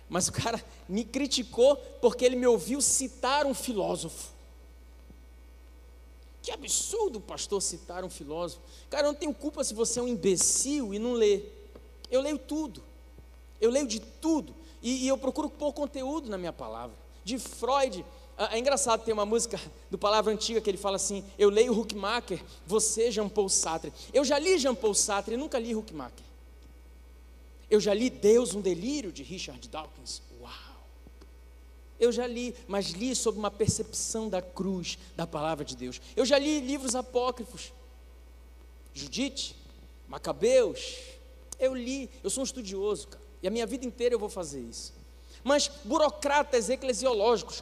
Mas 0.07 0.27
o 0.27 0.31
cara 0.31 0.63
me 0.87 1.03
criticou 1.03 1.75
porque 1.99 2.23
ele 2.23 2.35
me 2.35 2.45
ouviu 2.45 2.81
citar 2.81 3.47
um 3.47 3.55
filósofo. 3.55 4.31
Que 6.49 6.53
absurdo, 6.55 7.21
pastor, 7.21 7.61
citar 7.61 8.03
um 8.03 8.09
filósofo. 8.09 8.63
Cara, 8.89 9.03
eu 9.05 9.11
não 9.11 9.19
tenho 9.19 9.31
culpa 9.35 9.63
se 9.63 9.71
você 9.71 9.99
é 9.99 10.01
um 10.01 10.07
imbecil 10.07 10.95
e 10.95 10.97
não 10.97 11.13
lê. 11.13 11.43
Eu 12.09 12.21
leio 12.21 12.39
tudo. 12.39 12.81
Eu 13.61 13.69
leio 13.69 13.85
de 13.85 13.99
tudo. 13.99 14.55
E, 14.81 15.05
e 15.05 15.07
eu 15.07 15.15
procuro 15.15 15.47
pôr 15.47 15.71
conteúdo 15.73 16.27
na 16.27 16.39
minha 16.39 16.51
palavra. 16.51 16.97
De 17.23 17.37
Freud. 17.37 18.03
É 18.51 18.57
engraçado 18.57 19.03
ter 19.03 19.13
uma 19.13 19.27
música 19.27 19.61
do 19.91 19.97
Palavra 19.97 20.33
Antiga 20.33 20.59
que 20.59 20.67
ele 20.67 20.77
fala 20.77 20.95
assim: 20.95 21.23
Eu 21.37 21.51
leio 21.51 21.79
Huckmacher, 21.79 22.43
você 22.65 23.11
Jean 23.11 23.29
Paul 23.29 23.47
Sartre. 23.47 23.93
Eu 24.11 24.25
já 24.25 24.39
li 24.39 24.57
Jean 24.57 24.73
Paul 24.73 24.95
Sartre 24.95 25.37
nunca 25.37 25.59
li 25.59 25.75
Huckmacher. 25.75 26.25
Eu 27.69 27.79
já 27.79 27.93
li 27.93 28.09
Deus, 28.09 28.55
um 28.55 28.61
Delírio 28.61 29.11
de 29.11 29.21
Richard 29.21 29.69
Dawkins. 29.69 30.23
Eu 31.99 32.11
já 32.11 32.25
li, 32.25 32.55
mas 32.67 32.91
li 32.91 33.15
sobre 33.15 33.39
uma 33.39 33.51
percepção 33.51 34.29
da 34.29 34.41
cruz, 34.41 34.97
da 35.15 35.27
palavra 35.27 35.65
de 35.65 35.75
Deus. 35.75 35.99
Eu 36.15 36.25
já 36.25 36.39
li 36.39 36.59
livros 36.61 36.95
apócrifos. 36.95 37.73
Judite, 38.93 39.55
Macabeus. 40.07 40.97
Eu 41.59 41.75
li, 41.75 42.09
eu 42.23 42.29
sou 42.29 42.41
um 42.41 42.45
estudioso, 42.45 43.09
cara, 43.09 43.23
e 43.43 43.47
a 43.47 43.51
minha 43.51 43.65
vida 43.65 43.85
inteira 43.85 44.15
eu 44.15 44.19
vou 44.19 44.29
fazer 44.29 44.61
isso. 44.61 44.93
Mas 45.43 45.69
burocratas 45.83 46.69
eclesiológicos, 46.69 47.61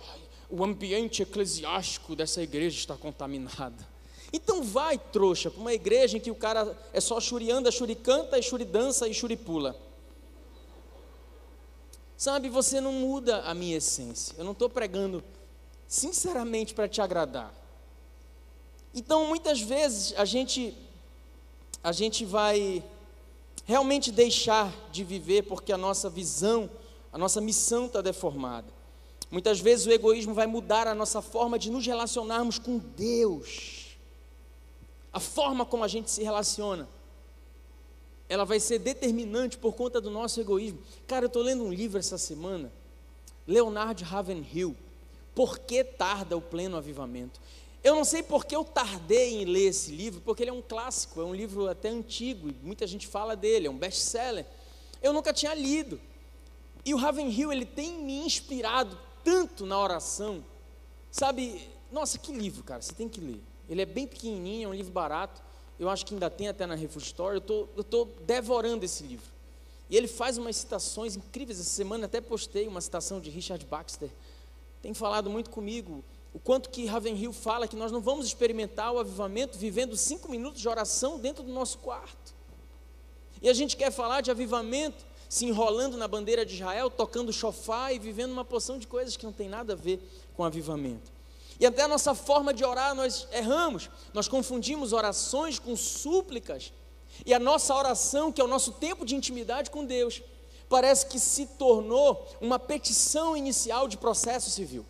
o 0.49 0.63
ambiente 0.63 1.23
eclesiástico 1.23 2.15
dessa 2.15 2.41
igreja 2.41 2.77
está 2.77 2.95
contaminado. 2.95 3.85
Então 4.31 4.61
vai, 4.61 4.97
trouxa, 4.97 5.49
para 5.49 5.61
uma 5.61 5.73
igreja 5.73 6.17
em 6.17 6.19
que 6.19 6.31
o 6.31 6.35
cara 6.35 6.77
é 6.93 6.99
só 6.99 7.19
churianda, 7.19 7.71
churicanta, 7.71 8.37
e 8.37 8.43
churidança 8.43 9.07
e 9.07 9.13
churipula. 9.13 9.75
Sabe, 12.17 12.49
você 12.49 12.81
não 12.81 12.91
muda 12.91 13.41
a 13.41 13.53
minha 13.53 13.77
essência. 13.77 14.33
Eu 14.37 14.43
não 14.43 14.53
estou 14.53 14.67
pregando 14.67 15.23
sinceramente 15.87 16.73
para 16.73 16.87
te 16.87 16.99
agradar. 16.99 17.53
Então, 18.93 19.27
muitas 19.27 19.61
vezes 19.61 20.13
a 20.17 20.25
gente 20.25 20.75
a 21.83 21.91
gente 21.91 22.25
vai 22.25 22.83
realmente 23.63 24.11
deixar 24.11 24.73
de 24.91 25.03
viver 25.03 25.43
porque 25.43 25.71
a 25.71 25.77
nossa 25.77 26.09
visão, 26.09 26.69
a 27.13 27.17
nossa 27.17 27.39
missão 27.39 27.85
está 27.85 28.01
deformada. 28.01 28.67
Muitas 29.29 29.59
vezes 29.59 29.85
o 29.85 29.91
egoísmo 29.91 30.33
vai 30.33 30.47
mudar 30.47 30.87
a 30.87 30.95
nossa 30.95 31.21
forma 31.21 31.59
de 31.59 31.69
nos 31.69 31.85
relacionarmos 31.85 32.57
com 32.57 32.77
Deus. 32.77 33.97
A 35.13 35.19
forma 35.19 35.65
como 35.65 35.83
a 35.83 35.87
gente 35.87 36.09
se 36.09 36.23
relaciona, 36.23 36.87
ela 38.29 38.45
vai 38.45 38.59
ser 38.59 38.79
determinante 38.79 39.57
por 39.57 39.73
conta 39.73 40.01
do 40.01 40.09
nosso 40.09 40.39
egoísmo. 40.39 40.79
Cara, 41.07 41.25
eu 41.25 41.27
estou 41.27 41.41
lendo 41.41 41.63
um 41.63 41.71
livro 41.71 41.97
essa 41.97 42.17
semana, 42.17 42.71
Leonard 43.47 44.03
Ravenhill, 44.03 44.75
Por 45.33 45.59
que 45.59 45.83
tarda 45.83 46.35
o 46.35 46.41
pleno 46.41 46.77
avivamento? 46.77 47.39
Eu 47.83 47.95
não 47.95 48.03
sei 48.03 48.23
porque 48.23 48.55
eu 48.55 48.65
tardei 48.65 49.41
em 49.41 49.45
ler 49.45 49.67
esse 49.67 49.91
livro, 49.91 50.19
porque 50.21 50.41
ele 50.41 50.49
é 50.49 50.53
um 50.53 50.63
clássico, 50.63 51.21
é 51.21 51.23
um 51.23 51.33
livro 51.33 51.69
até 51.69 51.89
antigo, 51.89 52.49
e 52.49 52.55
muita 52.63 52.87
gente 52.87 53.05
fala 53.05 53.35
dele, 53.35 53.67
é 53.67 53.69
um 53.69 53.77
best-seller. 53.77 54.47
Eu 54.99 55.13
nunca 55.13 55.31
tinha 55.31 55.53
lido. 55.53 56.01
E 56.83 56.91
o 56.91 56.97
Ravenhill, 56.97 57.51
ele 57.51 57.65
tem 57.65 57.99
me 57.99 58.17
inspirado 58.17 58.97
tanto 59.23 59.65
na 59.65 59.79
oração. 59.79 60.43
Sabe, 61.11 61.69
nossa, 61.91 62.17
que 62.17 62.33
livro, 62.33 62.63
cara, 62.63 62.81
você 62.81 62.93
tem 62.93 63.07
que 63.07 63.21
ler. 63.21 63.39
Ele 63.69 63.81
é 63.81 63.85
bem 63.85 64.07
pequenininho, 64.07 64.65
é 64.65 64.69
um 64.69 64.73
livro 64.73 64.91
barato. 64.91 65.41
Eu 65.79 65.89
acho 65.89 66.05
que 66.05 66.13
ainda 66.13 66.29
tem 66.29 66.47
até 66.47 66.65
na 66.65 66.75
Refuge 66.75 67.07
Store. 67.07 67.35
Eu 67.35 67.81
estou 67.81 68.05
devorando 68.25 68.83
esse 68.83 69.03
livro. 69.03 69.25
E 69.89 69.95
ele 69.95 70.07
faz 70.07 70.37
umas 70.37 70.55
citações 70.55 71.15
incríveis. 71.15 71.59
Essa 71.59 71.69
semana 71.69 72.05
até 72.05 72.19
postei 72.19 72.67
uma 72.67 72.81
citação 72.81 73.19
de 73.19 73.29
Richard 73.29 73.63
Baxter. 73.65 74.09
Tem 74.81 74.93
falado 74.93 75.29
muito 75.29 75.49
comigo 75.49 76.03
o 76.33 76.39
quanto 76.39 76.69
que 76.69 76.85
Ravenhill 76.85 77.33
fala 77.33 77.67
que 77.67 77.75
nós 77.75 77.91
não 77.91 78.01
vamos 78.01 78.27
experimentar 78.27 78.91
o 78.91 78.99
avivamento 78.99 79.57
vivendo 79.57 79.95
cinco 79.95 80.29
minutos 80.29 80.61
de 80.61 80.67
oração 80.67 81.19
dentro 81.19 81.43
do 81.43 81.51
nosso 81.51 81.79
quarto. 81.79 82.33
E 83.41 83.49
a 83.49 83.53
gente 83.53 83.77
quer 83.77 83.91
falar 83.91 84.21
de 84.21 84.31
avivamento 84.31 85.05
se 85.29 85.45
enrolando 85.45 85.97
na 85.97 86.07
bandeira 86.07 86.45
de 86.45 86.55
Israel, 86.55 86.89
tocando 86.89 87.33
chofá 87.33 87.91
e 87.91 87.99
vivendo 87.99 88.31
uma 88.31 88.45
porção 88.45 88.77
de 88.77 88.87
coisas 88.87 89.17
que 89.17 89.25
não 89.25 89.33
tem 89.33 89.49
nada 89.49 89.73
a 89.73 89.75
ver 89.75 89.99
com 90.35 90.43
avivamento. 90.43 91.11
E 91.59 91.65
até 91.65 91.83
a 91.83 91.87
nossa 91.87 92.13
forma 92.13 92.53
de 92.53 92.63
orar 92.63 92.93
nós 92.93 93.27
erramos, 93.31 93.89
nós 94.13 94.27
confundimos 94.27 94.93
orações 94.93 95.57
com 95.57 95.75
súplicas. 95.75 96.71
E 97.25 97.33
a 97.33 97.39
nossa 97.39 97.73
oração, 97.73 98.31
que 98.31 98.39
é 98.39 98.43
o 98.43 98.47
nosso 98.47 98.73
tempo 98.73 99.05
de 99.05 99.15
intimidade 99.15 99.71
com 99.71 99.83
Deus, 99.83 100.21
parece 100.69 101.07
que 101.07 101.19
se 101.19 101.47
tornou 101.47 102.27
uma 102.39 102.59
petição 102.59 103.35
inicial 103.35 103.87
de 103.87 103.97
processo 103.97 104.51
civil. 104.51 104.85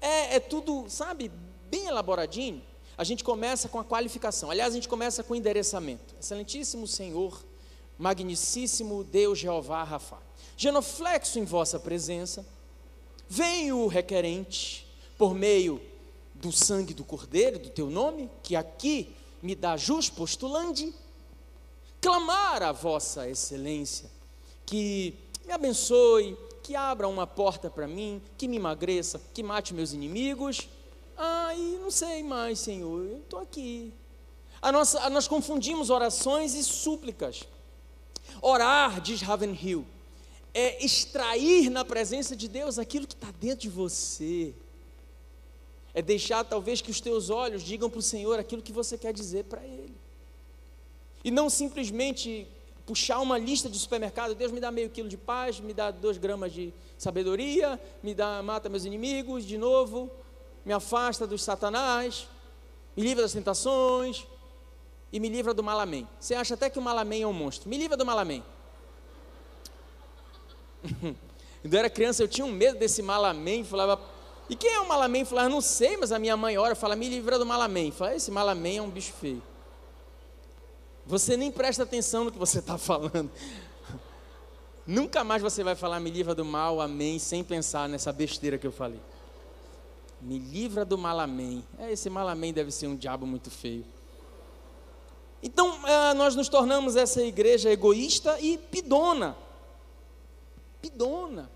É, 0.00 0.36
é 0.36 0.40
tudo, 0.40 0.86
sabe, 0.88 1.30
bem 1.70 1.86
elaboradinho. 1.86 2.62
A 2.96 3.04
gente 3.04 3.22
começa 3.22 3.68
com 3.68 3.78
a 3.78 3.84
qualificação. 3.84 4.50
Aliás, 4.50 4.72
a 4.72 4.76
gente 4.76 4.88
começa 4.88 5.22
com 5.22 5.34
o 5.34 5.36
endereçamento. 5.36 6.14
Excelentíssimo 6.20 6.86
Senhor, 6.86 7.44
magnicíssimo 7.98 9.04
Deus 9.04 9.38
Jeová 9.38 9.82
Rafa. 9.84 10.18
Genoflexo 10.56 11.38
em 11.38 11.44
vossa 11.44 11.78
presença, 11.78 12.46
vem 13.28 13.72
o 13.72 13.86
requerente 13.86 14.83
por 15.16 15.34
meio 15.34 15.80
do 16.34 16.52
sangue 16.52 16.92
do 16.92 17.04
Cordeiro, 17.04 17.58
do 17.58 17.70
teu 17.70 17.88
nome, 17.88 18.30
que 18.42 18.56
aqui 18.56 19.14
me 19.42 19.54
dá 19.54 19.76
jus 19.76 20.10
postulande, 20.10 20.92
clamar 22.00 22.62
a 22.62 22.72
vossa 22.72 23.28
excelência, 23.28 24.10
que 24.66 25.14
me 25.46 25.52
abençoe, 25.52 26.36
que 26.62 26.74
abra 26.74 27.06
uma 27.06 27.26
porta 27.26 27.68
para 27.70 27.86
mim, 27.86 28.20
que 28.38 28.48
me 28.48 28.56
emagreça, 28.56 29.20
que 29.32 29.42
mate 29.42 29.74
meus 29.74 29.92
inimigos. 29.92 30.68
E 31.56 31.78
não 31.80 31.90
sei 31.90 32.22
mais, 32.22 32.58
Senhor, 32.58 33.04
eu 33.04 33.18
estou 33.18 33.38
aqui. 33.38 33.92
A 34.60 34.72
nossa, 34.72 35.00
a, 35.00 35.10
nós 35.10 35.28
confundimos 35.28 35.90
orações 35.90 36.54
e 36.54 36.64
súplicas. 36.64 37.44
Orar, 38.40 39.00
diz 39.00 39.20
Ravenhill, 39.20 39.86
é 40.54 40.84
extrair 40.84 41.68
na 41.68 41.84
presença 41.84 42.34
de 42.34 42.48
Deus 42.48 42.78
aquilo 42.78 43.06
que 43.06 43.14
está 43.14 43.30
dentro 43.30 43.60
de 43.60 43.68
você. 43.68 44.54
É 45.94 46.02
deixar 46.02 46.44
talvez 46.44 46.80
que 46.80 46.90
os 46.90 47.00
teus 47.00 47.30
olhos 47.30 47.62
digam 47.62 47.88
para 47.88 48.00
o 48.00 48.02
Senhor 48.02 48.38
aquilo 48.38 48.60
que 48.60 48.72
você 48.72 48.98
quer 48.98 49.12
dizer 49.12 49.44
para 49.44 49.64
Ele. 49.64 49.94
E 51.22 51.30
não 51.30 51.48
simplesmente 51.48 52.46
puxar 52.84 53.20
uma 53.20 53.38
lista 53.38 53.70
de 53.70 53.78
supermercado, 53.78 54.34
Deus 54.34 54.52
me 54.52 54.60
dá 54.60 54.70
meio 54.70 54.90
quilo 54.90 55.08
de 55.08 55.16
paz, 55.16 55.58
me 55.58 55.72
dá 55.72 55.90
dois 55.90 56.18
gramas 56.18 56.52
de 56.52 56.74
sabedoria, 56.98 57.80
me 58.02 58.14
dá, 58.14 58.42
mata 58.42 58.68
meus 58.68 58.84
inimigos 58.84 59.44
de 59.46 59.56
novo, 59.56 60.10
me 60.64 60.72
afasta 60.72 61.26
dos 61.26 61.42
satanás, 61.42 62.28
me 62.96 63.02
livra 63.02 63.22
das 63.22 63.32
tentações 63.32 64.26
e 65.12 65.18
me 65.18 65.28
livra 65.28 65.54
do 65.54 65.62
malamém. 65.62 66.06
Você 66.20 66.34
acha 66.34 66.54
até 66.54 66.68
que 66.68 66.78
o 66.78 66.82
malamém 66.82 67.22
é 67.22 67.26
um 67.26 67.32
monstro. 67.32 67.68
Me 67.70 67.78
livra 67.78 67.96
do 67.96 68.04
malamém. 68.04 68.42
Quando 71.62 71.72
eu 71.72 71.78
era 71.78 71.88
criança, 71.88 72.22
eu 72.22 72.28
tinha 72.28 72.44
um 72.44 72.52
medo 72.52 72.78
desse 72.78 73.00
malamém, 73.00 73.64
falava, 73.64 73.96
e 74.48 74.54
quem 74.54 74.72
é 74.72 74.80
o 74.80 74.88
malamém? 74.88 75.24
Falava, 75.24 75.48
não 75.48 75.60
sei, 75.60 75.96
mas 75.96 76.12
a 76.12 76.18
minha 76.18 76.36
mãe 76.36 76.58
ora, 76.58 76.74
fala, 76.74 76.94
me 76.94 77.08
livra 77.08 77.38
do 77.38 77.46
malamém. 77.46 77.90
Fala, 77.90 78.14
esse 78.14 78.30
malamém 78.30 78.78
é 78.78 78.82
um 78.82 78.90
bicho 78.90 79.12
feio. 79.12 79.42
Você 81.06 81.36
nem 81.36 81.50
presta 81.50 81.82
atenção 81.82 82.24
no 82.24 82.32
que 82.32 82.38
você 82.38 82.58
está 82.58 82.76
falando. 82.76 83.30
Nunca 84.86 85.24
mais 85.24 85.42
você 85.42 85.64
vai 85.64 85.74
falar 85.74 85.98
me 86.00 86.10
livra 86.10 86.34
do 86.34 86.44
mal, 86.44 86.80
amém, 86.80 87.18
sem 87.18 87.42
pensar 87.42 87.88
nessa 87.88 88.12
besteira 88.12 88.58
que 88.58 88.66
eu 88.66 88.72
falei. 88.72 89.00
Me 90.20 90.38
livra 90.38 90.84
do 90.84 90.96
mal, 90.96 91.20
amém. 91.20 91.64
É, 91.78 91.92
esse 91.92 92.08
mal, 92.10 92.28
amém 92.28 92.52
deve 92.52 92.70
ser 92.70 92.86
um 92.86 92.96
diabo 92.96 93.26
muito 93.26 93.50
feio. 93.50 93.84
Então, 95.42 95.86
é, 95.86 96.14
nós 96.14 96.34
nos 96.34 96.48
tornamos 96.48 96.96
essa 96.96 97.22
igreja 97.22 97.70
egoísta 97.70 98.38
e 98.40 98.56
pidona. 98.56 99.36
Pidona. 100.80 101.50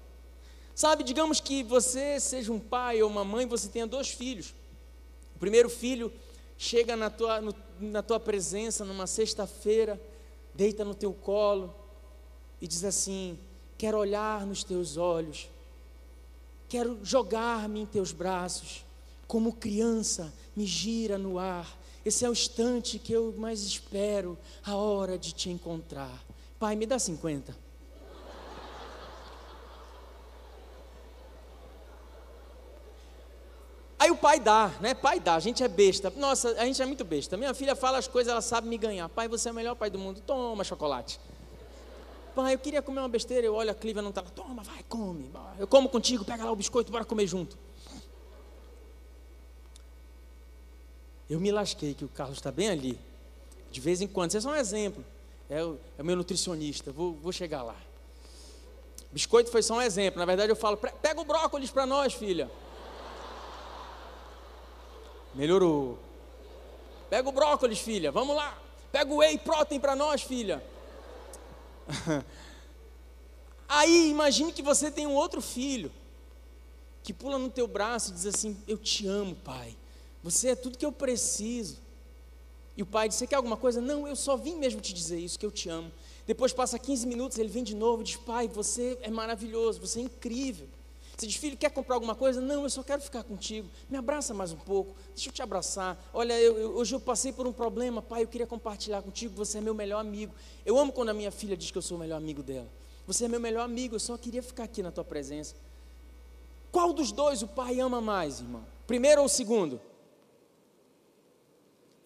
Sabe, 0.79 1.03
digamos 1.03 1.41
que 1.41 1.64
você 1.64 2.20
seja 2.20 2.53
um 2.53 2.61
pai 2.61 3.03
ou 3.03 3.11
uma 3.11 3.24
mãe, 3.24 3.45
você 3.47 3.68
tenha 3.68 3.85
dois 3.85 4.11
filhos. 4.11 4.55
O 5.35 5.39
primeiro 5.41 5.68
filho 5.68 6.12
chega 6.57 6.95
na 6.95 7.11
tua, 7.11 7.41
no, 7.41 7.53
na 7.81 8.01
tua 8.01 8.20
presença 8.20 8.85
numa 8.85 9.09
sexta-feira, 9.09 10.01
deita 10.55 10.85
no 10.85 10.95
teu 10.95 11.12
colo 11.12 11.74
e 12.61 12.68
diz 12.68 12.85
assim: 12.85 13.37
Quero 13.76 13.99
olhar 13.99 14.47
nos 14.47 14.62
teus 14.62 14.97
olhos, 14.97 15.51
quero 16.68 17.01
jogar-me 17.03 17.81
em 17.81 17.87
teus 17.87 18.12
braços, 18.12 18.85
como 19.26 19.55
criança 19.55 20.33
me 20.55 20.64
gira 20.64 21.18
no 21.18 21.41
ar. 21.41 21.76
Esse 22.05 22.24
é 22.24 22.29
o 22.29 22.33
instante 22.33 23.01
que 23.01 23.12
eu 23.12 23.35
mais 23.37 23.62
espero, 23.62 24.39
a 24.64 24.76
hora 24.76 25.18
de 25.18 25.33
te 25.33 25.51
encontrar. 25.51 26.24
Pai, 26.57 26.76
me 26.76 26.87
dá 26.87 27.01
50. 27.01 27.68
Aí 33.99 34.11
o 34.12 34.16
pai 34.16 34.38
dá, 34.38 34.72
né? 34.80 34.94
Pai 34.94 35.18
dá, 35.18 35.34
a 35.34 35.40
gente 35.40 35.62
é 35.62 35.68
besta. 35.68 36.12
Nossa, 36.16 36.51
a 36.53 36.64
gente 36.64 36.80
é 36.80 36.86
muito 36.86 37.05
besta. 37.05 37.36
Minha 37.36 37.53
filha 37.53 37.74
fala 37.74 37.99
as 37.99 38.07
coisas, 38.07 38.30
ela 38.30 38.40
sabe 38.40 38.68
me 38.68 38.78
ganhar. 38.78 39.09
Pai, 39.09 39.26
você 39.26 39.49
é 39.49 39.53
o 39.53 39.55
melhor 39.55 39.74
pai 39.74 39.90
do 39.90 39.99
mundo. 39.99 40.20
Toma 40.20 40.62
chocolate. 40.62 41.18
Pai, 42.34 42.55
eu 42.55 42.59
queria 42.61 42.80
comer 42.80 43.01
uma 43.01 43.09
besteira. 43.09 43.44
Eu 43.44 43.55
olho 43.55 43.70
a 43.70 43.74
Clívia 43.74 44.01
não 44.01 44.12
tá 44.12 44.20
lá. 44.20 44.30
Toma, 44.30 44.62
vai, 44.62 44.84
come. 44.88 45.28
Eu 45.59 45.66
como 45.66 45.88
contigo, 45.88 46.24
pega 46.24 46.44
lá 46.44 46.53
o 46.53 46.57
biscoito, 46.57 46.92
bora 46.92 47.05
comer 47.05 47.26
junto. 47.26 47.59
Eu 51.28 51.40
me 51.40 51.51
lasquei 51.51 51.92
que 51.92 52.05
o 52.05 52.09
Carlos 52.09 52.38
está 52.38 52.53
bem 52.53 52.70
ali. 52.70 52.99
De 53.72 53.80
vez 53.80 54.01
em 54.01 54.07
quando, 54.07 54.30
vocês 54.30 54.44
são 54.44 54.53
um 54.53 54.57
exemplo. 54.57 55.05
É 55.51 55.62
o, 55.64 55.76
é 55.99 56.03
o 56.03 56.05
meu 56.05 56.14
nutricionista, 56.14 56.92
vou, 56.92 57.14
vou 57.14 57.32
chegar 57.32 57.62
lá. 57.62 57.76
Biscoito 59.11 59.51
foi 59.51 59.62
só 59.62 59.74
um 59.74 59.82
exemplo. 59.82 60.20
Na 60.20 60.24
verdade, 60.24 60.53
eu 60.53 60.57
falo: 60.57 60.76
pega 60.76 61.20
o 61.20 61.24
brócolis 61.24 61.70
para 61.70 61.84
nós, 61.84 62.12
filha. 62.12 62.49
Melhorou. 65.39 65.97
Pega 67.09 67.28
o 67.28 67.30
brócolis, 67.30 67.78
filha. 67.78 68.11
Vamos 68.11 68.34
lá. 68.34 68.61
Pega 68.91 69.14
o 69.14 69.18
whey 69.18 69.39
protein 69.39 69.78
para 69.78 69.95
nós, 69.95 70.20
filha. 70.20 70.61
Aí 73.68 74.11
imagine 74.11 74.53
que 74.53 74.62
você 74.62 74.91
tem 74.91 75.07
um 75.07 75.14
outro 75.14 75.41
filho 75.41 75.93
que 77.05 77.12
pula 77.12 77.39
no 77.39 77.49
teu 77.49 77.68
braço 77.68 78.11
e 78.11 78.14
diz 78.14 78.26
assim: 78.26 78.61
"Eu 78.66 78.76
te 78.76 79.07
amo, 79.07 79.36
pai. 79.36 79.76
Você 80.24 80.49
é 80.49 80.57
tudo 80.57 80.76
que 80.76 80.84
eu 80.84 80.91
preciso." 80.91 81.76
E 82.76 82.82
o 82.82 82.86
pai 82.86 83.09
diz: 83.09 83.16
"Você 83.16 83.26
quer 83.28 83.36
alguma 83.36 83.57
coisa?" 83.57 83.80
"Não, 83.80 84.09
eu 84.09 84.16
só 84.16 84.36
vim 84.36 84.57
mesmo 84.57 84.80
te 84.80 84.93
dizer 84.93 85.20
isso, 85.20 85.39
que 85.39 85.47
eu 85.47 85.53
te 85.53 85.68
amo." 85.68 85.93
Depois 86.26 86.53
passa 86.53 86.80
15 86.80 87.07
minutos, 87.07 87.39
ele 87.39 87.49
vem 87.49 87.62
de 87.62 87.76
novo 87.76 88.03
e 88.03 88.07
diz: 88.07 88.16
"Pai, 88.16 88.49
você 88.49 88.99
é 89.03 89.11
maravilhoso, 89.11 89.80
você 89.80 90.01
é 90.01 90.03
incrível." 90.03 90.66
Você 91.19 91.27
diz, 91.27 91.35
filho, 91.35 91.57
quer 91.57 91.71
comprar 91.71 91.97
alguma 91.97 92.14
coisa? 92.14 92.41
Não, 92.41 92.62
eu 92.62 92.71
só 92.71 92.81
quero 92.81 93.03
ficar 93.03 93.25
contigo. 93.25 93.69
Me 93.91 93.97
abraça 93.97 94.33
mais 94.33 94.53
um 94.53 94.57
pouco, 94.57 94.95
deixa 95.09 95.31
eu 95.31 95.33
te 95.33 95.43
abraçar. 95.43 95.99
Olha, 96.14 96.41
eu, 96.41 96.57
eu, 96.57 96.77
hoje 96.77 96.95
eu 96.95 97.01
passei 97.01 97.33
por 97.33 97.45
um 97.45 97.53
problema, 97.53 98.01
pai, 98.01 98.23
eu 98.23 98.29
queria 98.29 98.47
compartilhar 98.47 99.03
contigo, 99.03 99.35
você 99.35 99.59
é 99.59 99.61
meu 99.61 99.75
melhor 99.75 99.99
amigo. 99.99 100.33
Eu 100.64 100.79
amo 100.79 100.93
quando 100.93 101.09
a 101.09 101.14
minha 101.14 101.33
filha 101.33 101.57
diz 101.57 101.73
que 101.73 101.79
eu 101.79 101.83
sou 101.83 101.97
o 101.97 102.01
melhor 102.01 102.19
amigo 102.19 102.41
dela. 102.41 102.69
Você 103.05 103.25
é 103.25 103.29
meu 103.29 103.41
melhor 103.41 103.64
amigo, 103.64 103.97
eu 103.97 103.99
só 103.99 104.16
queria 104.16 104.41
ficar 104.41 104.62
aqui 104.62 104.81
na 104.81 104.93
tua 104.93 105.03
presença. 105.03 105.57
Qual 106.71 106.93
dos 106.93 107.11
dois 107.11 107.43
o 107.43 107.49
pai 107.49 107.81
ama 107.81 108.01
mais, 108.01 108.39
irmão? 108.39 108.64
Primeiro 108.87 109.21
ou 109.21 109.29
segundo? 109.29 109.81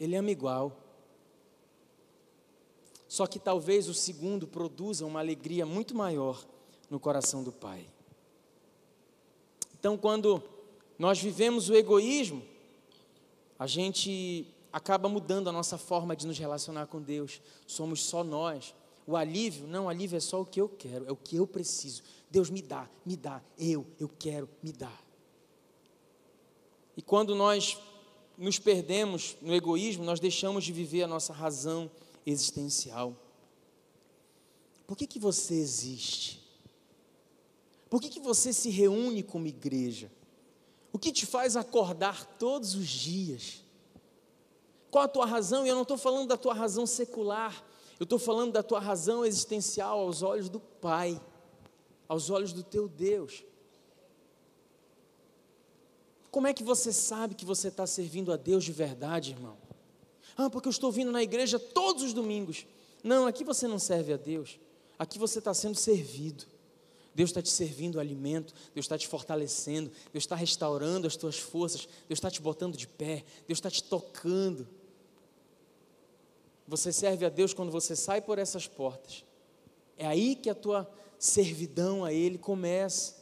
Ele 0.01 0.17
ama 0.17 0.31
igual. 0.31 0.75
Só 3.07 3.27
que 3.27 3.39
talvez 3.39 3.91
o 3.91 3.95
segundo 3.95 4.47
produza 4.47 5.05
uma 5.05 5.21
alegria 5.21 5.67
muito 5.67 5.95
maior 5.95 6.43
no 6.89 6.99
coração 6.99 7.43
do 7.45 7.53
pai. 7.53 7.87
Então, 9.83 9.99
quando 9.99 10.41
nós 10.97 11.21
vivemos 11.21 11.69
o 11.69 11.75
egoísmo, 11.75 12.41
a 13.59 13.67
gente 13.67 14.47
acaba 14.73 15.09
mudando 15.09 15.49
a 15.49 15.53
nossa 15.53 15.77
forma 15.77 16.15
de 16.15 16.25
nos 16.25 16.39
relacionar 16.39 16.87
com 16.87 17.03
Deus. 17.03 17.41
Somos 17.67 18.05
só 18.05 18.23
nós. 18.23 18.77
O 19.05 19.17
alívio, 19.17 19.67
não, 19.67 19.89
alívio 19.89 20.17
é 20.17 20.21
só 20.21 20.41
o 20.41 20.47
que 20.47 20.61
eu 20.61 20.69
quero, 20.69 21.05
é 21.09 21.11
o 21.11 21.17
que 21.17 21.35
eu 21.35 21.49
preciso. 21.49 22.05
Deus 22.31 22.49
me 22.49 22.63
dá, 22.63 22.89
me 23.05 23.17
dá, 23.17 23.43
eu, 23.59 23.85
eu 23.99 24.09
quero, 24.09 24.49
me 24.63 24.71
dá. 24.71 24.97
E 26.97 27.03
quando 27.03 27.35
nós 27.35 27.77
nos 28.39 28.61
perdemos 28.61 29.37
no 29.43 29.53
egoísmo, 29.53 30.05
nós 30.05 30.21
deixamos 30.21 30.63
de 30.63 30.73
viver 30.73 31.03
a 31.03 31.09
nossa 31.09 31.33
razão 31.33 31.91
existencial. 32.25 33.17
Por 34.87 34.97
que, 34.97 35.09
que 35.09 35.19
você 35.19 35.55
existe? 35.55 36.42
Por 37.93 38.01
que, 38.01 38.09
que 38.09 38.21
você 38.21 38.55
se 38.55 38.71
reúne 38.71 39.23
como 39.23 39.47
igreja? 39.47 40.11
O 40.95 40.99
que 40.99 41.13
te 41.13 41.27
faz 41.27 41.59
acordar 41.59 42.25
todos 42.39 42.75
os 42.75 42.89
dias? 42.89 43.63
Qual 44.91 45.05
a 45.05 45.09
tua 45.09 45.27
razão? 45.27 45.67
E 45.67 45.69
eu 45.69 45.75
não 45.75 45.83
estou 45.83 45.99
falando 45.99 46.27
da 46.27 46.39
tua 46.39 46.55
razão 46.55 46.87
secular, 46.87 47.63
eu 48.01 48.05
estou 48.05 48.19
falando 48.19 48.51
da 48.51 48.63
tua 48.63 48.81
razão 48.81 49.27
existencial 49.27 50.01
aos 50.01 50.23
olhos 50.23 50.49
do 50.49 50.59
Pai, 50.59 51.21
aos 52.09 52.31
olhos 52.31 52.55
do 52.55 52.63
teu 52.63 52.89
Deus. 52.89 53.45
Como 56.31 56.47
é 56.47 56.55
que 56.55 56.65
você 56.65 56.95
sabe 56.95 57.35
que 57.35 57.45
você 57.45 57.69
está 57.69 57.87
servindo 57.87 58.33
a 58.33 58.39
Deus 58.39 58.65
de 58.65 58.73
verdade, 58.73 59.33
irmão? 59.33 59.59
Ah, 60.35 60.49
porque 60.49 60.67
eu 60.67 60.73
estou 60.73 60.91
vindo 60.91 61.13
na 61.13 61.23
igreja 61.23 61.59
todos 61.59 62.05
os 62.05 62.15
domingos. 62.15 62.65
Não, 63.05 63.27
aqui 63.27 63.45
você 63.45 63.69
não 63.69 63.79
serve 63.79 64.15
a 64.15 64.17
Deus, 64.17 64.59
aqui 64.99 65.19
você 65.19 65.41
está 65.41 65.53
sendo 65.53 65.77
servido. 65.77 66.52
Deus 67.15 67.31
está 67.31 67.43
te 67.43 67.51
servindo 67.51 68.01
alimento, 68.01 68.55
Deus 68.75 68.85
está 68.85 68.97
te 68.97 69.07
fortalecendo, 69.07 69.91
Deus 70.13 70.25
está 70.25 70.35
restaurando 70.35 71.07
as 71.07 71.17
tuas 71.17 71.39
forças, 71.39 71.87
Deus 72.09 72.19
está 72.19 72.31
te 72.31 72.41
botando 72.41 72.77
de 72.77 72.87
pé, 72.87 73.25
Deus 73.47 73.59
está 73.59 73.71
te 73.71 73.83
tocando. 73.83 74.67
Você 76.67 76.93
serve 76.93 77.27
a 77.27 77.29
Deus 77.29 77.53
quando 77.53 77.71
você 77.71 77.95
sai 77.95 78.23
por 78.23 78.39
essas 78.39 78.67
portas. 78.67 79.25
É 79.99 80.07
aí 80.07 80.35
que 80.35 80.49
a 80.49 80.55
tua 80.55 80.91
servidão 81.19 82.05
a 82.05 82.13
Ele 82.13 82.39
começa. 82.39 83.15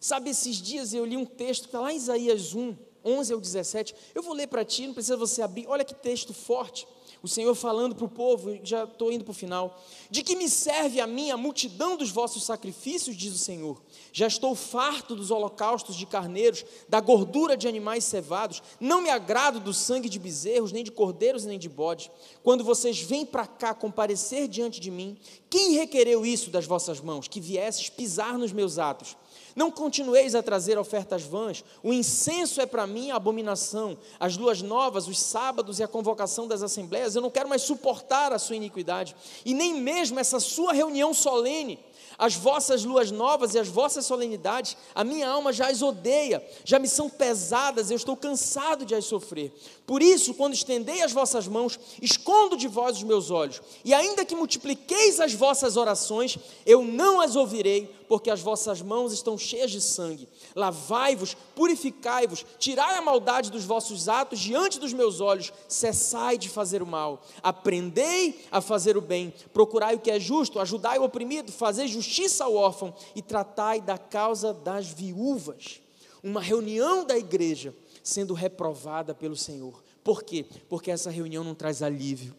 Sabe, 0.00 0.30
esses 0.30 0.56
dias 0.56 0.92
eu 0.92 1.04
li 1.04 1.16
um 1.16 1.24
texto 1.24 1.62
que 1.62 1.68
está 1.68 1.80
lá 1.80 1.92
em 1.92 1.96
Isaías 1.96 2.52
1, 2.52 2.76
11 3.04 3.32
ao 3.32 3.40
17. 3.40 3.94
Eu 4.14 4.22
vou 4.22 4.34
ler 4.34 4.48
para 4.48 4.64
ti, 4.64 4.86
não 4.86 4.94
precisa 4.94 5.16
você 5.16 5.40
abrir. 5.40 5.66
Olha 5.68 5.84
que 5.84 5.94
texto 5.94 6.34
forte 6.34 6.86
o 7.22 7.28
Senhor 7.28 7.54
falando 7.54 7.94
para 7.94 8.04
o 8.04 8.08
povo, 8.08 8.58
já 8.62 8.84
estou 8.84 9.10
indo 9.10 9.24
para 9.24 9.30
o 9.30 9.34
final: 9.34 9.82
De 10.10 10.22
que 10.22 10.36
me 10.36 10.48
serve 10.48 11.00
a 11.00 11.06
mim 11.06 11.30
a 11.30 11.36
multidão 11.36 11.96
dos 11.96 12.10
vossos 12.10 12.44
sacrifícios, 12.44 13.16
diz 13.16 13.34
o 13.34 13.38
Senhor? 13.38 13.80
Já 14.12 14.26
estou 14.26 14.54
farto 14.54 15.14
dos 15.14 15.30
holocaustos 15.30 15.96
de 15.96 16.06
carneiros, 16.06 16.64
da 16.88 17.00
gordura 17.00 17.56
de 17.56 17.66
animais 17.68 18.04
cevados, 18.04 18.62
não 18.80 19.00
me 19.00 19.10
agrado 19.10 19.60
do 19.60 19.72
sangue 19.72 20.08
de 20.08 20.18
bezerros, 20.18 20.72
nem 20.72 20.84
de 20.84 20.90
cordeiros, 20.90 21.44
nem 21.44 21.58
de 21.58 21.68
bodes. 21.68 22.10
Quando 22.42 22.64
vocês 22.64 23.00
vêm 23.00 23.26
para 23.26 23.46
cá 23.46 23.74
comparecer 23.74 24.48
diante 24.48 24.80
de 24.80 24.90
mim, 24.90 25.18
quem 25.50 25.72
requereu 25.72 26.24
isso 26.24 26.50
das 26.50 26.66
vossas 26.66 27.00
mãos? 27.00 27.28
Que 27.28 27.40
viesses 27.40 27.88
pisar 27.88 28.38
nos 28.38 28.52
meus 28.52 28.78
atos. 28.78 29.16
Não 29.56 29.70
continueis 29.70 30.34
a 30.34 30.42
trazer 30.42 30.76
ofertas 30.76 31.22
vãs, 31.22 31.64
o 31.82 31.90
incenso 31.90 32.60
é 32.60 32.66
para 32.66 32.86
mim 32.86 33.10
a 33.10 33.16
abominação, 33.16 33.96
as 34.20 34.36
luas 34.36 34.60
novas, 34.60 35.08
os 35.08 35.18
sábados 35.18 35.78
e 35.78 35.82
a 35.82 35.88
convocação 35.88 36.46
das 36.46 36.62
assembleias, 36.62 37.16
eu 37.16 37.22
não 37.22 37.30
quero 37.30 37.48
mais 37.48 37.62
suportar 37.62 38.34
a 38.34 38.38
sua 38.38 38.54
iniquidade, 38.54 39.16
e 39.46 39.54
nem 39.54 39.80
mesmo 39.80 40.20
essa 40.20 40.38
sua 40.40 40.74
reunião 40.74 41.14
solene, 41.14 41.78
as 42.18 42.34
vossas 42.34 42.84
luas 42.84 43.10
novas 43.10 43.54
e 43.54 43.58
as 43.58 43.68
vossas 43.68 44.06
solenidades, 44.06 44.76
a 44.94 45.04
minha 45.04 45.28
alma 45.28 45.52
já 45.52 45.68
as 45.68 45.82
odeia, 45.82 46.46
já 46.64 46.78
me 46.78 46.88
são 46.88 47.08
pesadas, 47.08 47.90
eu 47.90 47.96
estou 47.96 48.16
cansado 48.16 48.84
de 48.84 48.94
as 48.94 49.04
sofrer. 49.04 49.52
Por 49.86 50.02
isso, 50.02 50.34
quando 50.34 50.54
estendei 50.54 51.02
as 51.02 51.12
vossas 51.12 51.46
mãos, 51.46 51.78
escondo 52.00 52.56
de 52.56 52.68
vós 52.68 52.98
os 52.98 53.02
meus 53.02 53.30
olhos, 53.30 53.60
e 53.84 53.92
ainda 53.92 54.24
que 54.24 54.34
multipliqueis 54.34 55.20
as 55.20 55.32
vossas 55.32 55.76
orações, 55.76 56.38
eu 56.64 56.82
não 56.82 57.20
as 57.20 57.36
ouvirei, 57.36 57.94
porque 58.08 58.30
as 58.30 58.40
vossas 58.40 58.80
mãos 58.80 59.12
estão 59.12 59.36
cheias 59.36 59.70
de 59.70 59.80
sangue. 59.80 60.28
Lavai-vos, 60.54 61.34
purificai-vos, 61.54 62.44
tirai 62.58 62.96
a 62.96 63.02
maldade 63.02 63.50
dos 63.50 63.64
vossos 63.64 64.08
atos 64.08 64.38
diante 64.38 64.78
dos 64.78 64.92
meus 64.92 65.20
olhos, 65.20 65.52
cessai 65.68 66.38
de 66.38 66.48
fazer 66.48 66.82
o 66.82 66.86
mal. 66.86 67.22
Aprendei 67.42 68.44
a 68.50 68.60
fazer 68.60 68.96
o 68.96 69.00
bem, 69.00 69.32
procurai 69.52 69.94
o 69.94 70.00
que 70.00 70.10
é 70.10 70.20
justo, 70.20 70.60
ajudai 70.60 70.98
o 70.98 71.04
oprimido, 71.04 71.52
fazei 71.52 71.88
justiça 71.88 72.44
ao 72.44 72.54
órfão 72.54 72.94
e 73.14 73.22
tratai 73.22 73.80
da 73.80 73.98
causa 73.98 74.52
das 74.52 74.86
viúvas. 74.86 75.80
Uma 76.22 76.40
reunião 76.40 77.04
da 77.04 77.16
igreja 77.16 77.74
sendo 78.02 78.34
reprovada 78.34 79.14
pelo 79.14 79.36
Senhor. 79.36 79.82
Por 80.02 80.22
quê? 80.22 80.46
Porque 80.68 80.90
essa 80.90 81.10
reunião 81.10 81.42
não 81.42 81.54
traz 81.54 81.82
alívio. 81.82 82.34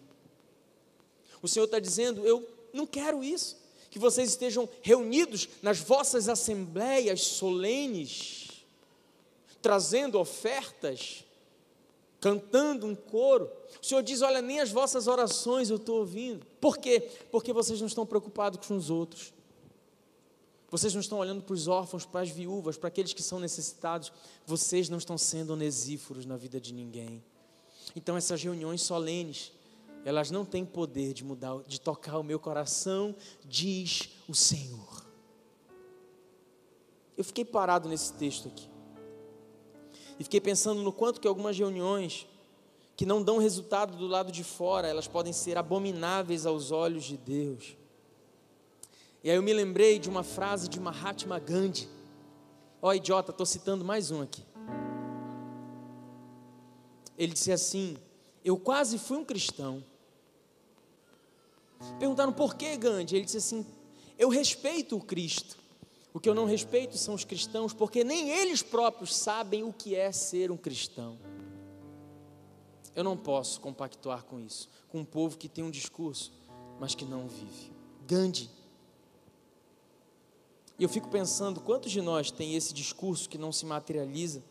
O 1.41 1.47
Senhor 1.47 1.65
está 1.65 1.80
dizendo: 1.80 2.26
Eu 2.26 2.47
não 2.74 2.86
quero 2.86 3.24
isso 3.24 3.66
que 3.89 3.99
vocês 3.99 4.29
estejam 4.29 4.67
reunidos 4.81 5.47
nas 5.61 5.79
vossas 5.79 6.29
assembleias 6.29 7.21
solenes, 7.21 8.47
trazendo 9.61 10.19
ofertas, 10.19 11.23
cantando 12.19 12.85
um 12.85 12.95
coro. 12.95 13.49
O 13.81 13.85
Senhor 13.85 14.01
diz: 14.03 14.21
Olha, 14.21 14.41
nem 14.41 14.59
as 14.59 14.71
vossas 14.71 15.07
orações 15.07 15.69
eu 15.69 15.77
estou 15.77 15.99
ouvindo. 15.99 16.45
Por 16.59 16.77
quê? 16.77 17.09
Porque 17.31 17.53
vocês 17.53 17.79
não 17.79 17.88
estão 17.88 18.05
preocupados 18.05 18.65
com 18.65 18.75
os 18.75 18.89
outros. 18.89 19.33
Vocês 20.69 20.93
não 20.93 20.99
estão 20.99 21.19
olhando 21.19 21.41
para 21.41 21.53
os 21.53 21.67
órfãos, 21.67 22.05
para 22.05 22.21
as 22.21 22.29
viúvas, 22.29 22.77
para 22.77 22.89
aqueles 22.89 23.13
que 23.13 23.23
são 23.23 23.39
necessitados. 23.39 24.11
Vocês 24.45 24.89
não 24.89 24.97
estão 24.97 25.17
sendo 25.17 25.53
onesíforos 25.53 26.25
na 26.25 26.35
vida 26.35 26.59
de 26.59 26.73
ninguém. 26.73 27.23
Então, 27.95 28.17
essas 28.17 28.43
reuniões 28.43 28.81
solenes, 28.81 29.53
elas 30.07 30.31
não 30.31 30.45
têm 30.45 30.63
poder 30.63 31.11
de 31.11 31.21
mudar, 31.25 31.61
de 31.67 31.81
tocar 31.81 32.17
o 32.17 32.23
meu 32.23 32.39
coração, 32.39 33.13
diz 33.43 34.07
o 34.25 34.33
Senhor. 34.33 35.05
Eu 37.17 37.25
fiquei 37.25 37.43
parado 37.43 37.89
nesse 37.89 38.13
texto 38.13 38.47
aqui. 38.47 38.69
E 40.17 40.23
fiquei 40.23 40.39
pensando 40.39 40.81
no 40.81 40.93
quanto 40.93 41.19
que 41.19 41.27
algumas 41.27 41.57
reuniões 41.57 42.25
que 42.95 43.05
não 43.05 43.21
dão 43.21 43.37
resultado 43.37 43.97
do 43.97 44.07
lado 44.07 44.31
de 44.31 44.45
fora, 44.45 44.87
elas 44.87 45.09
podem 45.09 45.33
ser 45.33 45.57
abomináveis 45.57 46.45
aos 46.45 46.71
olhos 46.71 47.03
de 47.03 47.17
Deus. 47.17 47.75
E 49.21 49.29
aí 49.29 49.35
eu 49.35 49.43
me 49.43 49.51
lembrei 49.51 49.99
de 49.99 50.07
uma 50.07 50.23
frase 50.23 50.69
de 50.69 50.79
Mahatma 50.79 51.37
Gandhi. 51.37 51.89
Ó, 52.81 52.87
oh, 52.87 52.93
idiota, 52.93 53.31
estou 53.31 53.45
citando 53.45 53.83
mais 53.83 54.09
um 54.09 54.21
aqui. 54.21 54.45
Ele 57.17 57.33
disse 57.33 57.51
assim: 57.51 57.97
Eu 58.41 58.55
quase 58.57 58.97
fui 58.97 59.17
um 59.17 59.25
cristão 59.25 59.83
Perguntaram 61.99 62.34
por 62.34 62.55
que 62.55 62.75
Gandhi? 62.78 63.15
Ele 63.15 63.25
disse 63.25 63.38
assim: 63.38 63.65
Eu 64.17 64.30
respeito 64.30 64.95
o 64.95 65.01
Cristo. 65.01 65.57
O 66.13 66.19
que 66.19 66.28
eu 66.28 66.34
não 66.34 66.45
respeito 66.45 66.97
são 66.97 67.13
os 67.13 67.23
cristãos, 67.23 67.73
porque 67.73 68.03
nem 68.03 68.32
eles 68.32 68.63
próprios 68.63 69.15
sabem 69.15 69.63
o 69.63 69.71
que 69.71 69.95
é 69.95 70.11
ser 70.11 70.49
um 70.49 70.57
cristão. 70.57 71.17
Eu 72.95 73.03
não 73.03 73.15
posso 73.15 73.61
compactuar 73.61 74.23
com 74.23 74.39
isso, 74.39 74.67
com 74.88 75.01
um 75.01 75.05
povo 75.05 75.38
que 75.38 75.47
tem 75.47 75.63
um 75.63 75.69
discurso, 75.69 76.34
mas 76.80 76.95
que 76.95 77.05
não 77.05 77.28
vive. 77.28 77.71
Gandhi. 78.07 78.49
E 80.80 80.84
eu 80.84 80.89
fico 80.89 81.07
pensando, 81.07 81.61
quantos 81.61 81.91
de 81.91 82.01
nós 82.01 82.32
tem 82.32 82.55
esse 82.55 82.73
discurso 82.73 83.30
que 83.30 83.38
não 83.38 83.51
se 83.51 83.65
materializa 83.65 84.43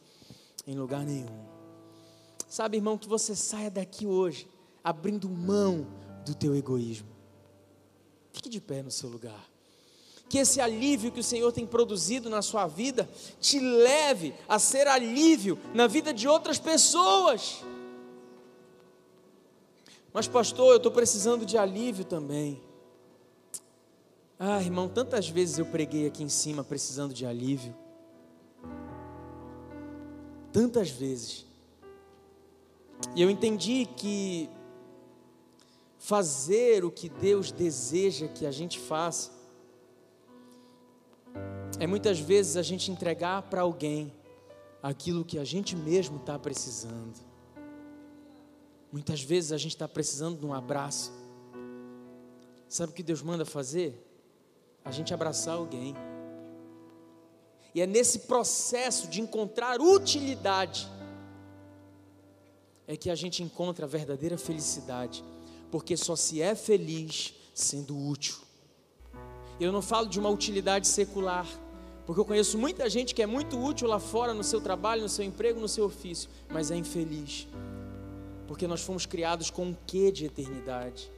em 0.67 0.77
lugar 0.77 1.05
nenhum? 1.05 1.47
Sabe, 2.49 2.77
irmão, 2.77 2.97
que 2.97 3.09
você 3.09 3.35
saia 3.35 3.71
daqui 3.71 4.07
hoje 4.07 4.49
abrindo 4.85 5.29
mão 5.29 5.85
do 6.25 6.33
teu 6.33 6.55
egoísmo. 6.55 7.16
Fique 8.37 8.51
de 8.51 8.61
pé 8.61 8.83
no 8.83 8.91
seu 8.91 9.09
lugar. 9.09 9.49
Que 10.29 10.37
esse 10.37 10.61
alívio 10.61 11.11
que 11.11 11.21
o 11.21 11.25
Senhor 11.25 11.51
tem 11.53 11.67
produzido 11.67 12.29
na 12.29 12.43
sua 12.43 12.67
vida 12.67 13.09
te 13.41 13.59
leve 13.59 14.35
a 14.47 14.59
ser 14.59 14.87
alívio 14.87 15.59
na 15.73 15.87
vida 15.87 16.13
de 16.13 16.29
outras 16.29 16.59
pessoas. 16.59 17.65
Mas, 20.13 20.29
pastor, 20.29 20.73
eu 20.73 20.77
estou 20.77 20.93
precisando 20.93 21.47
de 21.47 21.57
alívio 21.57 22.05
também. 22.05 22.63
Ah, 24.39 24.61
irmão, 24.61 24.87
tantas 24.87 25.31
vezes 25.31 25.59
eu 25.59 25.65
preguei 25.65 26.07
aqui 26.07 26.23
em 26.23 26.29
cima 26.29 26.63
precisando 26.63 27.15
de 27.15 27.25
alívio. 27.25 27.75
Tantas 30.53 30.91
vezes. 30.91 31.47
E 33.15 33.23
eu 33.23 33.31
entendi 33.31 33.87
que 33.97 34.51
fazer 36.07 36.85
o 36.85 36.91
que 36.91 37.09
Deus 37.09 37.51
deseja 37.51 38.29
que 38.29 38.47
a 38.47 38.53
gente 38.53 38.79
faça 38.79 39.33
é 41.81 41.87
muitas 41.87 42.21
vezes 42.21 42.57
a 42.57 42.63
gente 42.63 42.93
entregar 42.93 43.43
para 43.43 43.63
alguém 43.63 44.15
aquilo 44.81 45.25
que 45.25 45.37
a 45.37 45.43
gente 45.45 45.75
mesmo 45.75 46.19
está 46.19 46.39
precisando. 46.39 47.19
Muitas 48.93 49.21
vezes 49.21 49.51
a 49.51 49.59
gente 49.59 49.75
está 49.75 49.89
precisando 49.89 50.39
de 50.39 50.47
um 50.47 50.55
abraço. 50.55 51.13
Sabe 52.69 52.93
o 52.93 52.95
que 52.95 53.03
Deus 53.03 53.21
manda 53.21 53.45
fazer? 53.45 54.01
A 54.85 54.93
gente 54.93 55.13
abraçar 55.13 55.57
alguém. 55.57 55.93
E 57.75 57.81
é 57.81 57.87
nesse 57.87 58.21
processo 58.21 59.09
de 59.09 59.21
encontrar 59.21 59.81
utilidade 59.81 60.89
é 62.87 62.97
que 62.97 63.11
a 63.11 63.17
gente 63.17 63.43
encontra 63.43 63.87
a 63.87 63.89
verdadeira 63.89 64.39
felicidade, 64.39 65.25
porque 65.71 65.97
só 65.97 66.17
se 66.17 66.41
é 66.41 66.55
feliz 66.55 67.35
sendo 67.55 67.97
útil. 67.97 68.37
Eu 69.59 69.73
não 69.73 69.81
falo 69.81 70.07
de 70.07 70.19
uma 70.19 70.29
utilidade 70.29 70.87
secular, 70.87 71.47
porque 72.05 72.21
eu 72.21 72.25
conheço 72.25 72.59
muita 72.59 72.89
gente 72.89 73.15
que 73.15 73.23
é 73.23 73.27
muito 73.27 73.59
útil 73.59 73.89
lá 73.89 73.99
fora 73.99 74.35
no 74.35 74.45
seu 74.45 74.61
trabalho, 74.61 75.03
no 75.03 75.09
seu 75.09 75.25
emprego, 75.25 75.59
no 75.59 75.69
seu 75.69 75.87
ofício, 75.87 76.29
mas 76.49 76.71
é 76.71 76.77
infeliz. 76.77 77.49
Porque 78.47 78.67
nós 78.67 78.83
fomos 78.83 79.07
criados 79.07 79.51
com 79.51 79.67
um 79.67 79.77
quê 79.87 80.13
de 80.13 80.27
eternidade. 80.27 81.11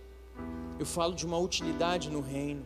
Eu 0.78 0.86
falo 0.86 1.14
de 1.14 1.26
uma 1.26 1.36
utilidade 1.36 2.08
no 2.08 2.20
reino. 2.20 2.64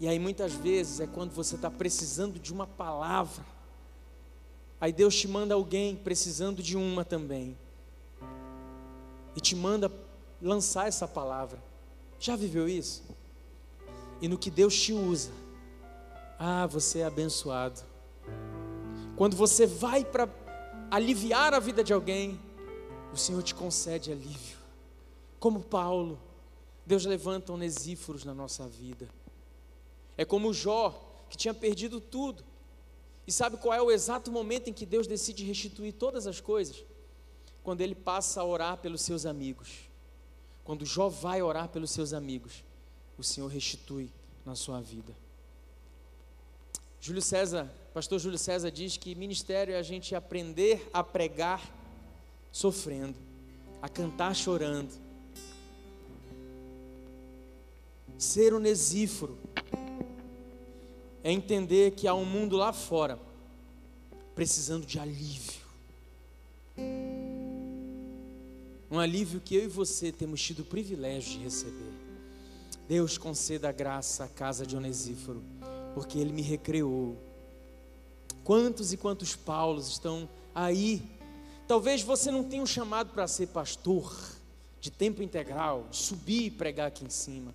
E 0.00 0.08
aí 0.08 0.18
muitas 0.18 0.52
vezes 0.52 1.00
é 1.00 1.06
quando 1.06 1.32
você 1.32 1.56
está 1.56 1.70
precisando 1.70 2.38
de 2.38 2.52
uma 2.52 2.66
palavra. 2.66 3.44
Aí 4.80 4.92
Deus 4.92 5.14
te 5.16 5.28
manda 5.28 5.54
alguém 5.54 5.96
precisando 5.96 6.62
de 6.62 6.76
uma 6.76 7.04
também. 7.04 7.56
E 9.38 9.40
te 9.40 9.54
manda 9.54 9.88
lançar 10.42 10.88
essa 10.88 11.06
palavra. 11.06 11.62
Já 12.18 12.34
viveu 12.34 12.68
isso? 12.68 13.04
E 14.20 14.26
no 14.26 14.36
que 14.36 14.50
Deus 14.50 14.74
te 14.74 14.92
usa, 14.92 15.30
ah, 16.36 16.66
você 16.66 16.98
é 16.98 17.04
abençoado. 17.04 17.80
Quando 19.14 19.36
você 19.36 19.64
vai 19.64 20.04
para 20.04 20.28
aliviar 20.90 21.54
a 21.54 21.60
vida 21.60 21.84
de 21.84 21.92
alguém, 21.92 22.40
o 23.12 23.16
Senhor 23.16 23.40
te 23.44 23.54
concede 23.54 24.10
alívio. 24.10 24.58
Como 25.38 25.60
Paulo, 25.60 26.18
Deus 26.84 27.04
levanta 27.04 27.52
onesíforos 27.52 28.24
na 28.24 28.34
nossa 28.34 28.66
vida. 28.66 29.08
É 30.16 30.24
como 30.24 30.52
Jó, 30.52 31.00
que 31.30 31.36
tinha 31.36 31.54
perdido 31.54 32.00
tudo. 32.00 32.42
E 33.24 33.30
sabe 33.30 33.56
qual 33.56 33.72
é 33.72 33.80
o 33.80 33.92
exato 33.92 34.32
momento 34.32 34.68
em 34.68 34.72
que 34.72 34.84
Deus 34.84 35.06
decide 35.06 35.44
restituir 35.44 35.92
todas 35.92 36.26
as 36.26 36.40
coisas? 36.40 36.84
Quando 37.68 37.82
ele 37.82 37.94
passa 37.94 38.40
a 38.40 38.44
orar 38.46 38.78
pelos 38.78 39.02
seus 39.02 39.26
amigos. 39.26 39.90
Quando 40.64 40.86
Jó 40.86 41.10
vai 41.10 41.42
orar 41.42 41.68
pelos 41.68 41.90
seus 41.90 42.14
amigos, 42.14 42.64
o 43.18 43.22
Senhor 43.22 43.46
restitui 43.46 44.10
na 44.42 44.54
sua 44.54 44.80
vida. 44.80 45.14
Júlio 46.98 47.20
César, 47.20 47.70
pastor 47.92 48.20
Júlio 48.20 48.38
César 48.38 48.70
diz 48.70 48.96
que 48.96 49.14
ministério 49.14 49.74
é 49.74 49.78
a 49.78 49.82
gente 49.82 50.14
aprender 50.14 50.88
a 50.94 51.04
pregar 51.04 51.70
sofrendo, 52.50 53.18
a 53.82 53.88
cantar 53.90 54.34
chorando. 54.34 54.98
Ser 58.16 58.54
onesíforo 58.54 59.36
é 61.22 61.30
entender 61.30 61.90
que 61.90 62.08
há 62.08 62.14
um 62.14 62.24
mundo 62.24 62.56
lá 62.56 62.72
fora 62.72 63.18
precisando 64.34 64.86
de 64.86 64.98
alívio. 64.98 65.60
Um 68.90 68.98
alívio 68.98 69.40
que 69.40 69.54
eu 69.54 69.64
e 69.64 69.68
você 69.68 70.10
temos 70.10 70.42
tido 70.42 70.60
o 70.60 70.64
privilégio 70.64 71.32
de 71.32 71.44
receber. 71.44 71.92
Deus 72.88 73.18
conceda 73.18 73.70
graça 73.70 74.24
à 74.24 74.28
casa 74.28 74.66
de 74.66 74.74
Onesíforo 74.74 75.42
porque 75.94 76.18
Ele 76.18 76.32
me 76.32 76.42
recriou. 76.42 77.16
Quantos 78.44 78.92
e 78.92 78.96
quantos 78.96 79.34
Paulos 79.34 79.88
estão 79.88 80.28
aí? 80.54 81.02
Talvez 81.66 82.02
você 82.02 82.30
não 82.30 82.44
tenha 82.44 82.62
um 82.62 82.66
chamado 82.66 83.12
para 83.12 83.26
ser 83.26 83.48
pastor 83.48 84.16
de 84.80 84.90
tempo 84.90 85.22
integral, 85.22 85.86
subir 85.90 86.44
e 86.44 86.50
pregar 86.50 86.86
aqui 86.86 87.04
em 87.04 87.10
cima. 87.10 87.52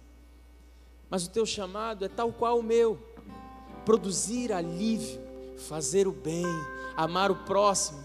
Mas 1.09 1.25
o 1.25 1.29
teu 1.29 1.45
chamado 1.45 2.03
é 2.03 2.09
tal 2.09 2.33
qual 2.33 2.59
o 2.59 2.63
meu: 2.63 2.99
produzir 3.85 4.51
alívio, 4.51 5.21
fazer 5.57 6.05
o 6.05 6.11
bem, 6.11 6.45
amar 6.97 7.31
o 7.31 7.45
próximo, 7.45 8.03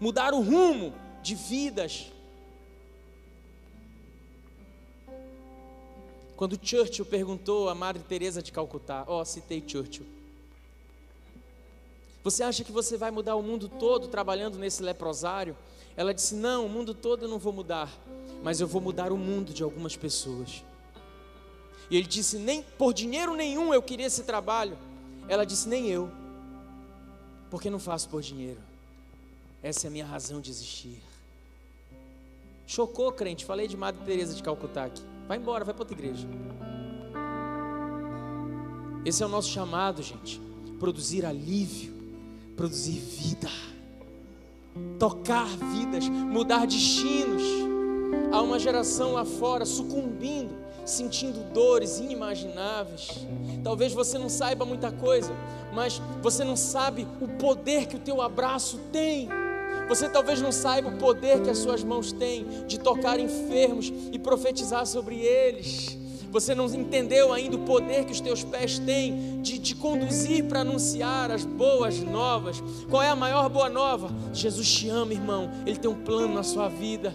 mudar 0.00 0.32
o 0.32 0.40
rumo 0.40 0.94
de 1.20 1.34
vidas 1.34 2.11
Quando 6.42 6.58
Churchill 6.60 7.04
perguntou 7.04 7.68
a 7.68 7.74
Madre 7.76 8.02
Teresa 8.02 8.42
de 8.42 8.50
Calcutá, 8.50 9.04
ó, 9.06 9.20
oh, 9.20 9.24
citei 9.24 9.62
Churchill. 9.64 10.04
Você 12.24 12.42
acha 12.42 12.64
que 12.64 12.72
você 12.72 12.96
vai 12.96 13.12
mudar 13.12 13.36
o 13.36 13.42
mundo 13.44 13.68
todo 13.68 14.08
trabalhando 14.08 14.58
nesse 14.58 14.82
leprosário? 14.82 15.56
Ela 15.96 16.12
disse: 16.12 16.34
Não, 16.34 16.66
o 16.66 16.68
mundo 16.68 16.94
todo 16.94 17.26
eu 17.26 17.28
não 17.28 17.38
vou 17.38 17.52
mudar, 17.52 17.88
mas 18.42 18.60
eu 18.60 18.66
vou 18.66 18.80
mudar 18.80 19.12
o 19.12 19.16
mundo 19.16 19.52
de 19.52 19.62
algumas 19.62 19.94
pessoas. 19.94 20.64
E 21.88 21.96
ele 21.96 22.08
disse: 22.08 22.36
Nem 22.38 22.60
por 22.76 22.92
dinheiro 22.92 23.36
nenhum 23.36 23.72
eu 23.72 23.80
queria 23.80 24.06
esse 24.06 24.24
trabalho. 24.24 24.76
Ela 25.28 25.46
disse: 25.46 25.68
Nem 25.68 25.90
eu, 25.90 26.10
porque 27.52 27.70
não 27.70 27.78
faço 27.78 28.08
por 28.08 28.20
dinheiro. 28.20 28.58
Essa 29.62 29.86
é 29.86 29.88
a 29.88 29.92
minha 29.92 30.06
razão 30.06 30.40
de 30.40 30.50
existir. 30.50 31.00
Chocou, 32.66 33.12
crente. 33.12 33.44
Falei 33.44 33.68
de 33.68 33.76
Madre 33.76 34.04
Teresa 34.04 34.34
de 34.34 34.42
Calcutá 34.42 34.86
aqui. 34.86 35.11
Vai 35.26 35.38
embora, 35.38 35.64
vai 35.64 35.74
para 35.74 35.82
outra 35.82 35.96
igreja. 35.96 36.26
Esse 39.04 39.22
é 39.22 39.26
o 39.26 39.28
nosso 39.28 39.50
chamado, 39.50 40.02
gente. 40.02 40.40
Produzir 40.78 41.24
alívio, 41.24 41.92
produzir 42.56 42.98
vida, 42.98 43.48
tocar 44.98 45.46
vidas, 45.46 46.08
mudar 46.08 46.66
destinos. 46.66 47.42
Há 48.30 48.40
uma 48.40 48.58
geração 48.58 49.12
lá 49.12 49.24
fora 49.24 49.64
sucumbindo, 49.64 50.54
sentindo 50.84 51.52
dores 51.52 51.98
inimagináveis. 51.98 53.26
Talvez 53.62 53.92
você 53.92 54.18
não 54.18 54.28
saiba 54.28 54.64
muita 54.64 54.92
coisa, 54.92 55.32
mas 55.72 56.00
você 56.22 56.44
não 56.44 56.56
sabe 56.56 57.06
o 57.20 57.28
poder 57.28 57.86
que 57.86 57.96
o 57.96 58.00
teu 58.00 58.20
abraço 58.22 58.78
tem. 58.92 59.28
Você 59.88 60.08
talvez 60.08 60.40
não 60.40 60.52
saiba 60.52 60.88
o 60.88 60.98
poder 60.98 61.42
que 61.42 61.50
as 61.50 61.58
suas 61.58 61.84
mãos 61.84 62.12
têm 62.12 62.46
de 62.66 62.78
tocar 62.78 63.18
enfermos 63.18 63.92
e 64.10 64.18
profetizar 64.18 64.86
sobre 64.86 65.16
eles. 65.16 65.98
Você 66.30 66.54
não 66.54 66.64
entendeu 66.64 67.30
ainda 67.30 67.56
o 67.56 67.64
poder 67.66 68.06
que 68.06 68.12
os 68.12 68.20
teus 68.20 68.42
pés 68.42 68.78
têm 68.78 69.42
de 69.42 69.58
te 69.58 69.76
conduzir 69.76 70.44
para 70.44 70.60
anunciar 70.60 71.30
as 71.30 71.44
boas 71.44 72.00
novas. 72.00 72.62
Qual 72.88 73.02
é 73.02 73.10
a 73.10 73.16
maior 73.16 73.50
boa 73.50 73.68
nova? 73.68 74.08
Jesus 74.32 74.70
te 74.72 74.88
ama, 74.88 75.12
irmão. 75.12 75.50
Ele 75.66 75.76
tem 75.76 75.90
um 75.90 76.02
plano 76.02 76.32
na 76.32 76.42
sua 76.42 76.70
vida. 76.70 77.14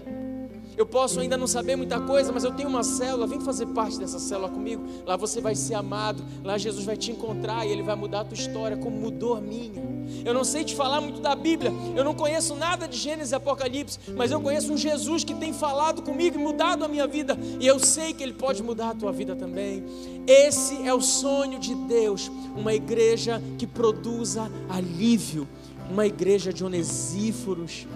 Eu 0.77 0.85
posso 0.85 1.19
ainda 1.19 1.35
não 1.35 1.47
saber 1.47 1.75
muita 1.75 1.99
coisa, 1.99 2.31
mas 2.31 2.43
eu 2.43 2.51
tenho 2.51 2.69
uma 2.69 2.83
célula. 2.83 3.25
Vem 3.25 3.39
fazer 3.41 3.65
parte 3.65 3.97
dessa 3.97 4.19
célula 4.19 4.47
comigo. 4.47 4.83
Lá 5.07 5.17
você 5.17 5.41
vai 5.41 5.55
ser 5.55 5.73
amado. 5.73 6.23
Lá 6.43 6.55
Jesus 6.55 6.85
vai 6.85 6.95
te 6.95 7.11
encontrar 7.11 7.65
e 7.65 7.71
ele 7.71 7.81
vai 7.81 7.95
mudar 7.95 8.21
a 8.21 8.25
tua 8.25 8.35
história, 8.35 8.77
como 8.77 8.95
mudou 8.95 9.33
a 9.33 9.41
minha. 9.41 9.81
Eu 10.23 10.35
não 10.35 10.43
sei 10.43 10.63
te 10.63 10.75
falar 10.75 11.01
muito 11.01 11.19
da 11.19 11.35
Bíblia. 11.35 11.73
Eu 11.95 12.03
não 12.03 12.13
conheço 12.13 12.53
nada 12.53 12.87
de 12.87 12.95
Gênesis 12.95 13.31
e 13.31 13.35
Apocalipse, 13.35 13.97
mas 14.15 14.29
eu 14.31 14.39
conheço 14.39 14.71
um 14.71 14.77
Jesus 14.77 15.23
que 15.23 15.33
tem 15.33 15.51
falado 15.51 16.03
comigo 16.03 16.37
e 16.37 16.43
mudado 16.43 16.85
a 16.85 16.87
minha 16.87 17.07
vida. 17.07 17.35
E 17.59 17.65
eu 17.65 17.79
sei 17.79 18.13
que 18.13 18.21
ele 18.21 18.33
pode 18.33 18.61
mudar 18.61 18.91
a 18.91 18.95
tua 18.95 19.11
vida 19.11 19.35
também. 19.35 19.83
Esse 20.27 20.87
é 20.87 20.93
o 20.93 21.01
sonho 21.01 21.57
de 21.57 21.73
Deus, 21.73 22.31
uma 22.55 22.75
igreja 22.75 23.41
que 23.57 23.65
produza 23.65 24.51
alívio, 24.69 25.47
uma 25.89 26.05
igreja 26.05 26.53
de 26.53 26.63
onesíforos. 26.63 27.87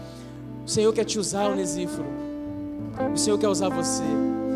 O 0.65 0.67
Senhor 0.67 0.91
quer 0.93 1.05
te 1.05 1.19
usar, 1.19 1.51
onesíforo 1.51 2.30
o 3.13 3.17
Senhor 3.17 3.37
quer 3.37 3.47
usar 3.47 3.69
você. 3.69 4.03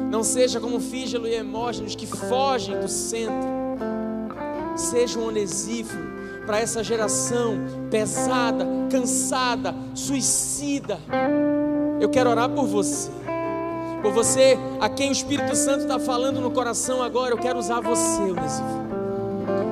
Não 0.10 0.24
seja 0.24 0.60
como 0.60 0.80
Fígelo 0.80 1.28
e 1.28 1.34
Hemógenes 1.34 1.96
que 1.96 2.06
fogem 2.06 2.80
do 2.80 2.88
centro. 2.88 3.50
Seja 4.76 5.20
um 5.20 5.28
onesífero 5.28 6.16
para 6.46 6.60
essa 6.60 6.84
geração 6.84 7.58
pesada, 7.90 8.66
cansada, 8.90 9.74
suicida. 9.94 11.00
Eu 12.00 12.10
quero 12.10 12.30
orar 12.30 12.50
por 12.50 12.66
você. 12.66 13.10
Por 14.02 14.14
você 14.14 14.58
a 14.80 14.88
quem 14.88 15.10
o 15.10 15.12
Espírito 15.12 15.56
Santo 15.56 15.82
está 15.82 15.98
falando 15.98 16.40
no 16.40 16.52
coração 16.52 17.02
agora. 17.02 17.34
Eu 17.34 17.38
quero 17.38 17.58
usar 17.58 17.80
você, 17.82 18.22
Onesíforo. 18.22 18.85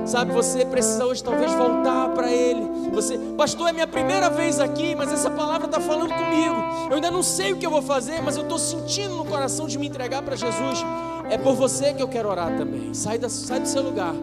Sabe, 0.06 0.34
você 0.34 0.66
precisa 0.66 1.06
hoje 1.06 1.24
talvez 1.24 1.52
voltar 1.54 2.10
para 2.10 2.32
Ele. 2.32 2.92
Você, 2.92 3.18
pastor, 3.38 3.70
é 3.70 3.74
minha 3.74 3.88
primeira 3.88 4.30
vez 4.30 4.60
aqui, 4.60 4.96
mas 4.96 5.12
essa 5.12 5.30
palavra 5.30 5.66
está 5.66 5.80
falando 5.80 6.14
comigo. 6.14 6.56
Eu 6.90 6.96
ainda 6.96 7.10
não 7.10 7.24
sei 7.24 7.54
o 7.54 7.58
que 7.58 7.66
eu 7.66 7.72
vou 7.72 7.82
fazer, 7.82 8.22
mas 8.22 8.36
eu 8.36 8.44
estou 8.44 8.60
sentindo 8.60 9.16
no 9.16 9.26
coração 9.26 9.66
de 9.66 9.80
me 9.80 9.88
entregar 9.88 10.22
para 10.22 10.36
Jesus. 10.36 10.84
é 11.30 11.38
por 11.38 11.56
você 11.56 11.94
que 11.94 12.04
eu 12.04 12.08
quero 12.08 12.30
orar 12.30 12.56
também. 12.58 12.94
Sai, 12.94 13.18
da, 13.18 13.30
sai 13.30 13.62
do 13.62 13.68
seu 13.68 13.82
lugar. 13.82 14.14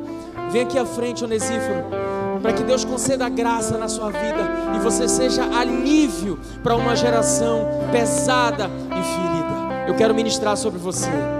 Vem 0.51 0.63
aqui 0.63 0.79
à 0.79 0.85
frente, 0.85 1.25
Onesíforo, 1.25 1.85
para 2.43 2.53
que 2.53 2.63
Deus 2.63 2.85
conceda 2.85 3.29
graça 3.29 3.79
na 3.79 3.89
sua 3.89 4.11
vida 4.11 4.73
e 4.77 4.79
você 4.81 5.09
seja 5.09 5.45
alívio 5.59 6.39
para 6.63 6.77
uma 6.77 6.95
geração 6.95 7.67
pesada 7.91 8.71
e 8.89 9.03
ferida. 9.03 9.89
Eu 9.89 9.95
quero 9.97 10.15
ministrar 10.15 10.57
sobre 10.57 10.79
você. 10.79 11.40